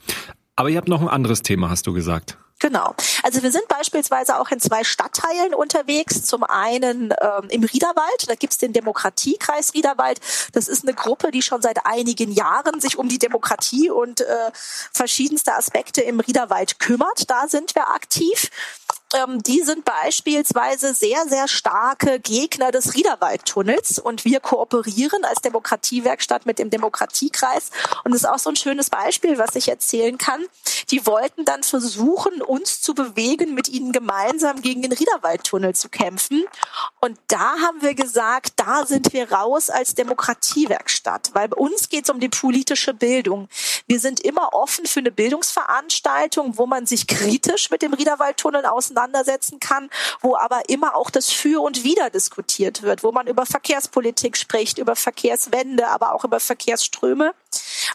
Aber 0.56 0.70
ihr 0.70 0.78
habt 0.78 0.88
noch 0.88 1.02
ein 1.02 1.08
anderes 1.08 1.42
Thema, 1.42 1.68
hast 1.68 1.86
du 1.86 1.92
gesagt. 1.92 2.38
Genau. 2.58 2.94
Also 3.22 3.42
wir 3.42 3.52
sind 3.52 3.68
beispielsweise 3.68 4.40
auch 4.40 4.50
in 4.50 4.60
zwei 4.60 4.82
Stadtteilen 4.82 5.52
unterwegs. 5.54 6.24
Zum 6.24 6.42
einen 6.42 7.12
ähm, 7.20 7.50
im 7.50 7.64
Riederwald, 7.64 8.28
da 8.28 8.34
gibt's 8.34 8.56
den 8.56 8.72
Demokratiekreis 8.72 9.74
Riederwald. 9.74 10.20
Das 10.52 10.68
ist 10.68 10.84
eine 10.84 10.94
Gruppe, 10.94 11.30
die 11.30 11.42
schon 11.42 11.60
seit 11.60 11.84
einigen 11.84 12.32
Jahren 12.32 12.80
sich 12.80 12.96
um 12.96 13.08
die 13.08 13.18
Demokratie 13.18 13.90
und 13.90 14.22
äh, 14.22 14.50
verschiedenste 14.54 15.54
Aspekte 15.54 16.00
im 16.00 16.20
Riederwald 16.20 16.78
kümmert. 16.78 17.28
Da 17.28 17.46
sind 17.46 17.74
wir 17.74 17.90
aktiv 17.90 18.50
ähm, 19.14 19.42
die 19.42 19.62
sind 19.62 19.84
beispielsweise 19.84 20.92
sehr, 20.92 21.26
sehr 21.28 21.46
starke 21.48 22.18
Gegner 22.18 22.72
des 22.72 22.94
Riederwaldtunnels. 22.94 23.98
Und 23.98 24.24
wir 24.24 24.40
kooperieren 24.40 25.24
als 25.24 25.40
Demokratiewerkstatt 25.42 26.46
mit 26.46 26.58
dem 26.58 26.70
Demokratiekreis. 26.70 27.70
Und 28.04 28.12
das 28.12 28.22
ist 28.22 28.28
auch 28.28 28.38
so 28.38 28.50
ein 28.50 28.56
schönes 28.56 28.90
Beispiel, 28.90 29.38
was 29.38 29.54
ich 29.54 29.68
erzählen 29.68 30.18
kann. 30.18 30.44
Die 30.90 31.06
wollten 31.06 31.44
dann 31.44 31.62
versuchen, 31.62 32.42
uns 32.42 32.80
zu 32.80 32.94
bewegen, 32.94 33.54
mit 33.54 33.68
ihnen 33.68 33.92
gemeinsam 33.92 34.60
gegen 34.60 34.82
den 34.82 34.92
Riederwaldtunnel 34.92 35.74
zu 35.74 35.88
kämpfen. 35.88 36.44
Und 37.00 37.18
da 37.28 37.58
haben 37.60 37.82
wir 37.82 37.94
gesagt, 37.94 38.54
da 38.56 38.86
sind 38.86 39.12
wir 39.12 39.30
raus 39.32 39.70
als 39.70 39.94
Demokratiewerkstatt, 39.94 41.30
weil 41.32 41.48
bei 41.48 41.56
uns 41.56 41.88
geht 41.88 42.04
es 42.04 42.10
um 42.10 42.20
die 42.20 42.28
politische 42.28 42.94
Bildung. 42.94 43.48
Wir 43.86 44.00
sind 44.00 44.20
immer 44.20 44.52
offen 44.52 44.86
für 44.86 45.00
eine 45.00 45.12
Bildungsveranstaltung, 45.12 46.58
wo 46.58 46.66
man 46.66 46.86
sich 46.86 47.06
kritisch 47.06 47.70
mit 47.70 47.82
dem 47.82 47.94
Riederwaldtunnel 47.94 48.66
auseinandersetzt 48.66 48.96
auseinandersetzen 49.06 49.60
kann, 49.60 49.90
wo 50.20 50.36
aber 50.36 50.68
immer 50.68 50.96
auch 50.96 51.10
das 51.10 51.30
Für 51.30 51.62
und 51.62 51.84
Wider 51.84 52.10
diskutiert 52.10 52.82
wird, 52.82 53.02
wo 53.02 53.12
man 53.12 53.26
über 53.26 53.46
Verkehrspolitik 53.46 54.36
spricht, 54.36 54.78
über 54.78 54.96
Verkehrswende, 54.96 55.88
aber 55.88 56.14
auch 56.14 56.24
über 56.24 56.40
Verkehrsströme. 56.40 57.34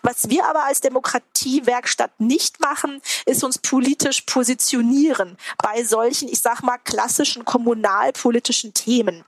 Was 0.02 0.30
wir 0.30 0.46
aber 0.46 0.64
als 0.64 0.82
Demokratiewerkstatt 0.82 2.20
nicht 2.20 2.60
machen, 2.60 3.02
ist 3.26 3.44
uns 3.44 3.58
politisch 3.60 4.22
positionieren 4.22 5.38
bei 5.58 5.84
solchen, 5.84 6.28
ich 6.30 6.42
sag 6.42 6.62
mal, 6.64 6.78
klassischen 6.78 7.46
kommunalpolitischen 7.46 8.74
Themen. 8.74 9.24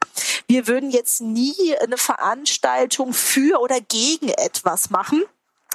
Wir 0.47 0.67
würden 0.67 0.89
jetzt 0.91 1.21
nie 1.21 1.75
eine 1.77 1.97
Veranstaltung 1.97 3.13
für 3.13 3.59
oder 3.61 3.79
gegen 3.81 4.29
etwas 4.29 4.89
machen 4.89 5.23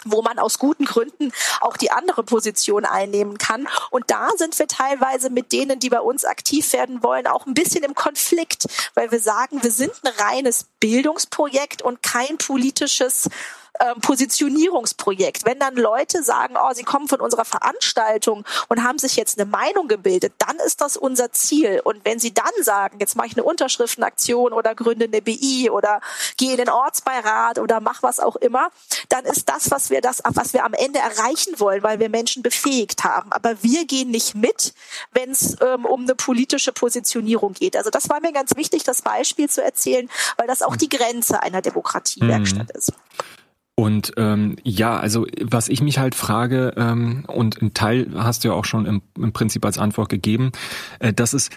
wo 0.04 0.22
man 0.22 0.38
aus 0.38 0.58
guten 0.58 0.84
Gründen 0.84 1.32
auch 1.60 1.76
die 1.76 1.90
andere 1.90 2.22
Position 2.22 2.84
einnehmen 2.84 3.38
kann. 3.38 3.68
Und 3.90 4.10
da 4.10 4.30
sind 4.36 4.58
wir 4.58 4.68
teilweise 4.68 5.30
mit 5.30 5.52
denen, 5.52 5.78
die 5.78 5.90
bei 5.90 6.00
uns 6.00 6.24
aktiv 6.24 6.72
werden 6.72 7.02
wollen, 7.02 7.26
auch 7.26 7.46
ein 7.46 7.54
bisschen 7.54 7.84
im 7.84 7.94
Konflikt, 7.94 8.66
weil 8.94 9.10
wir 9.10 9.20
sagen, 9.20 9.62
wir 9.62 9.72
sind 9.72 9.92
ein 10.02 10.12
reines 10.18 10.66
Bildungsprojekt 10.80 11.82
und 11.82 12.02
kein 12.02 12.38
politisches 12.38 13.28
ähm, 13.80 14.00
Positionierungsprojekt. 14.00 15.44
Wenn 15.44 15.58
dann 15.58 15.76
Leute 15.76 16.22
sagen, 16.22 16.54
oh, 16.56 16.72
sie 16.74 16.84
kommen 16.84 17.08
von 17.08 17.20
unserer 17.20 17.44
Veranstaltung 17.44 18.44
und 18.68 18.82
haben 18.82 18.98
sich 18.98 19.16
jetzt 19.16 19.38
eine 19.38 19.48
Meinung 19.48 19.88
gebildet, 19.88 20.32
dann 20.38 20.56
ist 20.58 20.80
das 20.80 20.96
unser 20.96 21.32
Ziel. 21.32 21.80
Und 21.84 22.04
wenn 22.04 22.18
sie 22.18 22.32
dann 22.32 22.46
sagen, 22.60 22.98
jetzt 23.00 23.16
mache 23.16 23.28
ich 23.28 23.36
eine 23.36 23.44
Unterschriftenaktion 23.44 24.52
oder 24.52 24.74
gründe 24.74 25.06
eine 25.06 25.22
BI 25.22 25.70
oder 25.70 26.00
gehe 26.36 26.52
in 26.52 26.56
den 26.58 26.70
Ortsbeirat 26.70 27.58
oder 27.58 27.80
mach 27.80 28.02
was 28.02 28.20
auch 28.20 28.36
immer, 28.36 28.70
dann 29.08 29.24
ist 29.24 29.48
das, 29.48 29.70
was 29.70 29.90
wir 29.90 30.00
das, 30.00 30.22
was 30.24 30.52
wir 30.52 30.64
am 30.64 30.74
Ende 30.74 30.98
erreichen 30.98 31.58
wollen, 31.58 31.82
weil 31.82 31.98
wir 31.98 32.08
Menschen 32.08 32.42
befähigt 32.42 33.04
haben. 33.04 33.32
Aber 33.32 33.62
wir 33.62 33.86
gehen 33.86 34.10
nicht 34.10 34.34
mit, 34.34 34.74
wenn 35.12 35.30
es 35.30 35.56
ähm, 35.60 35.84
um 35.84 36.02
eine 36.02 36.14
politische 36.14 36.72
Positionierung 36.72 37.52
geht. 37.52 37.76
Also 37.76 37.90
das 37.90 38.08
war 38.08 38.20
mir 38.20 38.32
ganz 38.32 38.56
wichtig, 38.56 38.84
das 38.84 39.02
Beispiel 39.02 39.48
zu 39.48 39.62
erzählen, 39.62 40.08
weil 40.36 40.46
das 40.46 40.62
auch 40.62 40.76
die 40.76 40.88
Grenze 40.88 41.42
einer 41.42 41.62
Demokratiewerkstatt 41.62 42.68
mhm. 42.68 42.78
ist. 42.78 42.92
Und 43.78 44.14
ähm, 44.16 44.56
ja, 44.64 44.98
also 44.98 45.24
was 45.40 45.68
ich 45.68 45.80
mich 45.82 46.00
halt 46.00 46.16
frage, 46.16 46.74
ähm, 46.76 47.22
und 47.28 47.62
ein 47.62 47.74
Teil 47.74 48.08
hast 48.12 48.42
du 48.42 48.48
ja 48.48 48.54
auch 48.54 48.64
schon 48.64 48.86
im, 48.86 49.02
im 49.16 49.32
Prinzip 49.32 49.64
als 49.64 49.78
Antwort 49.78 50.08
gegeben, 50.08 50.50
äh, 50.98 51.12
dass 51.12 51.32
es 51.32 51.50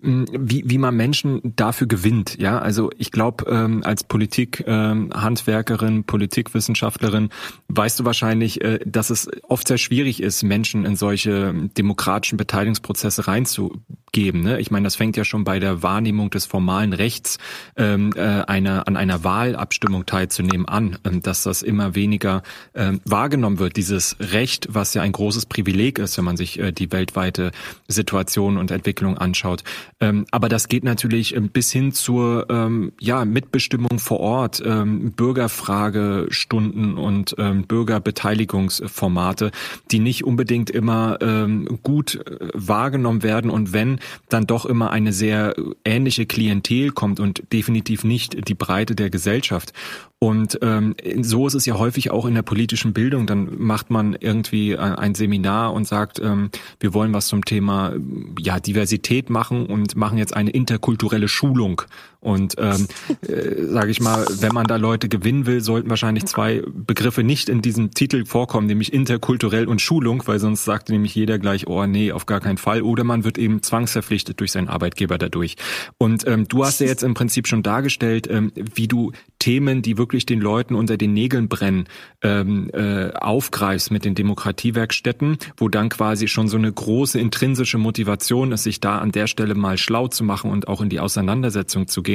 wie, 0.00 0.62
wie 0.66 0.78
man 0.78 0.96
Menschen 0.96 1.40
dafür 1.56 1.88
gewinnt. 1.88 2.38
Ja, 2.38 2.58
also 2.58 2.90
ich 2.98 3.10
glaube, 3.10 3.46
ähm, 3.50 3.82
als 3.84 4.04
Politik 4.04 4.62
ähm, 4.66 5.10
Handwerkerin, 5.12 6.04
Politikwissenschaftlerin 6.04 7.30
weißt 7.68 8.00
du 8.00 8.04
wahrscheinlich, 8.04 8.60
äh, 8.60 8.78
dass 8.84 9.10
es 9.10 9.28
oft 9.48 9.66
sehr 9.66 9.78
schwierig 9.78 10.22
ist, 10.22 10.44
Menschen 10.44 10.84
in 10.84 10.94
solche 10.94 11.52
demokratischen 11.76 12.36
Beteiligungsprozesse 12.36 13.26
reinzugeben. 13.26 14.42
Ne? 14.42 14.60
Ich 14.60 14.70
meine, 14.70 14.84
das 14.84 14.94
fängt 14.94 15.16
ja 15.16 15.24
schon 15.24 15.42
bei 15.42 15.58
der 15.58 15.82
Wahrnehmung 15.82 16.30
des 16.30 16.46
formalen 16.46 16.92
Rechts 16.92 17.38
ähm, 17.76 18.12
äh, 18.14 18.20
einer, 18.20 18.86
an 18.86 18.96
einer 18.96 19.24
Wahlabstimmung 19.24 20.06
teilzunehmen 20.06 20.68
an, 20.68 20.98
ähm, 21.04 21.22
dass 21.22 21.42
das 21.42 21.62
immer 21.62 21.96
weniger 21.96 22.42
ähm, 22.74 23.00
wahrgenommen 23.04 23.58
wird. 23.58 23.76
Dieses 23.76 24.16
Recht, 24.20 24.68
was 24.70 24.94
ja 24.94 25.02
ein 25.02 25.12
großes 25.12 25.46
Privileg 25.46 25.98
ist, 25.98 26.16
wenn 26.18 26.24
man 26.24 26.36
sich 26.36 26.60
äh, 26.60 26.70
die 26.70 26.92
weltweite 26.92 27.50
Situation 27.88 28.58
und 28.58 28.70
Entwicklung 28.70 29.18
anschaut. 29.18 29.64
Ähm, 30.00 30.26
aber 30.30 30.48
das 30.48 30.68
geht 30.68 30.84
natürlich 30.84 31.34
ähm, 31.34 31.48
bis 31.48 31.72
hin 31.72 31.92
zur 31.92 32.46
ähm, 32.50 32.92
ja, 33.00 33.24
Mitbestimmung 33.24 33.98
vor 33.98 34.20
Ort, 34.20 34.62
ähm, 34.64 35.12
Bürgerfragestunden 35.12 36.96
und 36.96 37.34
ähm, 37.38 37.64
Bürgerbeteiligungsformate, 37.64 39.50
die 39.90 39.98
nicht 39.98 40.24
unbedingt 40.24 40.70
immer 40.70 41.18
ähm, 41.20 41.80
gut 41.82 42.14
äh, 42.14 42.48
wahrgenommen 42.54 43.24
werden 43.24 43.50
und 43.50 43.72
wenn, 43.72 43.98
dann 44.28 44.46
doch 44.46 44.66
immer 44.66 44.90
eine 44.90 45.12
sehr 45.12 45.56
ähnliche 45.84 46.26
Klientel 46.26 46.92
kommt 46.92 47.18
und 47.18 47.42
definitiv 47.52 48.04
nicht 48.04 48.48
die 48.48 48.54
Breite 48.54 48.94
der 48.94 49.10
Gesellschaft. 49.10 49.72
Und 50.20 50.58
ähm, 50.62 50.96
so 51.20 51.46
ist 51.46 51.54
es 51.54 51.64
ja 51.64 51.78
häufig 51.78 52.10
auch 52.10 52.26
in 52.26 52.34
der 52.34 52.42
politischen 52.42 52.92
Bildung. 52.92 53.26
Dann 53.28 53.50
macht 53.58 53.90
man 53.90 54.16
irgendwie 54.18 54.76
ein 54.76 55.14
Seminar 55.14 55.72
und 55.72 55.86
sagt, 55.86 56.18
ähm, 56.18 56.50
wir 56.80 56.92
wollen 56.92 57.12
was 57.12 57.28
zum 57.28 57.44
Thema 57.44 57.94
ja, 58.40 58.58
Diversität 58.58 59.30
machen 59.30 59.66
und 59.66 59.87
machen 59.96 60.18
jetzt 60.18 60.36
eine 60.36 60.50
interkulturelle 60.50 61.28
Schulung. 61.28 61.82
Und 62.20 62.56
ähm, 62.58 62.88
äh, 63.22 63.64
sage 63.66 63.92
ich 63.92 64.00
mal, 64.00 64.26
wenn 64.40 64.52
man 64.52 64.66
da 64.66 64.76
Leute 64.76 65.08
gewinnen 65.08 65.46
will, 65.46 65.60
sollten 65.60 65.88
wahrscheinlich 65.88 66.26
zwei 66.26 66.62
Begriffe 66.66 67.22
nicht 67.22 67.48
in 67.48 67.62
diesem 67.62 67.92
Titel 67.92 68.24
vorkommen, 68.24 68.66
nämlich 68.66 68.92
interkulturell 68.92 69.68
und 69.68 69.80
Schulung, 69.80 70.24
weil 70.26 70.40
sonst 70.40 70.64
sagt 70.64 70.88
nämlich 70.88 71.14
jeder 71.14 71.38
gleich, 71.38 71.68
oh 71.68 71.86
nee, 71.86 72.10
auf 72.10 72.26
gar 72.26 72.40
keinen 72.40 72.58
Fall. 72.58 72.82
Oder 72.82 73.04
man 73.04 73.22
wird 73.22 73.38
eben 73.38 73.62
zwangsverpflichtet 73.62 74.40
durch 74.40 74.50
seinen 74.50 74.68
Arbeitgeber 74.68 75.16
dadurch. 75.16 75.56
Und 75.96 76.26
ähm, 76.26 76.48
du 76.48 76.64
hast 76.64 76.80
ja 76.80 76.88
jetzt 76.88 77.04
im 77.04 77.14
Prinzip 77.14 77.46
schon 77.46 77.62
dargestellt, 77.62 78.28
ähm, 78.28 78.52
wie 78.74 78.88
du 78.88 79.12
Themen, 79.38 79.82
die 79.82 79.96
wirklich 79.96 80.26
den 80.26 80.40
Leuten 80.40 80.74
unter 80.74 80.96
den 80.96 81.12
Nägeln 81.12 81.48
brennen, 81.48 81.86
ähm, 82.22 82.68
äh, 82.72 83.12
aufgreifst 83.12 83.92
mit 83.92 84.04
den 84.04 84.16
Demokratiewerkstätten, 84.16 85.38
wo 85.56 85.68
dann 85.68 85.88
quasi 85.88 86.26
schon 86.26 86.48
so 86.48 86.56
eine 86.56 86.72
große 86.72 87.20
intrinsische 87.20 87.78
Motivation 87.78 88.50
ist, 88.50 88.64
sich 88.64 88.80
da 88.80 88.98
an 88.98 89.12
der 89.12 89.28
Stelle 89.28 89.54
mal 89.54 89.78
schlau 89.78 90.08
zu 90.08 90.24
machen 90.24 90.50
und 90.50 90.66
auch 90.66 90.80
in 90.80 90.88
die 90.88 90.98
Auseinandersetzung 90.98 91.86
zu 91.86 92.02
gehen. 92.02 92.07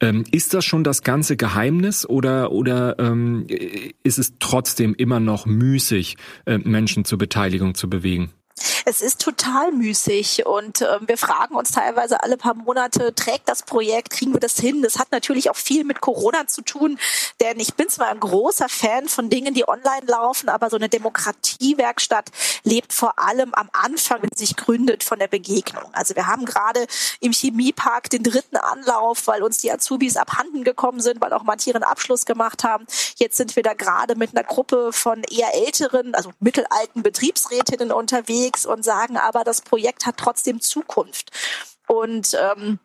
Ähm, 0.00 0.24
ist 0.30 0.54
das 0.54 0.64
schon 0.64 0.84
das 0.84 1.02
ganze 1.02 1.36
Geheimnis 1.36 2.06
oder, 2.08 2.52
oder 2.52 2.98
ähm, 2.98 3.46
ist 4.02 4.18
es 4.18 4.34
trotzdem 4.38 4.94
immer 4.94 5.20
noch 5.20 5.46
müßig, 5.46 6.16
äh, 6.46 6.58
Menschen 6.58 7.04
zur 7.04 7.18
Beteiligung 7.18 7.74
zu 7.74 7.88
bewegen? 7.88 8.30
Es 8.84 9.00
ist 9.00 9.20
total 9.20 9.72
müßig 9.72 10.46
und 10.46 10.80
äh, 10.80 10.98
wir 11.06 11.18
fragen 11.18 11.54
uns 11.54 11.70
teilweise 11.72 12.22
alle 12.22 12.36
paar 12.36 12.54
Monate, 12.54 13.14
trägt 13.14 13.48
das 13.48 13.62
Projekt, 13.62 14.10
kriegen 14.10 14.32
wir 14.32 14.40
das 14.40 14.58
hin? 14.58 14.82
Das 14.82 14.98
hat 14.98 15.12
natürlich 15.12 15.50
auch 15.50 15.56
viel 15.56 15.84
mit 15.84 16.00
Corona 16.00 16.46
zu 16.46 16.62
tun, 16.62 16.98
denn 17.40 17.60
ich 17.60 17.74
bin 17.74 17.88
zwar 17.88 18.08
ein 18.08 18.20
großer 18.20 18.68
Fan 18.68 19.08
von 19.08 19.30
Dingen, 19.30 19.54
die 19.54 19.68
online 19.68 20.06
laufen, 20.06 20.48
aber 20.48 20.70
so 20.70 20.76
eine 20.76 20.88
Demokratiewerkstatt 20.88 22.30
lebt 22.64 22.92
vor 22.92 23.18
allem 23.18 23.54
am 23.54 23.68
Anfang, 23.72 24.22
wenn 24.22 24.30
sie 24.34 24.46
sich 24.46 24.56
gründet, 24.56 25.04
von 25.04 25.18
der 25.18 25.28
Begegnung. 25.28 25.84
Also 25.92 26.16
wir 26.16 26.26
haben 26.26 26.44
gerade 26.44 26.86
im 27.20 27.32
Chemiepark 27.32 28.10
den 28.10 28.22
dritten 28.22 28.56
Anlauf, 28.56 29.26
weil 29.26 29.42
uns 29.42 29.58
die 29.58 29.70
Azubis 29.70 30.16
abhanden 30.16 30.64
gekommen 30.64 31.00
sind, 31.00 31.20
weil 31.20 31.32
auch 31.32 31.44
manche 31.44 31.70
ihren 31.70 31.82
Abschluss 31.82 32.26
gemacht 32.26 32.64
haben. 32.64 32.86
Jetzt 33.16 33.36
sind 33.36 33.56
wir 33.56 33.62
da 33.62 33.74
gerade 33.74 34.16
mit 34.16 34.36
einer 34.36 34.44
Gruppe 34.44 34.92
von 34.92 35.22
eher 35.24 35.54
älteren, 35.54 36.14
also 36.14 36.32
mittelalten 36.40 37.02
Betriebsrätinnen 37.02 37.92
unterwegs 37.92 38.51
und 38.66 38.84
sagen 38.84 39.16
aber, 39.16 39.44
das 39.44 39.60
Projekt 39.60 40.06
hat 40.06 40.16
trotzdem 40.16 40.60
Zukunft. 40.60 41.30
Und 41.86 42.36
ähm, 42.40 42.78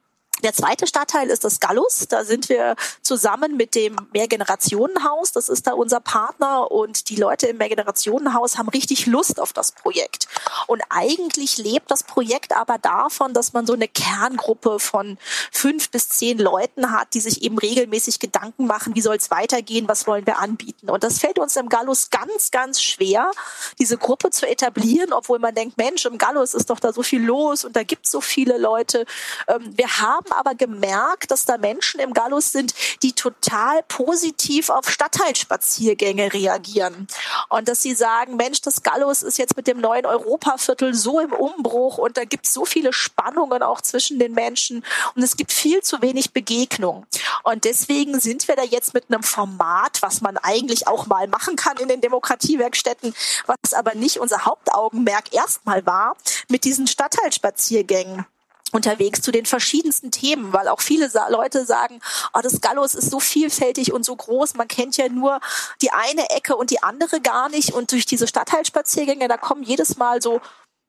der 0.44 0.54
zweite 0.54 0.86
Stadtteil 0.86 1.30
ist 1.30 1.44
das 1.44 1.60
Gallus. 1.60 2.08
Da 2.08 2.24
sind 2.24 2.50
wir 2.50 2.76
zusammen 3.02 3.58
mit 3.58 3.74
dem 3.74 3.96
Mehrgenerationenhaus. 4.14 5.32
Das 5.32 5.50
ist 5.50 5.66
da 5.66 5.74
unser 5.74 6.00
Partner 6.00 6.72
und 6.72 7.10
die 7.10 7.16
Leute 7.16 7.48
im 7.48 7.58
Mehrgenerationenhaus 7.58 8.58
haben 8.58 8.70
richtig 8.70 9.08
Lust 9.08 9.40
auf 9.40 9.52
das 9.54 9.72
Projekt. 9.72 10.28
Und 10.68 10.84
eigentlich 10.90 11.58
lebt 11.58 11.90
das 11.90 12.04
Projekt 12.04 12.56
aber 12.56 12.78
davon, 12.78 13.34
dass 13.34 13.54
man 13.54 13.66
so 13.66 13.74
eine 13.74 13.88
Kerngruppe 13.88 14.80
von 14.80 15.18
fünf 15.52 15.90
bis 15.90 16.10
zehn 16.10 16.38
Leuten 16.38 16.92
hat, 16.92 17.14
die 17.14 17.22
sich 17.22 17.42
eben 17.42 17.58
regelmäßig 17.58 18.20
Gedanken 18.20 18.68
machen, 18.68 18.96
wie 18.96 19.02
soll 19.02 19.16
es 19.16 19.32
weitergehen, 19.32 19.88
was 19.88 20.06
wollen 20.06 20.26
wir 20.28 20.38
anbieten. 20.38 20.90
Und 20.90 21.04
das 21.04 21.20
fällt 21.20 21.40
uns 21.40 21.56
im 21.56 21.70
Gallus 21.70 22.10
ganz, 22.12 22.52
ganz 22.52 22.82
schwer, 22.82 23.32
diese 23.80 23.98
Gruppe 23.98 24.30
zu 24.30 24.48
etablieren, 24.48 25.14
obwohl 25.14 25.40
man 25.40 25.56
denkt, 25.56 25.78
Mensch, 25.78 26.06
im 26.06 26.18
Gallus 26.18 26.54
ist 26.54 26.70
doch 26.70 26.80
da 26.80 26.94
so 26.94 27.02
viel 27.02 27.24
los 27.24 27.66
und 27.66 27.76
da 27.76 27.84
gibt 27.84 28.06
es 28.06 28.12
so 28.12 28.22
viele 28.22 28.58
Leute. 28.58 29.06
Ähm, 29.48 29.76
wir 29.76 29.88
haben 29.98 30.27
haben 30.28 30.40
aber 30.40 30.56
gemerkt, 30.56 31.32
dass 31.32 31.46
da 31.46 31.58
Menschen 31.58 32.00
im 32.00 32.14
Gallus 32.14 32.52
sind, 32.52 32.74
die 33.04 33.14
total 33.14 33.84
positiv 33.88 34.70
auf 34.70 34.90
Stadtteilspaziergänge 34.90 36.34
reagieren. 36.34 37.08
Und 37.50 37.68
dass 37.68 37.82
sie 37.82 37.94
sagen, 37.94 38.36
Mensch, 38.36 38.62
das 38.62 38.84
Gallus 38.84 39.24
ist 39.24 39.38
jetzt 39.38 39.56
mit 39.58 39.68
dem 39.68 39.80
neuen 39.80 40.06
Europaviertel 40.06 40.94
so 40.94 41.20
im 41.20 41.34
Umbruch 41.34 41.98
und 41.98 42.18
da 42.18 42.26
gibt 42.26 42.46
es 42.46 42.54
so 42.54 42.66
viele 42.66 42.94
Spannungen 42.94 43.64
auch 43.64 43.82
zwischen 43.82 44.20
den 44.20 44.34
Menschen 44.34 44.84
und 45.16 45.24
es 45.24 45.38
gibt 45.38 45.52
viel 45.52 45.82
zu 45.82 46.02
wenig 46.02 46.34
Begegnung. 46.34 47.06
Und 47.44 47.64
deswegen 47.64 48.20
sind 48.20 48.48
wir 48.48 48.56
da 48.56 48.64
jetzt 48.64 48.94
mit 48.94 49.06
einem 49.10 49.24
Format, 49.24 50.02
was 50.02 50.22
man 50.22 50.38
eigentlich 50.38 50.88
auch 50.88 51.08
mal 51.08 51.28
machen 51.28 51.56
kann 51.56 51.78
in 51.78 51.88
den 51.88 52.02
Demokratiewerkstätten, 52.02 53.14
was 53.46 53.74
aber 53.74 53.96
nicht 53.96 54.20
unser 54.20 54.46
Hauptaugenmerk 54.46 55.34
erstmal 55.34 55.86
war, 55.86 56.16
mit 56.50 56.64
diesen 56.64 56.88
Stadtteilspaziergängen 56.88 58.26
unterwegs 58.72 59.22
zu 59.22 59.32
den 59.32 59.46
verschiedensten 59.46 60.12
Themen, 60.12 60.54
weil 60.54 60.68
auch 60.68 60.82
viele 60.82 61.10
Leute 61.30 61.66
sagen, 61.66 62.00
oh, 62.34 62.40
das 62.42 62.62
Gallus 62.62 62.96
ist 62.96 63.10
so 63.10 63.20
vielfältig 63.20 63.94
und 63.94 64.04
so 64.04 64.16
groß, 64.16 64.56
man 64.56 64.68
kennt 64.68 64.98
ja 64.98 65.10
nur 65.10 65.40
die 65.82 65.92
eine 65.92 66.30
Ecke 66.30 66.56
und 66.56 66.70
die 66.70 66.84
andere 66.84 67.22
gar 67.22 67.50
nicht. 67.50 67.74
Und 67.74 67.92
durch 67.92 68.06
diese 68.06 68.28
Stadtteilspaziergänge, 68.28 69.28
da 69.28 69.38
kommen 69.38 69.64
jedes 69.64 69.98
Mal 69.98 70.22
so 70.22 70.42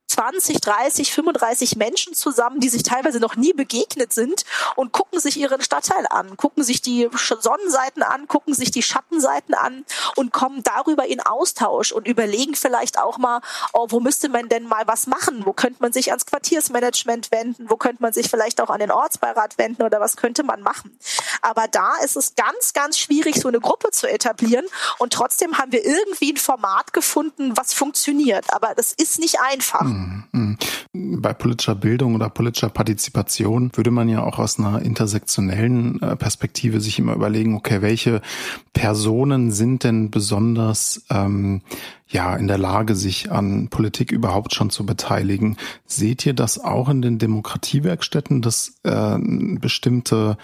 20, 0.08 0.60
30, 0.60 1.12
35 1.12 1.76
Menschen 1.76 2.14
zusammen, 2.14 2.60
die 2.60 2.70
sich 2.70 2.82
teilweise 2.82 3.20
noch 3.20 3.36
nie 3.36 3.52
begegnet 3.52 4.12
sind 4.12 4.44
und 4.74 4.92
gucken 4.92 5.20
sich 5.20 5.36
ihren 5.36 5.60
Stadtteil 5.60 6.06
an, 6.08 6.36
gucken 6.36 6.64
sich 6.64 6.80
die 6.80 7.08
Sonnenseiten 7.12 8.02
an, 8.02 8.26
gucken 8.26 8.54
sich 8.54 8.70
die 8.70 8.82
Schattenseiten 8.82 9.54
an 9.54 9.84
und 10.16 10.32
kommen 10.32 10.62
darüber 10.62 11.06
in 11.06 11.20
Austausch 11.20 11.92
und 11.92 12.08
überlegen 12.08 12.54
vielleicht 12.54 12.98
auch 12.98 13.18
mal, 13.18 13.40
oh, 13.74 13.86
wo 13.90 14.00
müsste 14.00 14.28
man 14.28 14.48
denn 14.48 14.64
mal 14.64 14.86
was 14.86 15.06
machen? 15.06 15.44
Wo 15.44 15.52
könnte 15.52 15.82
man 15.82 15.92
sich 15.92 16.10
ans 16.10 16.24
Quartiersmanagement 16.26 17.30
wenden? 17.30 17.68
Wo 17.68 17.76
könnte 17.76 18.02
man 18.02 18.12
sich 18.12 18.30
vielleicht 18.30 18.60
auch 18.60 18.70
an 18.70 18.80
den 18.80 18.90
Ortsbeirat 18.90 19.58
wenden 19.58 19.82
oder 19.82 20.00
was 20.00 20.16
könnte 20.16 20.42
man 20.42 20.62
machen? 20.62 20.98
Aber 21.42 21.68
da 21.68 21.96
ist 22.02 22.16
es 22.16 22.34
ganz, 22.34 22.72
ganz 22.72 22.98
schwierig, 22.98 23.40
so 23.40 23.48
eine 23.48 23.60
Gruppe 23.60 23.90
zu 23.90 24.08
etablieren 24.08 24.66
und 24.98 25.12
trotzdem 25.12 25.58
haben 25.58 25.72
wir 25.72 25.84
irgendwie 25.84 26.32
ein 26.32 26.38
Format 26.38 26.92
gefunden, 26.94 27.56
was 27.56 27.74
funktioniert. 27.74 28.46
Aber 28.54 28.74
das 28.74 28.92
ist 28.92 29.18
nicht 29.18 29.40
einfach. 29.40 29.82
Mhm. 29.82 29.97
Bei 30.92 31.32
politischer 31.32 31.74
Bildung 31.74 32.14
oder 32.14 32.30
politischer 32.30 32.70
Partizipation 32.70 33.70
würde 33.74 33.90
man 33.90 34.08
ja 34.08 34.22
auch 34.22 34.38
aus 34.38 34.58
einer 34.58 34.82
intersektionellen 34.82 36.00
äh, 36.02 36.16
Perspektive 36.16 36.80
sich 36.80 36.98
immer 36.98 37.14
überlegen, 37.14 37.54
okay, 37.54 37.82
welche 37.82 38.20
Personen 38.72 39.52
sind 39.52 39.84
denn 39.84 40.10
besonders 40.10 41.04
ähm, 41.10 41.62
ja 42.08 42.34
in 42.36 42.48
der 42.48 42.58
Lage, 42.58 42.94
sich 42.94 43.30
an 43.30 43.68
Politik 43.68 44.12
überhaupt 44.12 44.54
schon 44.54 44.70
zu 44.70 44.86
beteiligen? 44.86 45.56
Seht 45.86 46.24
ihr 46.26 46.34
das 46.34 46.58
auch 46.58 46.88
in 46.88 47.02
den 47.02 47.18
Demokratiewerkstätten, 47.18 48.42
dass 48.42 48.80
äh, 48.84 49.18
bestimmte 49.60 50.38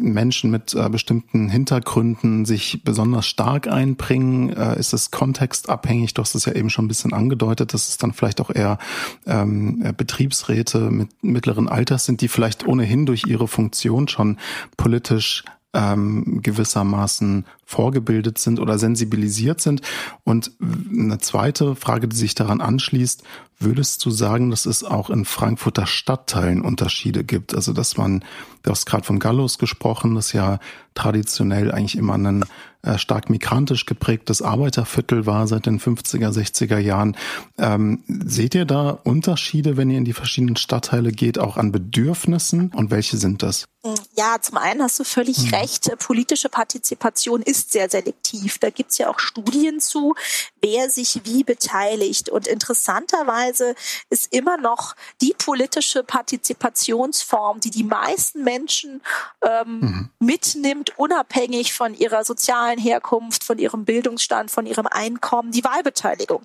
Menschen 0.00 0.50
mit 0.50 0.74
äh, 0.74 0.88
bestimmten 0.88 1.48
Hintergründen 1.48 2.44
sich 2.44 2.82
besonders 2.84 3.26
stark 3.26 3.68
einbringen? 3.68 4.50
Äh, 4.50 4.78
ist 4.78 4.92
es 4.92 5.10
kontextabhängig? 5.10 6.14
Du 6.14 6.22
hast 6.22 6.34
es 6.34 6.44
ja 6.44 6.54
eben 6.54 6.70
schon 6.70 6.86
ein 6.86 6.88
bisschen 6.88 7.12
angedeutet, 7.12 7.74
dass 7.74 7.88
es 7.88 7.98
dann 7.98 8.12
vielleicht 8.12 8.40
auch 8.40 8.50
eher 8.50 8.78
ähm, 9.26 9.82
äh, 9.84 9.92
Betriebsräte 9.92 10.90
mit 10.90 11.10
mittleren 11.22 11.68
Alters 11.68 12.04
sind, 12.04 12.20
die 12.20 12.28
vielleicht 12.28 12.66
ohnehin 12.66 13.06
durch 13.06 13.24
ihre 13.26 13.48
Funktion 13.48 14.08
schon 14.08 14.38
politisch 14.76 15.44
ähm, 15.72 16.40
gewissermaßen 16.42 17.44
vorgebildet 17.64 18.38
sind 18.38 18.58
oder 18.58 18.78
sensibilisiert 18.78 19.60
sind. 19.60 19.82
Und 20.24 20.52
eine 20.60 21.18
zweite 21.18 21.76
Frage, 21.76 22.08
die 22.08 22.16
sich 22.16 22.34
daran 22.34 22.60
anschließt, 22.60 23.22
würdest 23.60 24.04
du 24.04 24.10
sagen, 24.10 24.50
dass 24.50 24.66
es 24.66 24.82
auch 24.82 25.10
in 25.10 25.24
Frankfurter 25.24 25.86
Stadtteilen 25.86 26.62
Unterschiede 26.62 27.24
gibt? 27.24 27.54
Also 27.54 27.72
dass 27.72 27.96
man, 27.96 28.24
du 28.62 28.70
hast 28.70 28.86
gerade 28.86 29.04
von 29.04 29.18
Gallus 29.18 29.58
gesprochen, 29.58 30.14
das 30.14 30.32
ja 30.32 30.58
traditionell 30.94 31.70
eigentlich 31.70 31.96
immer 31.96 32.16
ein 32.16 32.44
stark 32.96 33.30
migrantisch 33.30 33.86
geprägtes 33.86 34.42
Arbeiterviertel 34.42 35.26
war 35.26 35.46
seit 35.46 35.66
den 35.66 35.80
50er, 35.80 36.30
60er 36.30 36.78
Jahren. 36.78 37.16
Ähm, 37.58 38.02
seht 38.06 38.54
ihr 38.54 38.64
da 38.64 38.90
Unterschiede, 38.90 39.76
wenn 39.76 39.90
ihr 39.90 39.98
in 39.98 40.04
die 40.04 40.12
verschiedenen 40.12 40.56
Stadtteile 40.56 41.12
geht, 41.12 41.38
auch 41.38 41.56
an 41.56 41.72
Bedürfnissen? 41.72 42.72
Und 42.74 42.90
welche 42.90 43.16
sind 43.16 43.42
das? 43.42 43.66
Ja, 44.14 44.36
zum 44.42 44.58
einen 44.58 44.82
hast 44.82 45.00
du 45.00 45.04
völlig 45.04 45.38
hm. 45.38 45.54
recht. 45.54 45.98
Politische 45.98 46.50
Partizipation 46.50 47.40
ist 47.40 47.72
sehr 47.72 47.88
selektiv. 47.88 48.58
Da 48.58 48.68
gibt's 48.68 48.98
ja 48.98 49.08
auch 49.08 49.18
Studien 49.18 49.80
zu, 49.80 50.14
wer 50.60 50.90
sich 50.90 51.22
wie 51.24 51.44
beteiligt. 51.44 52.28
Und 52.28 52.46
interessanterweise 52.46 53.74
ist 54.10 54.34
immer 54.34 54.58
noch 54.58 54.96
die 55.22 55.34
politische 55.36 56.02
Partizipationsform, 56.02 57.60
die 57.60 57.70
die 57.70 57.84
meisten 57.84 58.44
Menschen 58.44 59.00
ähm, 59.42 59.80
mhm. 59.80 60.10
mitnimmt, 60.18 60.98
unabhängig 60.98 61.72
von 61.72 61.94
ihrer 61.94 62.24
sozialen 62.24 62.69
Herkunft, 62.78 63.44
von 63.44 63.58
ihrem 63.58 63.84
Bildungsstand, 63.84 64.50
von 64.50 64.66
ihrem 64.66 64.86
Einkommen, 64.86 65.52
die 65.52 65.64
Wahlbeteiligung. 65.64 66.42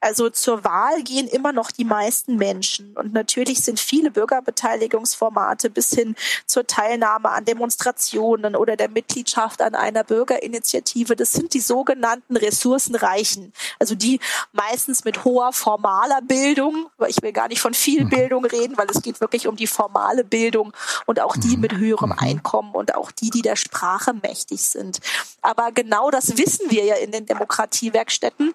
Also 0.00 0.30
zur 0.30 0.64
Wahl 0.64 1.02
gehen 1.02 1.26
immer 1.26 1.52
noch 1.52 1.70
die 1.70 1.84
meisten 1.84 2.36
Menschen. 2.36 2.96
Und 2.96 3.12
natürlich 3.12 3.60
sind 3.60 3.80
viele 3.80 4.10
Bürgerbeteiligungsformate 4.10 5.70
bis 5.70 5.90
hin 5.90 6.14
zur 6.46 6.66
Teilnahme 6.66 7.30
an 7.30 7.44
Demonstrationen 7.44 8.56
oder 8.56 8.76
der 8.76 8.88
Mitgliedschaft 8.88 9.62
an 9.62 9.74
einer 9.74 10.04
Bürgerinitiative, 10.04 11.16
das 11.16 11.32
sind 11.32 11.54
die 11.54 11.60
sogenannten 11.60 12.36
Ressourcenreichen. 12.36 13.52
Also 13.78 13.94
die 13.94 14.20
meistens 14.52 15.04
mit 15.04 15.24
hoher 15.24 15.52
formaler 15.52 16.22
Bildung, 16.22 16.90
weil 16.96 17.10
ich 17.10 17.22
will 17.22 17.32
gar 17.32 17.48
nicht 17.48 17.60
von 17.60 17.74
viel 17.74 18.04
mhm. 18.04 18.10
Bildung 18.10 18.44
reden, 18.44 18.76
weil 18.76 18.88
es 18.90 19.02
geht 19.02 19.20
wirklich 19.20 19.46
um 19.46 19.56
die 19.56 19.66
formale 19.66 20.24
Bildung 20.24 20.72
und 21.06 21.20
auch 21.20 21.36
die 21.36 21.56
mhm. 21.56 21.60
mit 21.60 21.72
höherem 21.76 22.10
mhm. 22.10 22.18
Einkommen 22.18 22.74
und 22.74 22.94
auch 22.94 23.10
die, 23.10 23.30
die 23.30 23.42
der 23.42 23.56
Sprache 23.56 24.12
mächtig 24.14 24.60
sind. 24.62 25.00
Aber 25.42 25.72
genau 25.72 26.10
das 26.10 26.36
wissen 26.36 26.70
wir 26.70 26.84
ja 26.84 26.96
in 26.96 27.12
den 27.12 27.26
Demokratiewerkstätten 27.26 28.54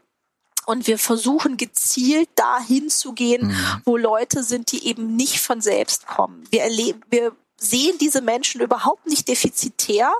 und 0.66 0.88
wir 0.88 0.98
versuchen 0.98 1.58
gezielt 1.58 2.30
dahin 2.36 2.90
zu 2.90 3.14
gehen, 3.14 3.48
mhm. 3.48 3.82
wo 3.86 3.98
Leute 3.98 4.44
sind, 4.44 4.72
die 4.72 4.88
eben 4.88 5.16
nicht 5.16 5.42
von 5.42 5.62
selbst 5.62 6.08
kommen. 6.08 6.44
Wir 6.52 6.64
erleben, 6.64 7.02
wir 7.10 7.34
sehen 7.58 7.98
diese 8.00 8.22
Menschen 8.22 8.62
überhaupt 8.62 9.08
nicht 9.08 9.28
defizitär, 9.28 10.12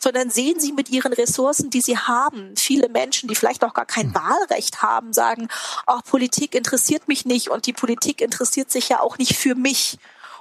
sondern 0.00 0.30
sehen 0.30 0.60
sie 0.60 0.72
mit 0.72 0.90
ihren 0.90 1.12
Ressourcen, 1.12 1.70
die 1.70 1.80
sie 1.80 1.96
haben. 1.96 2.54
Viele 2.56 2.88
Menschen, 2.88 3.28
die 3.28 3.34
vielleicht 3.34 3.64
auch 3.64 3.74
gar 3.74 3.86
kein 3.86 4.08
mhm. 4.08 4.14
Wahlrecht 4.14 4.82
haben, 4.82 5.12
sagen, 5.12 5.48
ach, 5.86 6.02
Politik 6.04 6.54
interessiert 6.54 7.08
mich 7.08 7.24
nicht 7.24 7.48
und 7.48 7.66
die 7.66 7.72
Politik 7.72 8.20
interessiert 8.20 8.70
sich 8.70 8.88
ja 8.88 9.00
auch 9.00 9.18
nicht 9.18 9.36
für 9.36 9.54
mich. 9.54 9.98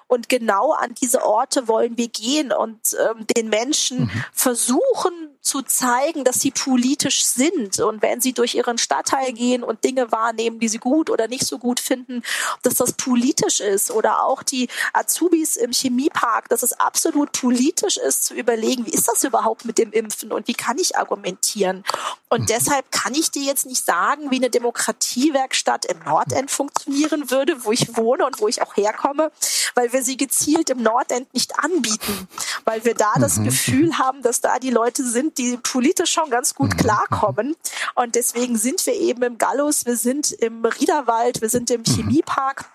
Und 0.08 0.28
genau 0.28 0.72
an 0.72 0.96
diese 0.96 1.24
Orte 1.24 1.68
wollen 1.68 1.98
wir 1.98 2.08
gehen 2.08 2.52
und 2.52 2.80
ähm, 3.00 3.28
den 3.38 3.48
Menschen 3.48 4.06
mhm. 4.06 4.24
versuchen 4.34 5.38
zu 5.50 5.64
zeigen, 5.64 6.24
dass 6.24 6.40
sie 6.40 6.52
politisch 6.52 7.26
sind. 7.26 7.80
Und 7.80 8.04
wenn 8.04 8.22
sie 8.22 8.34
durch 8.34 8.54
ihren 8.54 8.78
Stadtteil 8.78 9.34
gehen 9.34 9.64
und 9.64 9.84
Dinge 9.84 10.12
wahrnehmen, 10.12 10.60
die 10.60 10.68
sie 10.68 10.78
gut 10.78 11.10
oder 11.10 11.28
nicht 11.28 11.46
so 11.46 11.58
gut 11.58 11.80
finden, 11.80 12.22
dass 12.62 12.76
das 12.76 12.94
politisch 12.94 13.60
ist. 13.60 13.90
Oder 13.90 14.24
auch 14.24 14.44
die 14.44 14.70
Azubis 14.94 15.58
im 15.58 15.72
Chemiepark, 15.72 16.50
dass 16.50 16.62
es 16.62 16.74
absolut 16.74 17.32
politisch 17.32 17.98
ist, 17.98 18.26
zu 18.26 18.36
überlegen, 18.36 18.86
wie 18.86 18.92
ist 18.92 19.08
das 19.08 19.24
überhaupt 19.24 19.66
mit 19.66 19.80
dem 19.80 19.92
Impfen 19.92 20.32
und 20.32 20.48
wie 20.48 20.54
kann 20.54 20.78
ich 20.78 20.98
argumentieren. 20.98 21.84
Und 22.30 22.42
mhm. 22.42 22.46
deshalb 22.46 22.92
kann 22.92 23.16
ich 23.16 23.32
dir 23.32 23.42
jetzt 23.42 23.66
nicht 23.66 23.84
sagen, 23.84 24.30
wie 24.30 24.36
eine 24.36 24.52
Demokratiewerkstatt 24.52 25.86
im 25.86 25.98
Nordend 26.06 26.52
funktionieren 26.52 27.32
würde, 27.32 27.66
wo 27.66 27.72
ich 27.72 27.98
wohne 27.98 28.26
und 28.28 28.40
wo 28.40 28.48
ich 28.48 28.62
auch 28.62 28.78
herkomme, 28.78 29.32
weil 29.74 29.92
wir 29.94 30.04
sie 30.04 30.16
gezielt 30.16 30.70
im 30.70 30.84
Nordend 30.84 31.34
nicht 31.34 31.58
anbieten, 31.58 32.28
weil 32.66 32.86
wir 32.86 32.94
da 32.94 33.14
das 33.20 33.38
mhm. 33.38 33.46
Gefühl 33.46 33.98
haben, 33.98 34.22
dass 34.22 34.42
da 34.42 34.60
die 34.60 34.70
Leute 34.70 35.04
sind, 35.04 35.39
die 35.40 35.58
politisch 35.58 36.12
schon 36.12 36.30
ganz 36.30 36.54
gut 36.54 36.74
mhm. 36.74 36.78
klarkommen. 36.78 37.56
Und 37.96 38.16
deswegen 38.16 38.58
sind 38.58 38.86
wir 38.86 38.94
eben 38.94 39.24
im 39.24 39.38
Gallus, 39.38 39.86
wir 39.86 39.98
sind 39.98 40.32
im 40.32 40.64
Riederwald, 40.66 41.42
wir 41.42 41.50
sind 41.50 41.72
im 41.72 41.82
mhm. 41.82 41.86
Chemiepark. 41.86 42.66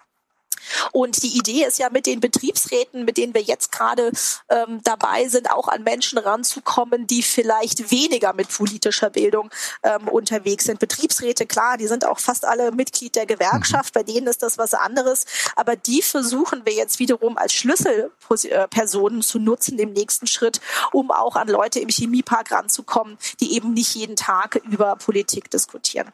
Und 0.93 1.23
die 1.23 1.37
Idee 1.37 1.65
ist 1.65 1.79
ja 1.79 1.89
mit 1.91 2.07
den 2.07 2.21
Betriebsräten, 2.21 3.05
mit 3.05 3.17
denen 3.17 3.35
wir 3.35 3.43
jetzt 3.43 3.73
gerade 3.73 4.13
ähm, 4.49 4.81
dabei 4.85 5.29
sind, 5.29 5.51
auch 5.51 5.69
an 5.69 5.83
Menschen 5.83 6.19
ranzukommen, 6.19 7.07
die 7.07 7.23
vielleicht 7.23 7.91
weniger 7.91 8.33
mit 8.33 8.49
politischer 8.49 9.11
Bildung 9.11 9.51
ähm, 9.83 10.09
unterwegs 10.09 10.65
sind. 10.65 10.79
Betriebsräte, 10.79 11.47
klar, 11.47 11.77
die 11.77 11.87
sind 11.87 12.07
auch 12.07 12.19
fast 12.19 12.45
alle 12.45 12.73
Mitglied 12.73 13.17
der 13.17 13.27
Gewerkschaft, 13.27 13.95
mhm. 13.95 13.99
bei 13.99 14.03
denen 14.03 14.27
ist 14.27 14.43
das 14.43 14.59
was 14.59 14.75
anderes. 14.75 15.25
Aber 15.57 15.77
die 15.77 16.03
versuchen 16.03 16.65
wir 16.65 16.73
jetzt 16.73 16.99
wiederum 16.99 17.37
als 17.39 17.53
Schlüsselpersonen 17.53 19.23
zu 19.23 19.39
nutzen 19.39 19.79
im 19.79 19.93
nächsten 19.93 20.27
Schritt, 20.27 20.61
um 20.93 21.11
auch 21.11 21.37
an 21.37 21.49
Leute 21.49 21.81
im 21.81 21.89
Chemiepark 21.89 22.51
ranzukommen, 22.51 23.19
die 23.41 23.55
eben 23.55 23.73
nicht 23.75 23.95
jeden 23.95 24.17
Tag 24.17 24.57
über 24.65 24.97
Politik 24.97 25.51
diskutieren. 25.51 26.13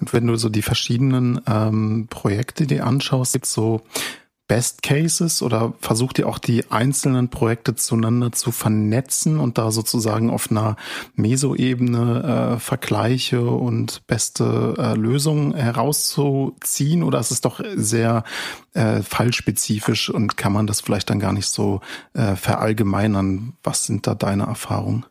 Und 0.00 0.12
wenn 0.12 0.26
du 0.26 0.36
so 0.36 0.48
die 0.48 0.62
verschiedenen 0.62 1.40
ähm, 1.46 2.06
Projekte 2.08 2.66
dir 2.66 2.86
anschaust, 2.86 3.32
gibt 3.32 3.46
es 3.46 3.52
so 3.52 3.82
Best 4.52 4.82
Cases 4.82 5.40
oder 5.40 5.72
versucht 5.80 6.18
ihr 6.18 6.28
auch 6.28 6.38
die 6.38 6.70
einzelnen 6.70 7.30
Projekte 7.30 7.74
zueinander 7.74 8.32
zu 8.32 8.52
vernetzen 8.52 9.40
und 9.40 9.56
da 9.56 9.70
sozusagen 9.70 10.28
auf 10.28 10.50
einer 10.50 10.76
Meso-Ebene 11.14 12.56
äh, 12.56 12.58
Vergleiche 12.58 13.40
und 13.40 14.06
beste 14.06 14.74
äh, 14.76 14.94
Lösungen 14.94 15.54
herauszuziehen 15.54 17.02
oder 17.02 17.18
ist 17.18 17.30
es 17.30 17.40
doch 17.40 17.62
sehr 17.76 18.24
äh, 18.74 19.00
fallspezifisch 19.00 20.10
und 20.10 20.36
kann 20.36 20.52
man 20.52 20.66
das 20.66 20.82
vielleicht 20.82 21.08
dann 21.08 21.18
gar 21.18 21.32
nicht 21.32 21.48
so 21.48 21.80
äh, 22.12 22.36
verallgemeinern? 22.36 23.54
Was 23.62 23.86
sind 23.86 24.06
da 24.06 24.14
deine 24.14 24.42
Erfahrungen? 24.42 25.06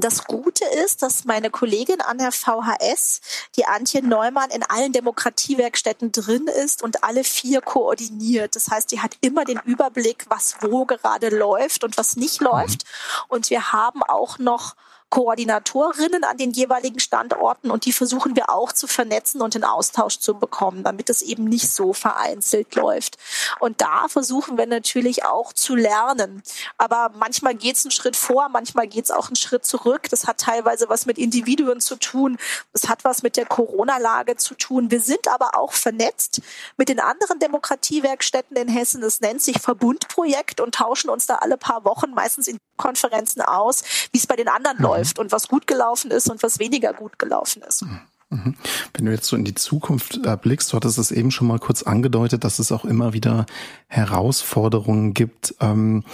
Das 0.00 0.24
Gute 0.24 0.64
ist, 0.64 1.02
dass 1.02 1.24
meine 1.24 1.50
Kollegin 1.50 2.00
an 2.00 2.18
der 2.18 2.32
VHS, 2.32 3.20
die 3.56 3.66
Antje 3.66 4.02
Neumann, 4.02 4.50
in 4.50 4.62
allen 4.62 4.92
Demokratiewerkstätten 4.92 6.12
drin 6.12 6.46
ist 6.48 6.82
und 6.82 7.04
alle 7.04 7.24
vier 7.24 7.60
koordiniert. 7.60 8.56
Das 8.56 8.68
heißt, 8.68 8.90
die 8.92 9.00
hat 9.00 9.16
immer 9.20 9.44
den 9.44 9.60
Überblick, 9.64 10.26
was 10.28 10.56
wo 10.60 10.84
gerade 10.84 11.28
läuft 11.28 11.84
und 11.84 11.96
was 11.98 12.16
nicht 12.16 12.40
läuft. 12.40 12.84
Und 13.28 13.50
wir 13.50 13.72
haben 13.72 14.02
auch 14.02 14.38
noch 14.38 14.74
Koordinatorinnen 15.08 16.24
an 16.24 16.36
den 16.36 16.50
jeweiligen 16.50 16.98
Standorten 16.98 17.70
und 17.70 17.84
die 17.84 17.92
versuchen 17.92 18.34
wir 18.34 18.50
auch 18.50 18.72
zu 18.72 18.88
vernetzen 18.88 19.40
und 19.40 19.54
in 19.54 19.62
Austausch 19.62 20.18
zu 20.18 20.34
bekommen, 20.34 20.82
damit 20.82 21.08
es 21.08 21.22
eben 21.22 21.44
nicht 21.44 21.72
so 21.72 21.92
vereinzelt 21.92 22.74
läuft. 22.74 23.16
Und 23.60 23.80
da 23.80 24.08
versuchen 24.08 24.58
wir 24.58 24.66
natürlich 24.66 25.24
auch 25.24 25.52
zu 25.52 25.76
lernen. 25.76 26.42
Aber 26.76 27.12
manchmal 27.16 27.54
geht 27.54 27.76
es 27.76 27.84
einen 27.84 27.92
Schritt 27.92 28.16
vor, 28.16 28.48
manchmal 28.48 28.88
geht 28.88 29.04
es 29.04 29.10
auch 29.12 29.28
einen 29.28 29.36
Schritt 29.36 29.64
zurück. 29.64 30.08
Das 30.10 30.26
hat 30.26 30.38
teilweise 30.38 30.88
was 30.88 31.06
mit 31.06 31.18
Individuen 31.18 31.80
zu 31.80 31.96
tun. 31.96 32.36
Das 32.72 32.88
hat 32.88 33.04
was 33.04 33.22
mit 33.22 33.36
der 33.36 33.46
Corona-Lage 33.46 34.36
zu 34.36 34.54
tun. 34.54 34.90
Wir 34.90 35.00
sind 35.00 35.28
aber 35.28 35.56
auch 35.56 35.72
vernetzt 35.72 36.42
mit 36.76 36.88
den 36.88 36.98
anderen 36.98 37.38
Demokratiewerkstätten 37.38 38.56
in 38.56 38.68
Hessen. 38.68 39.00
Das 39.02 39.20
nennt 39.20 39.40
sich 39.40 39.60
Verbundprojekt 39.60 40.60
und 40.60 40.74
tauschen 40.74 41.10
uns 41.10 41.26
da 41.26 41.36
alle 41.36 41.56
paar 41.56 41.84
Wochen 41.84 42.10
meistens 42.10 42.48
in 42.48 42.58
Konferenzen 42.76 43.40
aus, 43.40 43.82
wie 44.12 44.18
es 44.18 44.26
bei 44.26 44.36
den 44.36 44.48
anderen 44.48 44.78
mhm. 44.78 44.84
Läuft 44.96 45.18
und 45.18 45.32
was 45.32 45.48
gut 45.48 45.66
gelaufen 45.66 46.10
ist 46.10 46.30
und 46.30 46.42
was 46.42 46.58
weniger 46.58 46.92
gut 46.92 47.18
gelaufen 47.18 47.62
ist. 47.62 47.82
Mhm. 47.82 48.00
mhm. 48.30 48.54
Wenn 48.94 49.06
du 49.06 49.12
jetzt 49.12 49.26
so 49.26 49.36
in 49.36 49.44
die 49.44 49.54
Zukunft 49.54 50.20
äh, 50.24 50.36
blickst, 50.36 50.72
du 50.72 50.76
hattest 50.76 50.98
es 50.98 51.10
eben 51.10 51.30
schon 51.30 51.46
mal 51.48 51.58
kurz 51.58 51.82
angedeutet, 51.82 52.44
dass 52.44 52.58
es 52.58 52.72
auch 52.72 52.84
immer 52.84 53.12
wieder 53.12 53.46
Herausforderungen 53.88 55.14
gibt. 55.14 55.54
Ähm, 55.60 56.04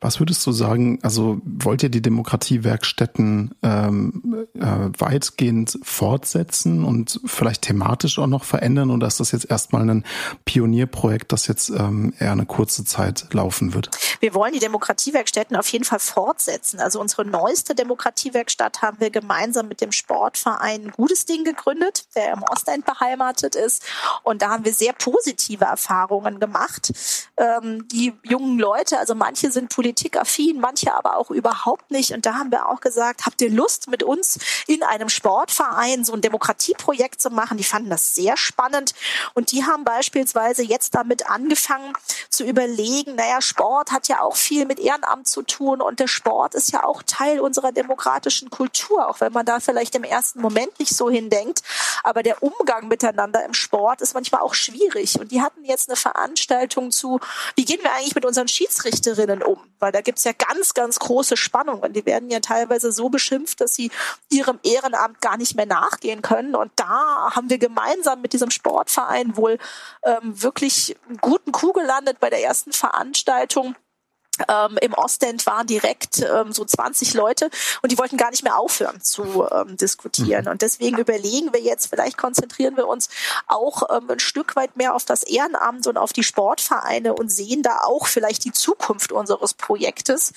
was 0.00 0.18
würdest 0.18 0.46
du 0.46 0.52
sagen, 0.52 0.98
also 1.02 1.40
wollt 1.44 1.82
ihr 1.82 1.90
die 1.90 2.00
Demokratiewerkstätten 2.00 3.54
ähm, 3.62 4.48
äh, 4.54 4.64
weitgehend 4.98 5.78
fortsetzen 5.82 6.84
und 6.84 7.20
vielleicht 7.26 7.62
thematisch 7.62 8.18
auch 8.18 8.26
noch 8.26 8.44
verändern 8.44 8.90
oder 8.90 9.06
ist 9.06 9.20
das 9.20 9.32
jetzt 9.32 9.50
erstmal 9.50 9.88
ein 9.88 10.04
Pionierprojekt, 10.46 11.32
das 11.32 11.46
jetzt 11.46 11.68
ähm, 11.70 12.14
eher 12.18 12.32
eine 12.32 12.46
kurze 12.46 12.84
Zeit 12.84 13.32
laufen 13.32 13.74
wird? 13.74 13.90
Wir 14.20 14.34
wollen 14.34 14.54
die 14.54 14.58
Demokratiewerkstätten 14.58 15.56
auf 15.56 15.68
jeden 15.68 15.84
Fall 15.84 15.98
fortsetzen. 15.98 16.80
Also 16.80 16.98
unsere 16.98 17.26
neueste 17.26 17.74
Demokratiewerkstatt 17.74 18.80
haben 18.80 19.00
wir 19.00 19.10
gemeinsam 19.10 19.68
mit 19.68 19.82
dem 19.82 19.92
Sportverein 19.92 20.92
Gutes 20.92 21.26
Ding 21.26 21.44
gegründet, 21.44 22.06
der 22.16 22.32
im 22.32 22.42
Ostend 22.50 22.86
beheimatet 22.86 23.54
ist. 23.54 23.84
Und 24.22 24.40
da 24.40 24.50
haben 24.50 24.64
wir 24.64 24.72
sehr 24.72 24.94
positive 24.94 25.66
Erfahrungen 25.66 26.40
gemacht. 26.40 26.92
Ähm, 27.36 27.86
die 27.88 28.14
jungen 28.22 28.58
Leute, 28.58 28.98
also 28.98 29.14
manche 29.14 29.50
sind 29.50 29.68
politisch 29.68 29.89
politikaffin, 29.90 30.60
manche 30.60 30.94
aber 30.94 31.16
auch 31.16 31.30
überhaupt 31.30 31.90
nicht. 31.90 32.12
Und 32.12 32.24
da 32.24 32.34
haben 32.34 32.52
wir 32.52 32.68
auch 32.68 32.80
gesagt, 32.80 33.26
habt 33.26 33.42
ihr 33.42 33.50
Lust, 33.50 33.88
mit 33.88 34.04
uns 34.04 34.38
in 34.68 34.84
einem 34.84 35.08
Sportverein 35.08 36.04
so 36.04 36.12
ein 36.12 36.20
Demokratieprojekt 36.20 37.20
zu 37.20 37.30
machen? 37.30 37.58
Die 37.58 37.64
fanden 37.64 37.90
das 37.90 38.14
sehr 38.14 38.36
spannend. 38.36 38.94
Und 39.34 39.50
die 39.50 39.64
haben 39.64 39.84
beispielsweise 39.84 40.62
jetzt 40.62 40.94
damit 40.94 41.28
angefangen 41.28 41.92
zu 42.28 42.44
überlegen, 42.44 43.16
naja, 43.16 43.40
Sport 43.40 43.90
hat 43.90 44.06
ja 44.06 44.20
auch 44.20 44.36
viel 44.36 44.64
mit 44.64 44.78
Ehrenamt 44.78 45.26
zu 45.26 45.42
tun 45.42 45.80
und 45.80 45.98
der 45.98 46.06
Sport 46.06 46.54
ist 46.54 46.72
ja 46.72 46.84
auch 46.84 47.02
Teil 47.02 47.40
unserer 47.40 47.72
demokratischen 47.72 48.48
Kultur, 48.50 49.08
auch 49.08 49.20
wenn 49.20 49.32
man 49.32 49.44
da 49.44 49.58
vielleicht 49.58 49.96
im 49.96 50.04
ersten 50.04 50.40
Moment 50.40 50.78
nicht 50.78 50.94
so 50.94 51.10
hindenkt. 51.10 51.62
Aber 52.04 52.22
der 52.22 52.42
Umgang 52.42 52.86
miteinander 52.86 53.44
im 53.44 53.54
Sport 53.54 54.00
ist 54.02 54.14
manchmal 54.14 54.42
auch 54.42 54.54
schwierig. 54.54 55.18
Und 55.18 55.32
die 55.32 55.42
hatten 55.42 55.64
jetzt 55.64 55.88
eine 55.88 55.96
Veranstaltung 55.96 56.92
zu, 56.92 57.18
wie 57.56 57.64
gehen 57.64 57.80
wir 57.82 57.92
eigentlich 57.92 58.14
mit 58.14 58.24
unseren 58.24 58.46
Schiedsrichterinnen 58.46 59.42
um? 59.42 59.58
Weil 59.80 59.92
da 59.92 60.00
gibt's 60.00 60.24
ja 60.24 60.32
ganz, 60.32 60.74
ganz 60.74 60.98
große 60.98 61.36
Spannungen. 61.36 61.92
Die 61.92 62.06
werden 62.06 62.30
ja 62.30 62.40
teilweise 62.40 62.92
so 62.92 63.08
beschimpft, 63.08 63.60
dass 63.60 63.74
sie 63.74 63.90
ihrem 64.30 64.60
Ehrenamt 64.62 65.20
gar 65.20 65.36
nicht 65.36 65.56
mehr 65.56 65.66
nachgehen 65.66 66.22
können. 66.22 66.54
Und 66.54 66.70
da 66.76 67.30
haben 67.34 67.50
wir 67.50 67.58
gemeinsam 67.58 68.20
mit 68.20 68.32
diesem 68.32 68.50
Sportverein 68.50 69.36
wohl 69.36 69.58
ähm, 70.04 70.42
wirklich 70.42 70.96
einen 71.08 71.18
guten 71.18 71.52
Coup 71.52 71.74
gelandet 71.74 72.20
bei 72.20 72.30
der 72.30 72.42
ersten 72.42 72.72
Veranstaltung 72.72 73.74
ähm, 74.48 74.78
Im 74.80 74.94
Ostend 74.94 75.46
waren 75.46 75.66
direkt 75.66 76.18
ähm, 76.20 76.52
so 76.52 76.64
20 76.64 77.14
Leute 77.14 77.50
und 77.82 77.92
die 77.92 77.98
wollten 77.98 78.16
gar 78.16 78.30
nicht 78.30 78.42
mehr 78.42 78.58
aufhören 78.58 79.00
zu 79.00 79.46
ähm, 79.50 79.76
diskutieren. 79.76 80.44
Mhm. 80.44 80.50
Und 80.52 80.62
deswegen 80.62 80.98
überlegen 80.98 81.52
wir 81.52 81.60
jetzt, 81.60 81.88
vielleicht 81.88 82.16
konzentrieren 82.16 82.76
wir 82.76 82.88
uns 82.88 83.08
auch 83.46 83.82
ähm, 83.90 84.10
ein 84.10 84.20
Stück 84.20 84.56
weit 84.56 84.76
mehr 84.76 84.94
auf 84.94 85.04
das 85.04 85.22
Ehrenamt 85.22 85.86
und 85.86 85.96
auf 85.96 86.12
die 86.12 86.22
Sportvereine 86.22 87.14
und 87.14 87.30
sehen 87.30 87.62
da 87.62 87.78
auch 87.82 88.06
vielleicht 88.06 88.44
die 88.44 88.52
Zukunft 88.52 89.12
unseres 89.12 89.54
Projektes. 89.54 90.32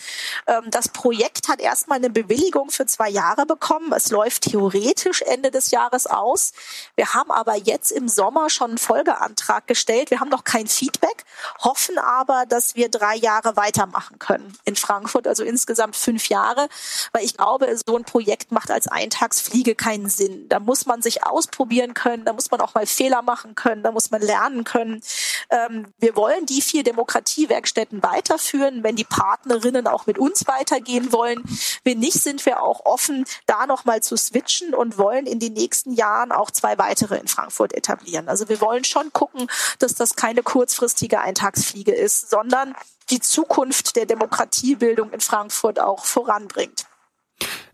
Ähm, 0.48 0.64
das 0.70 0.90
Projekt 0.90 1.48
hat 1.48 1.62
erstmal 1.62 1.98
eine 1.98 2.10
Bewilligung 2.10 2.70
für 2.70 2.86
zwei 2.86 3.10
Jahre 3.10 3.46
bekommen. 3.46 3.92
Es 3.94 4.10
läuft 4.12 4.44
theoretisch 4.44 5.22
Ende 5.22 5.52
des 5.52 5.72
Jahres 5.72 6.08
aus. 6.08 6.54
Wir 6.96 7.14
haben 7.14 7.32
aber 7.32 7.56
jetzt 7.56 7.92
im 7.92 8.08
Sommer 8.08 8.50
schon 8.50 8.72
einen 8.72 8.78
Folgeantrag 8.78 9.68
gestellt. 9.68 10.12
Wir 10.12 10.20
haben 10.20 10.30
noch 10.30 10.44
kein 10.44 10.68
Feedback, 10.68 11.26
hoffen 11.60 11.98
aber, 11.98 12.46
dass 12.48 12.76
wir 12.76 12.90
drei 12.90 13.16
Jahre 13.16 13.56
weitermachen 13.56 13.93
machen 13.94 14.20
können 14.20 14.58
in 14.66 14.76
Frankfurt, 14.76 15.28
also 15.28 15.44
insgesamt 15.44 15.96
fünf 15.96 16.28
Jahre, 16.28 16.68
weil 17.14 17.24
ich 17.24 17.38
glaube, 17.38 17.74
so 17.86 17.96
ein 17.96 18.04
Projekt 18.04 18.52
macht 18.52 18.72
als 18.72 18.88
Eintagsfliege 18.88 19.76
keinen 19.76 20.10
Sinn. 20.10 20.50
Da 20.50 20.60
muss 20.60 20.86
man 20.86 21.02
sich 21.02 21.26
ausprobieren 21.26 21.94
können, 21.94 22.26
da 22.26 22.34
muss 22.34 22.52
man 22.52 22.60
auch 22.62 22.74
mal 22.74 22.86
Fehler 22.86 23.22
machen 23.22 23.56
können, 23.56 23.84
da 23.84 23.92
muss 23.92 24.12
man 24.12 24.22
lernen 24.22 24.64
können. 24.64 25.02
Ähm, 25.50 25.88
wir 26.00 26.16
wollen 26.16 26.46
die 26.46 26.62
vier 26.62 26.84
Demokratiewerkstätten 26.84 28.04
weiterführen, 28.04 28.84
wenn 28.84 28.96
die 28.96 29.04
Partnerinnen 29.04 29.88
auch 29.88 30.06
mit 30.06 30.18
uns 30.18 30.48
weitergehen 30.48 31.12
wollen. 31.12 31.44
Wenn 31.84 32.00
nicht, 32.00 32.22
sind 32.22 32.46
wir 32.46 32.62
auch 32.62 32.86
offen, 32.86 33.26
da 33.46 33.66
nochmal 33.68 34.02
zu 34.02 34.18
switchen 34.18 34.74
und 34.74 34.98
wollen 34.98 35.26
in 35.26 35.40
den 35.40 35.54
nächsten 35.54 35.94
Jahren 35.94 36.32
auch 36.32 36.52
zwei 36.52 36.78
weitere 36.78 37.18
in 37.18 37.28
Frankfurt 37.28 37.74
etablieren. 37.74 38.28
Also 38.30 38.50
wir 38.50 38.60
wollen 38.62 38.84
schon 38.84 39.14
gucken, 39.14 39.48
dass 39.80 39.96
das 39.96 40.16
keine 40.16 40.44
kurzfristige 40.44 41.20
Eintagsfliege 41.20 41.94
ist, 41.94 42.30
sondern 42.30 42.76
die 43.10 43.20
Zukunft 43.20 43.96
der 43.96 44.06
Demokratiebildung 44.06 45.12
in 45.12 45.20
Frankfurt 45.20 45.80
auch 45.80 46.06
voranbringt. 46.06 46.86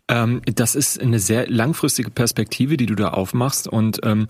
Ähm, 0.07 0.41
das 0.55 0.75
ist 0.75 0.99
eine 0.99 1.19
sehr 1.19 1.47
langfristige 1.47 2.09
Perspektive, 2.09 2.77
die 2.77 2.87
du 2.87 2.95
da 2.95 3.09
aufmachst. 3.09 3.67
Und 3.67 3.99
ähm, 4.03 4.27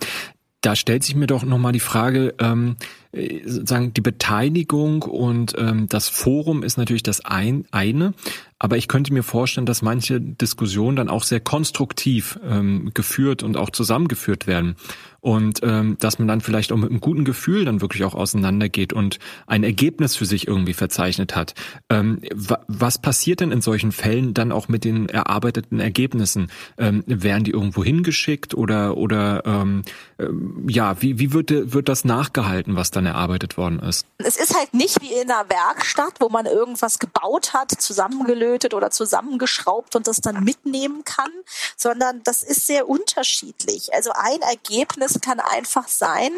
da 0.60 0.76
stellt 0.76 1.02
sich 1.04 1.14
mir 1.14 1.26
doch 1.26 1.42
nochmal 1.42 1.72
die 1.72 1.80
Frage, 1.80 2.34
ähm, 2.38 2.76
sozusagen 3.12 3.94
die 3.94 4.02
Beteiligung 4.02 5.02
und 5.02 5.54
ähm, 5.58 5.88
das 5.88 6.08
Forum 6.08 6.62
ist 6.62 6.76
natürlich 6.76 7.02
das 7.02 7.24
ein, 7.24 7.64
eine, 7.70 8.12
aber 8.58 8.76
ich 8.76 8.86
könnte 8.86 9.12
mir 9.12 9.22
vorstellen, 9.22 9.66
dass 9.66 9.80
manche 9.80 10.20
Diskussionen 10.20 10.96
dann 10.96 11.08
auch 11.08 11.24
sehr 11.24 11.40
konstruktiv 11.40 12.38
ähm, 12.44 12.90
geführt 12.92 13.42
und 13.42 13.56
auch 13.56 13.70
zusammengeführt 13.70 14.46
werden 14.46 14.76
und 15.20 15.60
ähm, 15.62 15.96
dass 16.00 16.18
man 16.18 16.28
dann 16.28 16.40
vielleicht 16.40 16.72
auch 16.72 16.76
mit 16.76 16.90
einem 16.90 17.00
guten 17.00 17.24
Gefühl 17.24 17.64
dann 17.64 17.80
wirklich 17.80 18.04
auch 18.04 18.14
auseinandergeht 18.14 18.92
und 18.92 19.18
ein 19.46 19.64
Ergebnis 19.64 20.16
für 20.16 20.26
sich 20.26 20.48
irgendwie 20.48 20.74
verzeichnet 20.74 21.36
hat. 21.36 21.54
Ähm, 21.88 22.20
was 22.66 22.98
passiert 22.98 23.40
denn 23.40 23.52
in 23.52 23.60
solchen 23.60 23.92
Fällen 23.92 24.34
dann 24.34 24.52
auch 24.52 24.68
mit 24.68 24.84
den 24.84 25.08
erarbeiteten 25.08 25.80
Ergebnissen? 25.80 26.50
Ähm, 26.78 27.04
werden 27.06 27.44
die 27.44 27.50
irgendwo 27.50 27.84
hingeschickt 27.84 28.54
oder 28.54 28.96
oder 28.96 29.42
ähm, 29.44 29.82
äh, 30.18 30.28
ja, 30.68 31.00
wie, 31.02 31.18
wie 31.18 31.32
wird, 31.32 31.50
wird 31.50 31.88
das 31.88 32.04
nachgehalten, 32.04 32.76
was 32.76 32.90
dann 32.90 33.06
erarbeitet 33.06 33.56
worden 33.56 33.80
ist? 33.80 34.06
Es 34.18 34.36
ist 34.36 34.56
halt 34.56 34.72
nicht 34.74 35.00
wie 35.02 35.12
in 35.12 35.30
einer 35.30 35.48
Werkstatt, 35.48 36.14
wo 36.20 36.28
man 36.28 36.46
irgendwas 36.46 36.98
gebaut 36.98 37.52
hat, 37.52 37.70
zusammengelötet 37.70 38.74
oder 38.74 38.90
zusammengeschraubt 38.90 39.96
und 39.96 40.06
das 40.06 40.20
dann 40.20 40.42
mitnehmen 40.44 41.02
kann, 41.04 41.30
sondern 41.76 42.22
das 42.24 42.42
ist 42.42 42.66
sehr 42.66 42.88
unterschiedlich. 42.88 43.92
Also 43.92 44.10
ein 44.14 44.40
Ergebnis 44.42 45.09
es 45.10 45.20
kann 45.20 45.40
einfach 45.40 45.88
sein, 45.88 46.32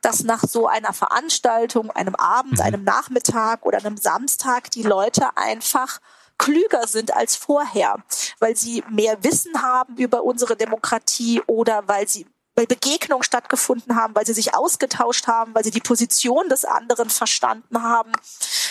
dass 0.00 0.22
nach 0.22 0.44
so 0.46 0.66
einer 0.66 0.92
Veranstaltung, 0.92 1.90
einem 1.90 2.14
Abend, 2.14 2.54
mhm. 2.54 2.60
einem 2.60 2.84
Nachmittag 2.84 3.64
oder 3.64 3.78
einem 3.78 3.96
Samstag 3.96 4.70
die 4.70 4.82
Leute 4.82 5.36
einfach 5.36 6.00
klüger 6.38 6.86
sind 6.88 7.14
als 7.14 7.36
vorher, 7.36 7.96
weil 8.40 8.56
sie 8.56 8.82
mehr 8.90 9.22
Wissen 9.22 9.62
haben 9.62 9.96
über 9.96 10.24
unsere 10.24 10.56
Demokratie 10.56 11.40
oder 11.46 11.86
weil 11.86 12.08
sie 12.08 12.26
weil 12.54 12.66
Begegnungen 12.66 13.22
stattgefunden 13.22 13.96
haben, 13.96 14.14
weil 14.14 14.26
sie 14.26 14.34
sich 14.34 14.54
ausgetauscht 14.54 15.26
haben, 15.26 15.54
weil 15.54 15.64
sie 15.64 15.70
die 15.70 15.80
Position 15.80 16.48
des 16.50 16.64
anderen 16.64 17.08
verstanden 17.08 17.82
haben. 17.82 18.12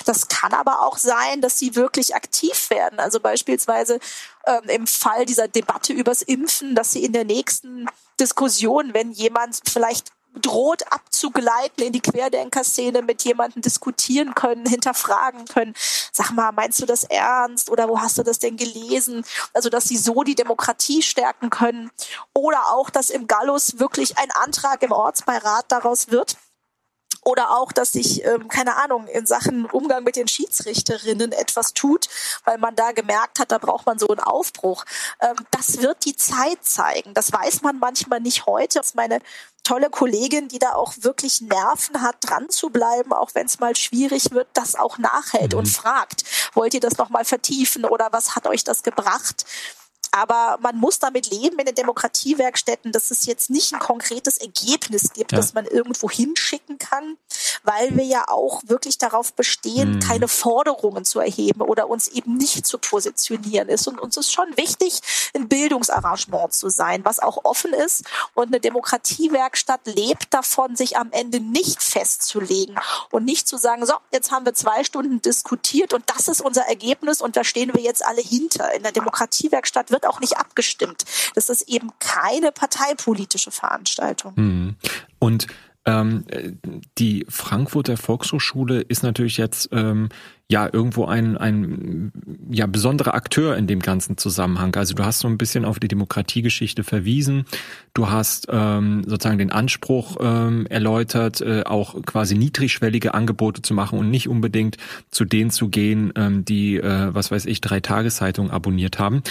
Das 0.06 0.28
kann 0.28 0.54
aber 0.54 0.86
auch 0.86 0.98
sein, 0.98 1.42
dass 1.42 1.58
sie 1.58 1.76
wirklich 1.76 2.16
aktiv 2.16 2.70
werden. 2.70 3.00
Also 3.00 3.20
beispielsweise 3.20 4.00
ähm, 4.46 4.70
im 4.70 4.88
Fall 4.88 5.26
dieser 5.26 5.48
Debatte 5.48 5.94
übers 5.94 6.22
Impfen, 6.22 6.76
dass 6.76 6.92
sie 6.92 7.04
in 7.04 7.14
der 7.14 7.26
nächsten 7.26 7.88
Diskussion, 8.22 8.94
wenn 8.94 9.12
jemand 9.12 9.60
vielleicht 9.68 10.12
droht 10.40 10.90
abzugleiten 10.92 11.84
in 11.84 11.92
die 11.92 12.00
Querdenker-Szene, 12.00 13.02
mit 13.02 13.24
jemandem 13.24 13.62
diskutieren 13.62 14.34
können, 14.34 14.66
hinterfragen 14.66 15.46
können. 15.46 15.74
Sag 16.14 16.32
mal, 16.32 16.52
meinst 16.52 16.82
du 16.82 16.86
das 16.86 17.04
ernst 17.04 17.70
oder 17.70 17.90
wo 17.90 18.00
hast 18.00 18.18
du 18.18 18.24
das 18.24 18.40
denn 18.40 18.56
gelesen? 18.56 19.26
Also, 19.54 19.70
dass 19.70 19.86
sie 19.86 19.98
so 19.98 20.24
die 20.24 20.36
Demokratie 20.36 21.02
stärken 21.02 21.50
können 21.50 21.92
oder 22.34 22.72
auch, 22.72 22.90
dass 22.90 23.10
im 23.10 23.28
Gallus 23.28 23.80
wirklich 23.80 24.18
ein 24.18 24.32
Antrag 24.32 24.84
im 24.84 24.92
Ortsbeirat 24.92 25.66
daraus 25.70 26.12
wird 26.12 26.38
oder 27.24 27.52
auch, 27.52 27.72
dass 27.72 27.92
sich, 27.92 28.26
ähm, 28.26 28.48
keine 28.48 28.78
Ahnung, 28.78 29.08
in 29.08 29.26
Sachen 29.26 29.66
Umgang 29.66 30.04
mit 30.04 30.16
den 30.16 30.28
Schiedsrichterinnen 30.28 31.32
etwas 31.32 31.74
tut, 31.74 32.10
weil 32.46 32.58
man 32.58 32.76
da 32.76 32.92
gemerkt 32.92 33.40
hat, 33.40 33.52
da 33.52 33.60
braucht 33.60 33.86
man 33.86 34.00
so 34.00 34.08
einen 34.08 34.20
Aufbruch. 34.20 34.86
Ähm, 35.20 35.36
das 35.52 35.82
wird 35.82 36.06
die 36.06 36.16
Zeit 36.16 36.64
zeigen. 36.64 37.14
Das 37.14 37.32
weiß 37.32 37.62
man 37.62 37.78
manchmal 37.80 38.20
nicht 38.20 38.46
heute. 38.48 38.80
Das 38.80 38.88
ist 38.88 38.96
meine 38.96 39.20
tolle 39.64 39.90
Kollegin, 39.90 40.48
die 40.48 40.60
da 40.60 40.74
auch 40.74 40.94
wirklich 41.02 41.42
Nerven 41.42 42.02
hat, 42.02 42.16
dran 42.22 42.50
zu 42.50 42.70
bleiben, 42.70 43.14
auch 43.14 43.30
wenn 43.34 43.46
es 43.46 43.60
mal 43.60 43.76
schwierig 43.76 44.32
wird, 44.32 44.48
das 44.54 44.76
auch 44.76 44.98
nachhält 44.98 45.54
mhm. 45.54 45.60
und 45.60 45.66
fragt, 45.68 46.24
wollt 46.54 46.74
ihr 46.74 46.80
das 46.80 46.98
nochmal 46.98 47.26
vertiefen 47.26 47.86
oder 47.86 48.10
was 48.12 48.36
hat 48.36 48.48
euch 48.48 48.64
das 48.64 48.82
gebracht? 48.82 49.46
Aber 50.12 50.60
man 50.62 50.78
muss 50.78 51.00
damit 51.00 51.32
leben 51.32 51.58
in 51.58 51.66
den 51.66 51.76
Demokratiewerkstätten, 51.76 52.92
dass 52.92 53.12
es 53.12 53.26
jetzt 53.26 53.50
nicht 53.50 53.74
ein 53.74 53.80
konkretes 53.80 54.38
Ergebnis 54.38 55.14
gibt, 55.14 55.32
ja. 55.32 55.38
das 55.38 55.54
man 55.54 55.66
irgendwo 55.66 56.10
hinschicken 56.10 56.78
kann, 56.78 57.18
weil 57.64 57.96
wir 57.96 58.06
ja 58.06 58.28
auch 58.28 58.62
wirklich 58.66 58.98
darauf 58.98 59.34
bestehen, 59.34 59.96
mhm. 59.96 60.00
keine 60.00 60.28
Forderungen 60.28 61.06
zu 61.06 61.20
erheben 61.20 61.62
oder 61.62 61.90
uns 61.90 62.08
eben 62.08 62.38
nicht 62.38 62.66
zu 62.66 62.78
positionieren 62.78 63.70
ist. 63.70 63.88
Und 63.88 64.00
uns 64.00 64.18
ist 64.18 64.32
schon 64.32 64.58
wichtig, 64.58 65.00
ein 65.36 65.48
Bildungsarrangement 65.48 66.54
zu 66.54 66.70
sein, 66.70 67.06
was 67.06 67.20
auch 67.20 67.46
offen 67.46 67.74
ist. 67.74 68.04
Und 68.34 68.48
eine 68.48 68.60
Demokratiewerkstatt 68.60 69.82
lebt 69.86 70.34
davon, 70.34 70.76
sich 70.76 70.98
am 70.98 71.12
Ende 71.12 71.40
nicht 71.40 71.82
festzulegen 71.82 72.76
und 73.12 73.26
nicht 73.26 73.48
zu 73.48 73.58
sagen, 73.58 73.86
so, 73.86 73.94
jetzt 74.12 74.32
haben 74.32 74.46
wir 74.46 74.54
zwei 74.54 74.84
Stunden 74.84 75.22
diskutiert 75.22 75.94
und 75.94 76.04
das 76.08 76.28
ist 76.28 76.42
unser 76.42 76.64
Ergebnis 76.64 77.22
und 77.22 77.36
da 77.36 77.44
stehen 77.44 77.74
wir 77.74 77.82
jetzt 77.82 78.06
alle 78.06 78.22
hinter. 78.22 78.74
In 78.74 78.84
der 78.84 78.92
Demokratiewerkstatt 78.92 79.92
wird 79.92 80.06
auch 80.06 80.20
nicht 80.20 80.38
abgestimmt. 80.38 81.06
Das 81.36 81.50
ist 81.50 81.64
eben 81.64 81.92
keine 82.00 82.52
parteipolitische 82.52 83.52
Veranstaltung. 83.52 84.34
Mhm. 84.36 84.76
Und 85.20 85.48
ähm, 85.86 86.26
die 86.98 87.26
Frankfurter 87.28 87.98
Volkshochschule 87.98 88.82
ist 88.82 89.02
natürlich 89.02 89.38
jetzt 89.38 89.70
ähm, 89.72 90.10
ja 90.48 90.70
irgendwo 90.72 91.06
ein, 91.06 91.38
ein 91.38 92.12
ja 92.52 92.68
besonderer 92.68 93.16
Akteur 93.16 93.58
in 93.58 93.66
dem 93.66 93.80
ganzen 93.80 94.18
Zusammenhang. 94.18 94.76
Also 94.76 94.94
du 94.94 95.04
hast 95.04 95.20
so 95.20 95.28
ein 95.28 95.38
bisschen 95.38 95.66
auf 95.66 95.80
die 95.80 95.88
Demokratiegeschichte 95.88 96.84
verwiesen. 96.84 97.46
Du 97.96 98.12
hast 98.12 98.48
ähm, 98.52 99.04
sozusagen 99.08 99.40
den 99.40 99.52
Anspruch 99.52 100.18
ähm, 100.20 100.68
erläutert, 100.68 101.42
äh, 101.42 101.64
auch 101.64 102.00
quasi 102.04 102.38
niedrigschwellige 102.38 103.14
Angebote 103.16 103.64
zu 103.64 103.74
machen 103.74 103.98
und 103.98 104.12
nicht 104.12 104.30
unbedingt 104.30 104.78
zu 105.10 105.26
denen 105.26 105.50
zu 105.50 105.70
gehen, 105.70 106.14
ähm, 106.16 106.46
die, 106.46 106.78
äh, 106.78 107.14
was 107.14 107.32
weiß 107.32 107.46
ich, 107.46 107.62
drei 107.62 107.80
Tageszeitungen 107.80 108.52
abonniert 108.52 109.00
haben. 109.00 109.24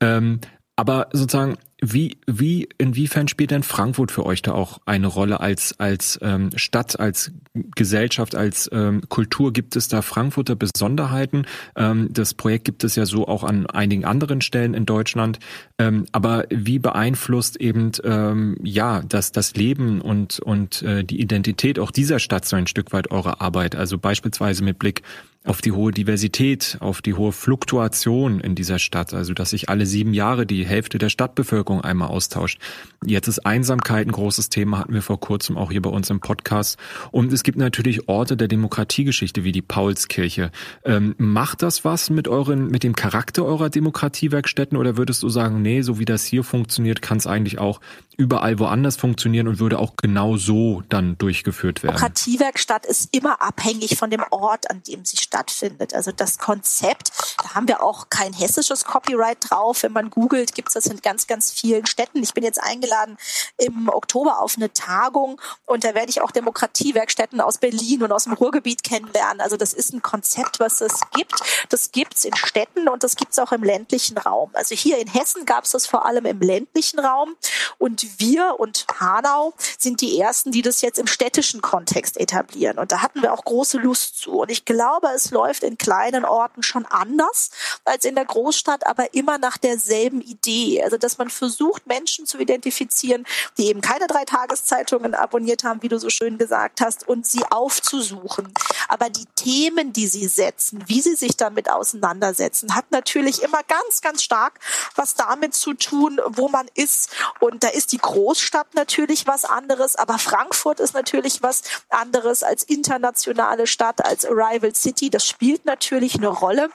Ähm, 0.00 0.40
aber 0.76 1.08
sozusagen 1.12 1.58
wie, 1.80 2.18
wie, 2.26 2.68
inwiefern 2.78 3.28
spielt 3.28 3.52
denn 3.52 3.62
Frankfurt 3.62 4.10
für 4.10 4.26
euch 4.26 4.42
da 4.42 4.52
auch 4.52 4.80
eine 4.84 5.06
Rolle 5.06 5.38
als, 5.38 5.78
als 5.78 6.18
ähm, 6.22 6.50
Stadt, 6.56 6.98
als 6.98 7.30
Gesellschaft, 7.54 8.34
als 8.34 8.68
ähm, 8.72 9.02
Kultur? 9.08 9.52
Gibt 9.52 9.76
es 9.76 9.86
da 9.86 10.02
Frankfurter 10.02 10.56
Besonderheiten? 10.56 11.46
Ähm, 11.76 12.08
das 12.10 12.34
Projekt 12.34 12.64
gibt 12.64 12.82
es 12.82 12.96
ja 12.96 13.06
so 13.06 13.28
auch 13.28 13.44
an 13.44 13.66
einigen 13.66 14.04
anderen 14.04 14.40
Stellen 14.40 14.74
in 14.74 14.86
Deutschland. 14.86 15.38
Ähm, 15.78 16.06
aber 16.10 16.46
wie 16.50 16.80
beeinflusst 16.80 17.60
eben 17.60 17.92
ähm, 18.02 18.56
ja 18.64 19.02
das, 19.08 19.30
das 19.30 19.54
Leben 19.54 20.00
und, 20.00 20.40
und 20.40 20.82
äh, 20.82 21.04
die 21.04 21.20
Identität 21.20 21.78
auch 21.78 21.92
dieser 21.92 22.18
Stadt 22.18 22.44
so 22.44 22.56
ein 22.56 22.66
Stück 22.66 22.92
weit 22.92 23.12
eure 23.12 23.40
Arbeit? 23.40 23.76
Also 23.76 23.98
beispielsweise 23.98 24.64
mit 24.64 24.80
Blick 24.80 25.02
auf 25.48 25.62
die 25.62 25.72
hohe 25.72 25.92
Diversität, 25.92 26.76
auf 26.80 27.00
die 27.00 27.14
hohe 27.14 27.32
Fluktuation 27.32 28.40
in 28.40 28.54
dieser 28.54 28.78
Stadt, 28.78 29.14
also 29.14 29.32
dass 29.32 29.50
sich 29.50 29.68
alle 29.68 29.86
sieben 29.86 30.12
Jahre 30.12 30.44
die 30.46 30.66
Hälfte 30.66 30.98
der 30.98 31.08
Stadtbevölkerung 31.08 31.67
einmal 31.76 32.08
austauscht. 32.08 32.60
Jetzt 33.04 33.28
ist 33.28 33.46
Einsamkeit 33.46 34.06
ein 34.06 34.12
großes 34.12 34.48
Thema, 34.48 34.78
hatten 34.78 34.92
wir 34.92 35.02
vor 35.02 35.20
kurzem 35.20 35.56
auch 35.56 35.70
hier 35.70 35.82
bei 35.82 35.90
uns 35.90 36.10
im 36.10 36.20
Podcast. 36.20 36.78
Und 37.12 37.32
es 37.32 37.42
gibt 37.42 37.58
natürlich 37.58 38.08
Orte 38.08 38.36
der 38.36 38.48
Demokratiegeschichte 38.48 39.44
wie 39.44 39.52
die 39.52 39.62
Paulskirche. 39.62 40.50
Ähm, 40.84 41.14
macht 41.18 41.62
das 41.62 41.84
was 41.84 42.10
mit 42.10 42.26
euren, 42.26 42.68
mit 42.68 42.82
dem 42.82 42.96
Charakter 42.96 43.44
eurer 43.44 43.70
Demokratiewerkstätten 43.70 44.76
oder 44.76 44.96
würdest 44.96 45.22
du 45.22 45.28
sagen, 45.28 45.62
nee, 45.62 45.82
so 45.82 45.98
wie 45.98 46.04
das 46.04 46.24
hier 46.24 46.42
funktioniert, 46.42 47.02
kann 47.02 47.18
es 47.18 47.26
eigentlich 47.26 47.58
auch 47.58 47.80
überall 48.18 48.58
woanders 48.58 48.96
funktionieren 48.96 49.46
und 49.46 49.60
würde 49.60 49.78
auch 49.78 49.94
genau 49.96 50.36
so 50.36 50.82
dann 50.88 51.16
durchgeführt 51.18 51.84
werden? 51.84 51.96
Demokratiewerkstatt 51.96 52.84
ist 52.84 53.14
immer 53.14 53.40
abhängig 53.40 53.96
von 53.96 54.10
dem 54.10 54.24
Ort, 54.30 54.70
an 54.70 54.82
dem 54.82 55.04
sie 55.04 55.16
stattfindet. 55.16 55.94
Also 55.94 56.10
das 56.10 56.38
Konzept, 56.38 57.12
da 57.40 57.54
haben 57.54 57.68
wir 57.68 57.82
auch 57.82 58.10
kein 58.10 58.32
hessisches 58.32 58.84
Copyright 58.84 59.38
drauf. 59.48 59.84
Wenn 59.84 59.92
man 59.92 60.10
googelt, 60.10 60.54
gibt 60.56 60.68
es 60.68 60.74
das 60.74 60.86
in 60.86 61.00
ganz, 61.00 61.28
ganz 61.28 61.54
vielen 61.60 61.86
Städten. 61.86 62.22
Ich 62.22 62.34
bin 62.34 62.44
jetzt 62.44 62.62
eingeladen 62.62 63.16
im 63.56 63.88
Oktober 63.88 64.40
auf 64.40 64.56
eine 64.56 64.72
Tagung 64.72 65.40
und 65.66 65.84
da 65.84 65.94
werde 65.94 66.10
ich 66.10 66.20
auch 66.20 66.30
Demokratiewerkstätten 66.30 67.40
aus 67.40 67.58
Berlin 67.58 68.02
und 68.02 68.12
aus 68.12 68.24
dem 68.24 68.32
Ruhrgebiet 68.32 68.82
kennenlernen. 68.82 69.40
Also 69.40 69.56
das 69.56 69.72
ist 69.72 69.92
ein 69.92 70.02
Konzept, 70.02 70.60
was 70.60 70.80
es 70.80 71.00
gibt. 71.12 71.34
Das 71.68 71.92
gibt 71.92 72.16
es 72.16 72.24
in 72.24 72.36
Städten 72.36 72.88
und 72.88 73.02
das 73.02 73.16
gibt 73.16 73.32
es 73.32 73.38
auch 73.38 73.52
im 73.52 73.62
ländlichen 73.62 74.18
Raum. 74.18 74.50
Also 74.54 74.74
hier 74.74 74.98
in 74.98 75.08
Hessen 75.08 75.44
gab 75.44 75.64
es 75.64 75.70
das 75.72 75.86
vor 75.86 76.04
allem 76.06 76.26
im 76.26 76.40
ländlichen 76.40 77.00
Raum 77.00 77.36
und 77.78 78.20
wir 78.20 78.56
und 78.58 78.86
Hanau 78.98 79.54
sind 79.78 80.00
die 80.00 80.18
ersten, 80.18 80.52
die 80.52 80.62
das 80.62 80.80
jetzt 80.80 80.98
im 80.98 81.06
städtischen 81.06 81.60
Kontext 81.60 82.18
etablieren. 82.18 82.78
Und 82.78 82.92
da 82.92 83.02
hatten 83.02 83.22
wir 83.22 83.32
auch 83.32 83.44
große 83.44 83.78
Lust 83.78 84.18
zu. 84.18 84.40
Und 84.40 84.50
ich 84.50 84.64
glaube, 84.64 85.08
es 85.14 85.30
läuft 85.30 85.62
in 85.62 85.78
kleinen 85.78 86.24
Orten 86.24 86.62
schon 86.62 86.86
anders 86.86 87.50
als 87.84 88.04
in 88.04 88.14
der 88.14 88.24
Großstadt, 88.24 88.86
aber 88.86 89.14
immer 89.14 89.38
nach 89.38 89.58
derselben 89.58 90.20
Idee. 90.20 90.82
Also, 90.82 90.96
dass 90.96 91.18
man 91.18 91.30
versucht, 91.48 91.86
Menschen 91.86 92.26
zu 92.26 92.38
identifizieren, 92.38 93.24
die 93.56 93.68
eben 93.68 93.80
keine 93.80 94.06
drei 94.06 94.24
Tageszeitungen 94.26 95.14
abonniert 95.14 95.64
haben, 95.64 95.82
wie 95.82 95.88
du 95.88 95.98
so 95.98 96.10
schön 96.10 96.36
gesagt 96.36 96.82
hast, 96.82 97.08
und 97.08 97.26
sie 97.26 97.42
aufzusuchen. 97.50 98.52
Aber 98.88 99.08
die 99.08 99.24
Themen, 99.34 99.94
die 99.94 100.06
sie 100.06 100.28
setzen, 100.28 100.84
wie 100.86 101.00
sie 101.00 101.14
sich 101.14 101.38
damit 101.38 101.70
auseinandersetzen, 101.70 102.74
hat 102.74 102.90
natürlich 102.90 103.42
immer 103.42 103.62
ganz, 103.62 104.02
ganz 104.02 104.22
stark 104.22 104.60
was 104.94 105.14
damit 105.14 105.54
zu 105.54 105.72
tun, 105.72 106.20
wo 106.26 106.48
man 106.48 106.66
ist. 106.74 107.10
Und 107.40 107.64
da 107.64 107.68
ist 107.68 107.92
die 107.92 107.98
Großstadt 107.98 108.74
natürlich 108.74 109.26
was 109.26 109.46
anderes, 109.46 109.96
aber 109.96 110.18
Frankfurt 110.18 110.80
ist 110.80 110.92
natürlich 110.92 111.42
was 111.42 111.62
anderes 111.88 112.42
als 112.42 112.62
internationale 112.62 113.66
Stadt, 113.66 114.04
als 114.04 114.26
Arrival 114.26 114.74
City. 114.74 115.08
Das 115.08 115.26
spielt 115.26 115.64
natürlich 115.64 116.16
eine 116.16 116.28
Rolle. 116.28 116.68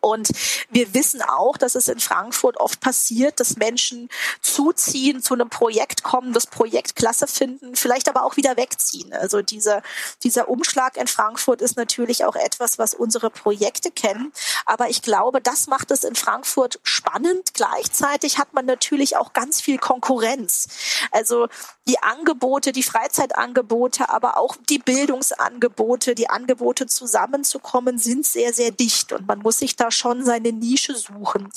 Und 0.00 0.30
wir 0.70 0.94
wissen 0.94 1.22
auch, 1.22 1.56
dass 1.56 1.74
es 1.74 1.88
in 1.88 2.00
Frankfurt 2.00 2.58
oft 2.58 2.80
passiert, 2.80 3.40
dass 3.40 3.56
Menschen 3.56 4.08
zuziehen, 4.40 5.22
zu 5.22 5.34
einem 5.34 5.50
Projekt 5.50 6.02
kommen, 6.02 6.32
das 6.32 6.46
Projekt 6.46 6.96
klasse 6.96 7.26
finden, 7.26 7.76
vielleicht 7.76 8.08
aber 8.08 8.24
auch 8.24 8.36
wieder 8.36 8.56
wegziehen. 8.56 9.12
Also 9.12 9.42
dieser, 9.42 9.82
dieser 10.22 10.48
Umschlag 10.48 10.96
in 10.96 11.06
Frankfurt 11.06 11.62
ist 11.62 11.76
natürlich 11.76 12.24
auch 12.24 12.36
etwas, 12.36 12.78
was 12.78 12.94
unsere 12.94 13.30
Projekte 13.30 13.90
kennen. 13.90 14.32
Aber 14.66 14.88
ich 14.88 15.02
glaube, 15.02 15.40
das 15.40 15.66
macht 15.66 15.90
es 15.90 16.04
in 16.04 16.14
Frankfurt 16.14 16.80
spannend. 16.82 17.54
Gleichzeitig 17.54 18.38
hat 18.38 18.54
man 18.54 18.66
natürlich 18.66 19.16
auch 19.16 19.32
ganz 19.32 19.60
viel 19.60 19.78
Konkurrenz. 19.78 20.68
Also 21.10 21.48
die 21.86 21.98
Angebote, 22.02 22.72
die 22.72 22.82
Freizeitangebote, 22.82 24.10
aber 24.10 24.36
auch 24.36 24.56
die 24.68 24.78
Bildungsangebote, 24.78 26.14
die 26.14 26.28
Angebote 26.28 26.86
zusammenzukommen, 26.86 27.98
sind 27.98 28.26
sehr, 28.26 28.52
sehr 28.52 28.70
dicht 28.70 29.12
und 29.12 29.26
man 29.26 29.38
muss 29.38 29.58
sich 29.58 29.76
da 29.76 29.87
schon 29.90 30.24
seine 30.24 30.52
Nische 30.52 30.94
suchen. 30.94 31.50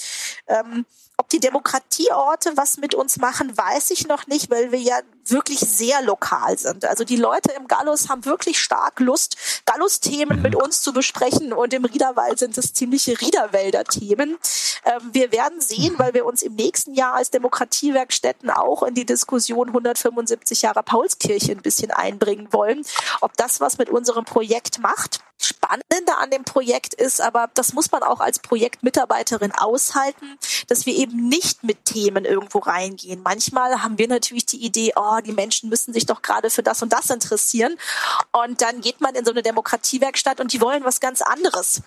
Ähm, 0.47 0.85
ob 1.21 1.29
die 1.29 1.39
Demokratieorte 1.39 2.53
was 2.55 2.77
mit 2.77 2.95
uns 2.95 3.17
machen, 3.17 3.55
weiß 3.55 3.91
ich 3.91 4.07
noch 4.07 4.25
nicht, 4.25 4.49
weil 4.49 4.71
wir 4.71 4.79
ja 4.79 4.99
wirklich 5.25 5.59
sehr 5.59 6.01
lokal 6.01 6.57
sind. 6.57 6.83
Also 6.83 7.03
die 7.03 7.15
Leute 7.15 7.51
im 7.51 7.67
Gallus 7.67 8.09
haben 8.09 8.25
wirklich 8.25 8.59
stark 8.59 8.99
Lust, 8.99 9.37
Gallus-Themen 9.67 10.41
mit 10.41 10.55
uns 10.55 10.81
zu 10.81 10.93
besprechen 10.93 11.53
und 11.53 11.75
im 11.75 11.85
Riederwald 11.85 12.39
sind 12.39 12.57
es 12.57 12.73
ziemliche 12.73 13.21
Riederwälder-Themen. 13.21 14.39
Ähm, 14.83 15.09
wir 15.11 15.31
werden 15.31 15.61
sehen, 15.61 15.93
weil 15.97 16.15
wir 16.15 16.25
uns 16.25 16.41
im 16.41 16.55
nächsten 16.55 16.95
Jahr 16.95 17.13
als 17.13 17.29
Demokratiewerkstätten 17.29 18.49
auch 18.49 18.81
in 18.81 18.95
die 18.95 19.05
Diskussion 19.05 19.67
175 19.67 20.63
Jahre 20.63 20.81
Paulskirche 20.81 21.51
ein 21.51 21.61
bisschen 21.61 21.91
einbringen 21.91 22.47
wollen, 22.51 22.83
ob 23.21 23.37
das 23.37 23.61
was 23.61 23.77
mit 23.77 23.91
unserem 23.91 24.25
Projekt 24.25 24.79
macht. 24.79 25.19
Spannende 25.43 26.17
an 26.17 26.29
dem 26.29 26.43
Projekt 26.43 26.93
ist 26.93 27.19
aber, 27.19 27.49
das 27.53 27.73
muss 27.73 27.91
man 27.91 28.03
auch 28.03 28.19
als 28.19 28.39
Projektmitarbeiterin 28.39 29.51
aushalten, 29.51 30.37
dass 30.67 30.85
wir 30.85 30.95
eben 30.95 31.10
nicht 31.13 31.63
mit 31.63 31.85
Themen 31.85 32.25
irgendwo 32.25 32.59
reingehen. 32.59 33.21
Manchmal 33.23 33.81
haben 33.83 33.97
wir 33.97 34.07
natürlich 34.07 34.45
die 34.45 34.63
Idee, 34.63 34.93
oh, 34.95 35.19
die 35.25 35.31
Menschen 35.31 35.69
müssen 35.69 35.93
sich 35.93 36.05
doch 36.05 36.21
gerade 36.21 36.49
für 36.49 36.63
das 36.63 36.81
und 36.81 36.91
das 36.93 37.09
interessieren. 37.09 37.75
Und 38.31 38.61
dann 38.61 38.81
geht 38.81 39.01
man 39.01 39.15
in 39.15 39.25
so 39.25 39.31
eine 39.31 39.41
Demokratiewerkstatt 39.41 40.39
und 40.39 40.53
die 40.53 40.61
wollen 40.61 40.83
was 40.83 40.99
ganz 40.99 41.21
anderes. 41.21 41.81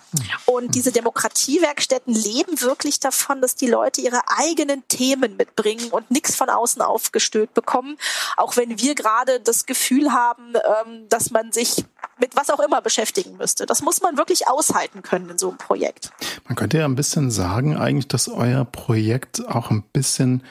Und 0.45 0.75
diese 0.75 0.91
Demokratiewerkstätten 0.91 2.13
leben 2.13 2.61
wirklich 2.61 2.99
davon, 2.99 3.41
dass 3.41 3.55
die 3.55 3.67
Leute 3.67 4.01
ihre 4.01 4.21
eigenen 4.27 4.87
Themen 4.87 5.37
mitbringen 5.37 5.89
und 5.91 6.11
nichts 6.11 6.35
von 6.35 6.49
außen 6.49 6.81
aufgestülpt 6.81 7.53
bekommen. 7.53 7.97
Auch 8.37 8.57
wenn 8.57 8.79
wir 8.79 8.95
gerade 8.95 9.39
das 9.39 9.65
Gefühl 9.65 10.11
haben, 10.13 10.53
ähm, 10.55 11.09
dass 11.09 11.31
man 11.31 11.51
sich 11.51 11.85
mit 12.19 12.35
was 12.35 12.49
auch 12.49 12.59
immer 12.59 12.81
beschäftigen 12.81 13.37
müsste. 13.37 13.65
Das 13.65 13.81
muss 13.81 14.01
man 14.01 14.17
wirklich 14.17 14.47
aushalten 14.47 15.01
können 15.01 15.29
in 15.29 15.37
so 15.37 15.49
einem 15.49 15.57
Projekt. 15.57 16.11
Man 16.47 16.55
könnte 16.55 16.77
ja 16.77 16.85
ein 16.85 16.95
bisschen 16.95 17.31
sagen, 17.31 17.75
eigentlich, 17.75 18.07
dass 18.07 18.27
euer 18.27 18.65
Projekt 18.65 19.47
auch 19.47 19.71
ein 19.71 19.83
bisschen 19.93 20.43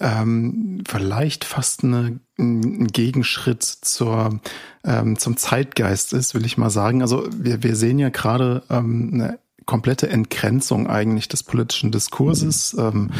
ähm, 0.00 0.84
vielleicht 0.86 1.44
fast 1.44 1.84
eine, 1.84 2.20
ein 2.38 2.86
Gegenschritt 2.88 3.62
zur, 3.62 4.40
ähm, 4.84 5.18
zum 5.18 5.36
Zeitgeist 5.36 6.12
ist, 6.12 6.34
will 6.34 6.44
ich 6.44 6.58
mal 6.58 6.70
sagen. 6.70 7.02
Also 7.02 7.26
wir, 7.32 7.62
wir 7.62 7.76
sehen 7.76 7.98
ja 7.98 8.10
gerade 8.10 8.62
ähm, 8.68 9.10
eine 9.14 9.38
komplette 9.64 10.08
Entgrenzung 10.08 10.86
eigentlich 10.86 11.28
des 11.28 11.42
politischen 11.42 11.90
Diskurses. 11.90 12.74
Ähm, 12.78 13.10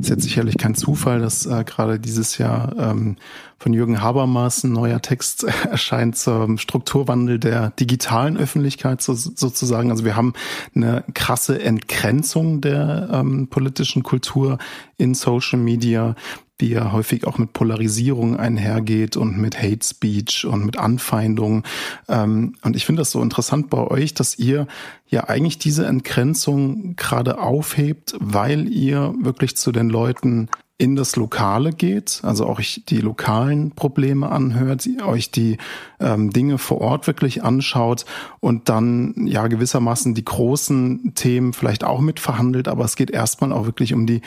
ist 0.00 0.10
jetzt 0.10 0.24
sicherlich 0.24 0.58
kein 0.58 0.74
Zufall, 0.74 1.20
dass 1.20 1.46
äh, 1.46 1.64
gerade 1.64 2.00
dieses 2.00 2.38
Jahr 2.38 2.76
ähm, 2.76 3.16
von 3.62 3.72
Jürgen 3.72 4.02
Habermas 4.02 4.64
ein 4.64 4.72
neuer 4.72 5.00
Text 5.00 5.44
erscheint 5.70 6.16
zum 6.16 6.58
Strukturwandel 6.58 7.38
der 7.38 7.70
digitalen 7.70 8.36
Öffentlichkeit 8.36 9.00
so, 9.00 9.14
sozusagen. 9.14 9.92
Also 9.92 10.04
wir 10.04 10.16
haben 10.16 10.32
eine 10.74 11.04
krasse 11.14 11.62
Entgrenzung 11.62 12.60
der 12.60 13.08
ähm, 13.12 13.46
politischen 13.46 14.02
Kultur 14.02 14.58
in 14.98 15.14
Social 15.14 15.60
Media 15.60 16.16
die 16.60 16.68
ja 16.68 16.92
häufig 16.92 17.26
auch 17.26 17.38
mit 17.38 17.54
Polarisierung 17.54 18.36
einhergeht 18.36 19.16
und 19.16 19.36
mit 19.36 19.60
Hate 19.60 19.84
Speech 19.84 20.44
und 20.44 20.64
mit 20.64 20.78
Anfeindungen. 20.78 21.64
Ähm, 22.08 22.54
und 22.62 22.76
ich 22.76 22.86
finde 22.86 23.00
das 23.00 23.10
so 23.10 23.20
interessant 23.20 23.68
bei 23.68 23.78
euch, 23.78 24.14
dass 24.14 24.38
ihr 24.38 24.68
ja 25.08 25.24
eigentlich 25.24 25.58
diese 25.58 25.86
Entgrenzung 25.86 26.94
gerade 26.94 27.40
aufhebt, 27.40 28.14
weil 28.20 28.68
ihr 28.68 29.12
wirklich 29.20 29.56
zu 29.56 29.72
den 29.72 29.90
Leuten 29.90 30.48
in 30.78 30.96
das 30.96 31.14
Lokale 31.16 31.70
geht, 31.70 32.20
also 32.24 32.46
auch 32.46 32.60
die 32.60 33.00
lokalen 33.00 33.72
Probleme 33.72 34.30
anhört, 34.30 34.88
euch 35.04 35.30
die 35.30 35.58
ähm, 36.00 36.30
Dinge 36.30 36.58
vor 36.58 36.80
Ort 36.80 37.06
wirklich 37.06 37.44
anschaut 37.44 38.04
und 38.40 38.68
dann 38.68 39.26
ja 39.26 39.46
gewissermaßen 39.46 40.14
die 40.14 40.24
großen 40.24 41.14
Themen 41.14 41.52
vielleicht 41.52 41.84
auch 41.84 42.00
mitverhandelt, 42.00 42.66
aber 42.66 42.84
es 42.84 42.96
geht 42.96 43.10
erstmal 43.10 43.52
auch 43.52 43.64
wirklich 43.66 43.94
um 43.94 44.06
die, 44.06 44.22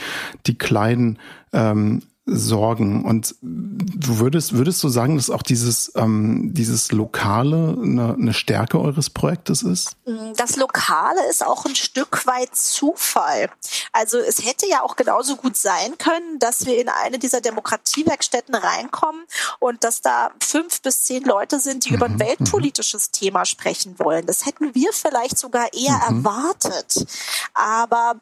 die 0.46 0.58
kleinen 0.58 1.20
ähm, 1.52 2.04
Sorgen. 2.28 3.06
Und 3.06 3.36
du 3.42 4.20
würdest, 4.20 4.54
würdest 4.54 4.84
du 4.84 4.90
sagen, 4.90 5.16
dass 5.16 5.30
auch 5.30 5.44
dieses, 5.44 5.92
ähm, 5.96 6.54
dieses 6.54 6.92
Lokale 6.92 7.78
eine, 7.80 8.16
eine 8.16 8.34
Stärke 8.34 8.80
eures 8.80 9.12
Projektes 9.12 9.62
ist? 9.62 9.96
Das 10.36 10.56
Lokale 10.56 11.24
ist 11.30 11.46
auch 11.46 11.66
ein 11.66 11.76
Stück 11.76 12.26
weit 12.26 12.56
Zufall. 12.56 13.50
Also 13.94 14.18
es 14.18 14.44
hätte 14.44 14.68
ja 14.68 14.82
auch 14.82 14.96
genauso 14.96 15.36
gut 15.36 15.56
sein 15.56 16.00
können, 16.00 16.40
dass 16.40 16.66
wir 16.66 16.82
in 16.82 16.90
eine 16.90 17.20
dieser 17.20 17.42
Demokratiewerkstätten 17.42 18.56
reinkommen 18.56 19.22
und 19.60 19.84
dass 19.84 20.02
da 20.02 20.32
fünf 20.42 20.82
bis 20.82 21.04
zehn 21.04 21.24
Leute 21.24 21.60
sind, 21.60 21.86
die 21.86 21.92
mhm. 21.92 21.96
über 21.96 22.06
ein 22.08 22.14
mhm. 22.14 22.22
weltpolitisches 22.22 23.10
mhm. 23.10 23.12
Thema 23.20 23.46
sprechen 23.46 24.00
wollen. 24.00 24.26
Das 24.26 24.48
hätten 24.48 24.74
wir 24.74 24.94
vielleicht 24.94 25.38
sogar 25.38 25.72
eher 25.74 26.02
mhm. 26.10 26.26
erwartet. 26.26 27.06
Aber 27.54 28.16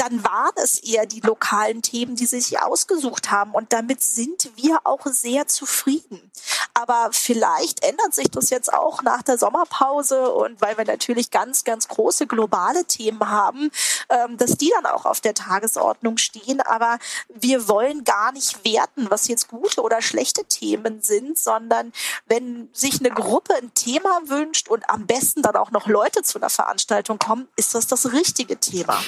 dann 0.00 0.24
waren 0.24 0.52
es 0.56 0.78
eher 0.78 1.06
die 1.06 1.20
lokalen 1.20 1.82
Themen, 1.82 2.16
die 2.16 2.26
sie 2.26 2.40
sich 2.40 2.60
ausgesucht 2.60 3.30
haben. 3.30 3.52
Und 3.52 3.72
damit 3.72 4.02
sind 4.02 4.50
wir 4.56 4.80
auch 4.84 5.04
sehr 5.06 5.46
zufrieden. 5.46 6.30
Aber 6.74 7.08
vielleicht 7.12 7.82
ändert 7.82 8.14
sich 8.14 8.30
das 8.30 8.50
jetzt 8.50 8.72
auch 8.72 9.02
nach 9.02 9.22
der 9.22 9.36
Sommerpause 9.36 10.30
und 10.30 10.60
weil 10.60 10.78
wir 10.78 10.84
natürlich 10.84 11.30
ganz, 11.30 11.64
ganz 11.64 11.88
große 11.88 12.26
globale 12.26 12.84
Themen 12.84 13.28
haben, 13.28 13.70
ähm, 14.08 14.36
dass 14.36 14.52
die 14.52 14.70
dann 14.74 14.86
auch 14.86 15.04
auf 15.04 15.20
der 15.20 15.34
Tagesordnung 15.34 16.18
stehen. 16.18 16.60
Aber 16.60 16.98
wir 17.28 17.68
wollen 17.68 18.04
gar 18.04 18.32
nicht 18.32 18.64
werten, 18.64 19.10
was 19.10 19.28
jetzt 19.28 19.48
gute 19.48 19.82
oder 19.82 20.00
schlechte 20.00 20.44
Themen 20.44 21.02
sind, 21.02 21.38
sondern 21.38 21.92
wenn 22.26 22.68
sich 22.72 23.00
eine 23.00 23.10
Gruppe 23.10 23.54
ein 23.56 23.74
Thema 23.74 24.20
wünscht 24.26 24.68
und 24.68 24.88
am 24.88 25.06
besten 25.06 25.42
dann 25.42 25.56
auch 25.56 25.72
noch 25.72 25.88
Leute 25.88 26.22
zu 26.22 26.38
einer 26.38 26.50
Veranstaltung 26.50 27.18
kommen, 27.18 27.48
ist 27.56 27.74
das 27.74 27.86
das 27.86 28.12
richtige 28.12 28.58
Thema. 28.58 29.00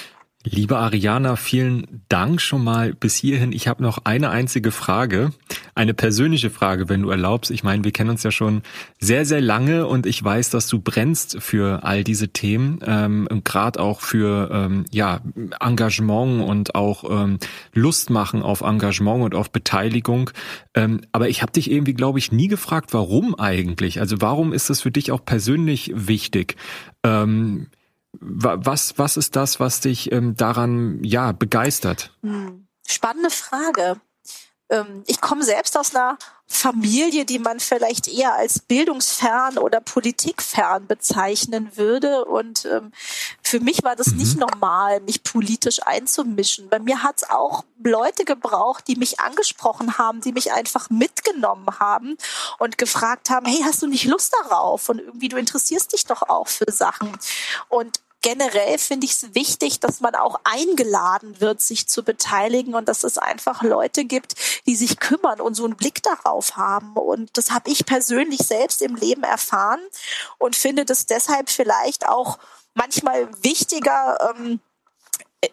Liebe 0.43 0.79
Ariana, 0.79 1.37
vielen 1.37 2.03
Dank 2.09 2.41
schon 2.41 2.65
mal 2.65 2.95
bis 2.95 3.15
hierhin. 3.15 3.53
Ich 3.53 3.69
habe 3.69 3.83
noch 3.83 4.07
eine 4.07 4.31
einzige 4.31 4.71
Frage, 4.71 5.33
eine 5.75 5.93
persönliche 5.93 6.49
Frage, 6.49 6.89
wenn 6.89 7.03
du 7.03 7.11
erlaubst. 7.11 7.51
Ich 7.51 7.63
meine, 7.63 7.85
wir 7.85 7.93
kennen 7.93 8.09
uns 8.09 8.23
ja 8.23 8.31
schon 8.31 8.63
sehr, 8.99 9.27
sehr 9.27 9.43
lange 9.43 9.87
und 9.87 10.07
ich 10.07 10.25
weiß, 10.25 10.49
dass 10.49 10.67
du 10.67 10.81
brennst 10.81 11.43
für 11.43 11.85
all 11.85 12.05
diese 12.05 12.29
Themen, 12.29 12.81
ähm, 12.87 13.29
gerade 13.45 13.81
auch 13.81 14.01
für 14.01 14.49
ähm, 14.51 14.87
ja 14.91 15.21
Engagement 15.61 16.49
und 16.49 16.75
auch 16.75 17.05
ähm, 17.11 17.39
Lust 17.75 18.09
machen 18.09 18.41
auf 18.41 18.63
Engagement 18.63 19.23
und 19.23 19.35
auf 19.35 19.51
Beteiligung. 19.51 20.31
Ähm, 20.73 21.03
aber 21.13 21.29
ich 21.29 21.43
habe 21.43 21.53
dich 21.53 21.71
irgendwie, 21.71 21.93
glaube 21.93 22.19
ich, 22.19 22.33
nie 22.33 22.49
gefragt, 22.49 22.95
warum 22.95 23.39
eigentlich. 23.39 24.01
Also 24.01 24.23
warum 24.23 24.55
ist 24.55 24.71
das 24.71 24.81
für 24.81 24.91
dich 24.91 25.13
auch 25.13 25.23
persönlich 25.23 25.93
wichtig? 25.95 26.57
Ähm, 27.05 27.67
was, 28.19 28.99
was 28.99 29.17
ist 29.17 29.37
das, 29.37 29.61
was 29.61 29.81
dich 29.81 30.13
ähm, 30.13 30.35
daran 30.37 31.03
ja 31.03 31.33
begeistert? 31.33 32.17
Hm. 32.23 32.67
Spannende 32.87 33.31
Frage. 33.31 34.01
Ähm, 34.71 35.05
ich 35.07 35.21
komme 35.21 35.43
selbst 35.43 35.77
aus 35.77 35.95
einer 35.95 36.17
Familie, 36.53 37.25
die 37.25 37.39
man 37.39 37.61
vielleicht 37.61 38.09
eher 38.09 38.35
als 38.35 38.59
bildungsfern 38.59 39.57
oder 39.57 39.81
politikfern 39.81 40.89
bezeichnen 40.89 41.77
würde. 41.77 42.25
Und 42.25 42.65
ähm, 42.65 42.93
für 43.41 43.61
mich 43.61 43.85
war 43.85 43.95
das 43.95 44.09
mhm. 44.09 44.17
nicht 44.17 44.37
normal, 44.37 45.01
mich 45.01 45.23
politisch 45.23 45.81
einzumischen. 45.87 46.69
Bei 46.69 46.81
mir 46.81 47.05
hat 47.05 47.19
es 47.19 47.31
auch 47.31 47.65
Leute 47.83 48.25
gebraucht, 48.25 48.89
die 48.89 48.97
mich 48.97 49.21
angesprochen 49.21 49.97
haben, 49.97 50.21
die 50.23 50.33
mich 50.33 50.53
einfach 50.53 50.91
mitgenommen 50.91 51.69
haben 51.79 52.17
und 52.59 52.79
gefragt 52.79 53.31
haben, 53.31 53.47
hey, 53.47 53.61
hast 53.65 53.83
du 53.83 53.87
nicht 53.87 54.05
Lust 54.05 54.35
darauf? 54.43 54.89
Und 54.89 54.99
irgendwie, 54.99 55.29
du 55.29 55.37
interessierst 55.37 55.93
dich 55.93 56.05
doch 56.05 56.23
auch 56.23 56.49
für 56.49 56.71
Sachen. 56.71 57.17
Und 57.69 58.01
generell 58.23 58.79
finde 58.79 59.07
ich 59.07 59.13
es 59.13 59.35
wichtig, 59.35 59.81
dass 59.81 60.01
man 60.01 60.15
auch 60.15 60.41
eingeladen 60.45 61.41
wird, 61.41 61.63
sich 61.63 61.89
zu 61.89 62.03
beteiligen 62.03 62.75
und 62.75 62.89
dass 62.89 63.05
es 63.05 63.19
einfach 63.19 63.63
Leute 63.63 64.05
gibt, 64.05 64.35
die 64.67 64.77
sich 64.77 64.99
kümmern 64.99 65.41
und 65.41 65.55
so 65.55 65.65
einen 65.65 65.77
Blick 65.77 66.03
darauf 66.03 66.57
haben. 66.57 66.95
Und 66.95 67.37
das 67.37 67.51
habe 67.51 67.71
ich 67.71 67.87
persönlich 67.87 68.41
selbst 68.41 68.83
im 68.83 68.95
Leben 68.95 69.23
erfahren 69.23 69.81
und 70.39 70.57
finde 70.57 70.85
das 70.85 71.07
deshalb 71.07 71.51
vielleicht 71.51 72.09
auch 72.09 72.39
manchmal 72.75 73.29
wichtiger, 73.43 74.35
ähm, 74.37 74.61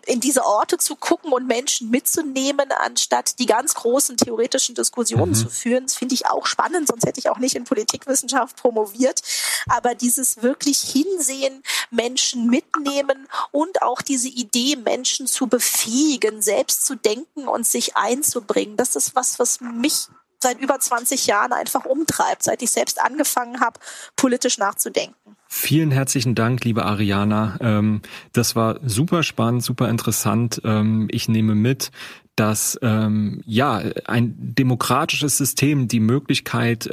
in 0.05 0.19
diese 0.19 0.45
Orte 0.45 0.77
zu 0.77 0.95
gucken 0.95 1.31
und 1.31 1.47
Menschen 1.47 1.89
mitzunehmen, 1.89 2.71
anstatt 2.71 3.39
die 3.39 3.45
ganz 3.45 3.73
großen 3.73 4.17
theoretischen 4.17 4.75
Diskussionen 4.75 5.29
mhm. 5.29 5.35
zu 5.35 5.49
führen. 5.49 5.85
Das 5.85 5.95
finde 5.95 6.15
ich 6.15 6.25
auch 6.25 6.45
spannend, 6.45 6.87
sonst 6.87 7.05
hätte 7.05 7.19
ich 7.19 7.29
auch 7.29 7.37
nicht 7.37 7.55
in 7.55 7.63
Politikwissenschaft 7.63 8.57
promoviert. 8.57 9.21
Aber 9.67 9.95
dieses 9.95 10.41
wirklich 10.41 10.79
hinsehen, 10.79 11.63
Menschen 11.89 12.47
mitnehmen 12.47 13.27
und 13.51 13.81
auch 13.81 14.01
diese 14.01 14.27
Idee, 14.27 14.75
Menschen 14.75 15.25
zu 15.25 15.47
befähigen, 15.47 16.41
selbst 16.41 16.85
zu 16.85 16.95
denken 16.95 17.47
und 17.47 17.65
sich 17.65 17.95
einzubringen, 17.95 18.75
das 18.75 18.95
ist 18.97 19.15
was, 19.15 19.39
was 19.39 19.61
mich 19.61 20.07
seit 20.47 20.61
über 20.61 20.79
20 20.79 21.27
Jahren 21.27 21.51
einfach 21.51 21.85
umtreibt, 21.85 22.43
seit 22.43 22.61
ich 22.61 22.71
selbst 22.71 23.01
angefangen 23.01 23.59
habe, 23.59 23.79
politisch 24.15 24.57
nachzudenken. 24.57 25.35
Vielen 25.49 25.91
herzlichen 25.91 26.35
Dank, 26.35 26.63
liebe 26.63 26.85
Ariana. 26.85 27.57
Ähm, 27.59 28.01
das 28.33 28.55
war 28.55 28.79
super 28.85 29.23
spannend, 29.23 29.63
super 29.63 29.89
interessant. 29.89 30.61
Ähm, 30.63 31.07
ich 31.11 31.27
nehme 31.27 31.55
mit, 31.55 31.91
dass 32.35 32.77
ähm, 32.81 33.41
ja 33.45 33.81
ein 34.05 34.35
demokratisches 34.37 35.37
System 35.37 35.87
die 35.87 35.99
Möglichkeit 35.99 36.89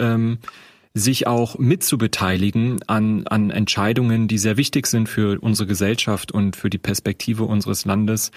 sich 0.96 1.26
auch 1.26 1.58
mitzubeteiligen 1.58 2.80
an, 2.86 3.26
an 3.26 3.50
Entscheidungen, 3.50 4.28
die 4.28 4.38
sehr 4.38 4.56
wichtig 4.56 4.86
sind 4.86 5.08
für 5.08 5.40
unsere 5.40 5.66
Gesellschaft 5.66 6.30
und 6.30 6.54
für 6.54 6.70
die 6.70 6.78
Perspektive 6.78 7.44
unseres 7.44 7.84
Landes, 7.84 8.30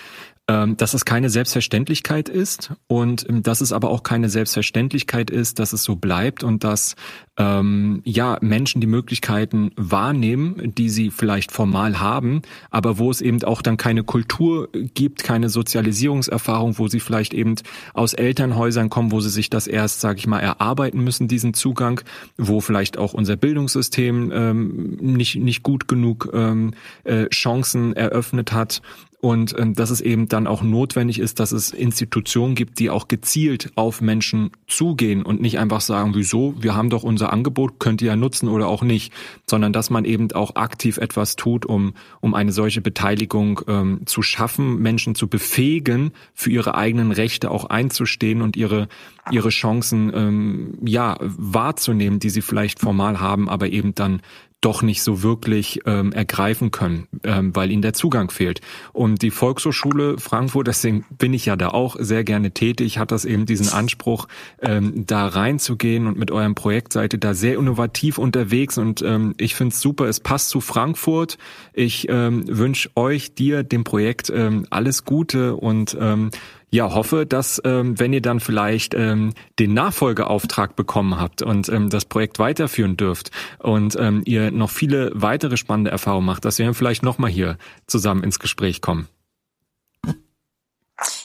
dass 0.47 0.93
es 0.93 1.03
keine 1.03 1.29
Selbstverständlichkeit 1.29 2.29
ist 2.29 2.71
und 2.87 3.27
ähm, 3.27 3.43
dass 3.43 3.59
es 3.59 3.73
aber 3.73 3.89
auch 3.89 4.03
keine 4.03 4.29
Selbstverständlichkeit 4.29 5.29
ist, 5.29 5.59
dass 5.59 5.73
es 5.73 5.83
so 5.83 5.97
bleibt 5.97 6.41
und 6.41 6.63
dass 6.63 6.95
ähm, 7.37 8.01
ja 8.05 8.37
Menschen 8.39 8.79
die 8.79 8.87
Möglichkeiten 8.87 9.71
wahrnehmen, 9.75 10.73
die 10.75 10.89
sie 10.89 11.11
vielleicht 11.11 11.51
formal 11.51 11.99
haben, 11.99 12.43
aber 12.71 12.97
wo 12.97 13.11
es 13.11 13.19
eben 13.19 13.43
auch 13.43 13.61
dann 13.61 13.75
keine 13.75 14.03
Kultur 14.03 14.69
gibt, 14.71 15.23
keine 15.25 15.49
Sozialisierungserfahrung, 15.49 16.77
wo 16.77 16.87
sie 16.87 17.01
vielleicht 17.01 17.33
eben 17.33 17.55
aus 17.93 18.13
Elternhäusern 18.13 18.89
kommen, 18.89 19.11
wo 19.11 19.19
sie 19.19 19.29
sich 19.29 19.49
das 19.49 19.67
erst, 19.67 19.99
sage 19.99 20.19
ich 20.19 20.27
mal, 20.27 20.39
erarbeiten 20.39 21.03
müssen, 21.03 21.27
diesen 21.27 21.53
Zugang, 21.55 21.99
wo 22.37 22.61
vielleicht 22.61 22.97
auch 22.97 23.13
unser 23.13 23.35
Bildungssystem 23.35 24.31
ähm, 24.33 24.97
nicht 25.01 25.35
nicht 25.35 25.61
gut 25.61 25.89
genug 25.89 26.29
ähm, 26.33 26.73
äh, 27.03 27.27
Chancen 27.27 27.93
eröffnet 27.97 28.53
hat 28.53 28.81
und 29.19 29.57
ähm, 29.57 29.73
dass 29.73 29.89
es 29.89 29.99
eben 29.99 30.27
dann 30.27 30.45
auch 30.45 30.61
notwendig 30.61 31.17
ist, 31.17 31.39
dass 31.39 31.51
es 31.51 31.71
Institutionen 31.71 32.53
gibt, 32.53 32.77
die 32.77 32.91
auch 32.91 33.07
gezielt 33.07 33.71
auf 33.75 33.99
Menschen 33.99 34.51
zugehen 34.67 35.23
und 35.23 35.41
nicht 35.41 35.57
einfach 35.57 35.81
sagen, 35.81 36.13
wieso, 36.13 36.53
wir 36.59 36.75
haben 36.75 36.91
doch 36.91 37.01
unser 37.01 37.33
Angebot, 37.33 37.79
könnt 37.79 38.03
ihr 38.03 38.09
ja 38.09 38.15
nutzen 38.15 38.47
oder 38.47 38.67
auch 38.67 38.83
nicht, 38.83 39.11
sondern 39.49 39.73
dass 39.73 39.89
man 39.89 40.05
eben 40.05 40.31
auch 40.33 40.55
aktiv 40.55 40.97
etwas 40.97 41.35
tut, 41.35 41.65
um, 41.65 41.95
um 42.21 42.35
eine 42.35 42.51
solche 42.51 42.81
Beteiligung 42.81 43.61
ähm, 43.67 44.01
zu 44.05 44.21
schaffen, 44.21 44.83
Menschen 44.83 45.15
zu 45.15 45.27
befähigen, 45.27 46.11
für 46.35 46.51
ihre 46.51 46.75
eigenen 46.75 47.11
Rechte 47.11 47.49
auch 47.49 47.65
einzustehen 47.65 48.43
und 48.43 48.55
ihre, 48.55 48.87
ihre 49.31 49.49
Chancen 49.49 50.11
ähm, 50.13 50.77
ja 50.85 51.17
wahrzunehmen, 51.19 52.19
die 52.19 52.29
sie 52.29 52.41
vielleicht 52.41 52.79
formal 52.79 53.19
haben, 53.19 53.49
aber 53.49 53.67
eben 53.69 53.95
dann 53.95 54.21
doch 54.61 54.81
nicht 54.81 55.03
so 55.03 55.21
wirklich 55.21 55.81
ähm, 55.85 56.11
ergreifen 56.11 56.71
können, 56.71 57.07
ähm, 57.23 57.55
weil 57.55 57.71
ihnen 57.71 57.83
der 57.83 57.93
Zugang 57.93 58.31
fehlt. 58.31 58.61
Und 58.91 59.21
die 59.21 59.29
Volkshochschule 59.29 60.17
Frankfurt, 60.17 60.67
deswegen 60.67 61.05
bin 61.09 61.33
ich 61.33 61.45
ja 61.45 61.55
da 61.55 61.69
auch 61.69 61.95
sehr 61.99 62.23
gerne 62.23 62.51
tätig, 62.51 62.97
hat 62.97 63.11
das 63.11 63.23
eben 63.23 63.45
diesen 63.45 63.69
Anspruch, 63.69 64.27
ähm, 64.61 65.05
da 65.05 65.27
reinzugehen 65.27 66.07
und 66.07 66.17
mit 66.17 66.31
eurem 66.31 66.55
Projekt 66.55 66.93
seid 66.93 67.13
ihr 67.13 67.19
da 67.19 67.35
sehr 67.35 67.57
innovativ 67.57 68.17
unterwegs 68.17 68.79
und 68.79 69.03
ähm, 69.03 69.35
ich 69.37 69.53
finde 69.53 69.73
es 69.73 69.81
super, 69.81 70.05
es 70.05 70.19
passt 70.19 70.49
zu 70.49 70.59
Frankfurt. 70.59 71.37
Ich 71.73 72.07
ähm, 72.09 72.43
wünsche 72.47 72.89
euch, 72.95 73.35
dir, 73.35 73.63
dem 73.63 73.83
Projekt 73.83 74.31
ähm, 74.33 74.65
alles 74.71 75.05
Gute 75.05 75.55
und 75.55 75.95
ähm, 75.99 76.31
ja, 76.69 76.93
hoffe, 76.93 77.25
dass 77.25 77.61
ähm, 77.63 77.97
wenn 77.99 78.11
ihr 78.11 78.21
dann 78.21 78.39
vielleicht 78.39 78.93
ähm, 78.93 79.33
den 79.57 79.73
Nachfolgeauftrag 79.73 80.75
bekommen 80.75 81.19
habt 81.19 81.41
und 81.41 81.69
ähm, 81.69 81.89
das 81.89 82.05
Projekt 82.05 82.39
weiterführen 82.39 82.97
dürft 82.97 83.31
und 83.59 83.95
ähm, 83.97 84.21
ihr 84.25 84.51
noch 84.51 84.69
viele 84.69 85.11
weitere 85.13 85.55
spannende 85.55 85.91
Erfahrungen 85.91 86.25
macht, 86.25 86.43
dass 86.43 86.59
wir 86.59 86.73
vielleicht 86.73 87.03
nochmal 87.03 87.31
hier 87.31 87.57
zusammen 87.87 88.23
ins 88.23 88.39
Gespräch 88.39 88.81
kommen. 88.81 89.07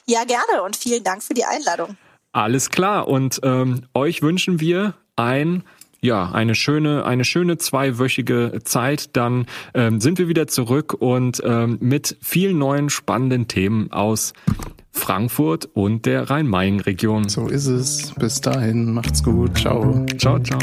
Ja, 0.07 0.25
gerne 0.25 0.63
und 0.65 0.77
vielen 0.77 1.03
Dank 1.03 1.23
für 1.23 1.35
die 1.35 1.45
Einladung. 1.45 1.97
Alles 2.33 2.71
klar 2.71 3.09
und 3.09 3.41
ähm, 3.43 3.83
euch 3.95 4.23
wünschen 4.23 4.61
wir 4.61 4.95
ein 5.17 5.65
ja, 6.05 6.33
eine 6.33 6.57
schöne, 6.57 7.05
eine 7.05 7.25
schöne 7.25 7.59
zweiwöchige 7.59 8.59
Zeit. 8.65 9.17
Dann 9.17 9.47
ähm, 9.73 10.01
sind 10.01 10.19
wir 10.19 10.27
wieder 10.27 10.49
zurück 10.49 10.95
und 10.95 11.41
ähm, 11.45 11.79
mit 11.81 12.17
vielen 12.21 12.59
neuen 12.59 12.91
spannenden 12.91 13.47
Themen 13.47 13.93
aus 13.93 14.33
Frankfurt 14.93 15.69
und 15.73 16.07
der 16.07 16.31
Rhein-Main-Region. 16.31 17.29
So 17.29 17.49
ist 17.49 17.67
es. 17.67 18.13
Bis 18.19 18.41
dahin, 18.41 18.93
macht's 18.93 19.23
gut. 19.23 19.59
Ciao. 19.59 20.07
Ciao, 20.19 20.39
ciao. 20.39 20.61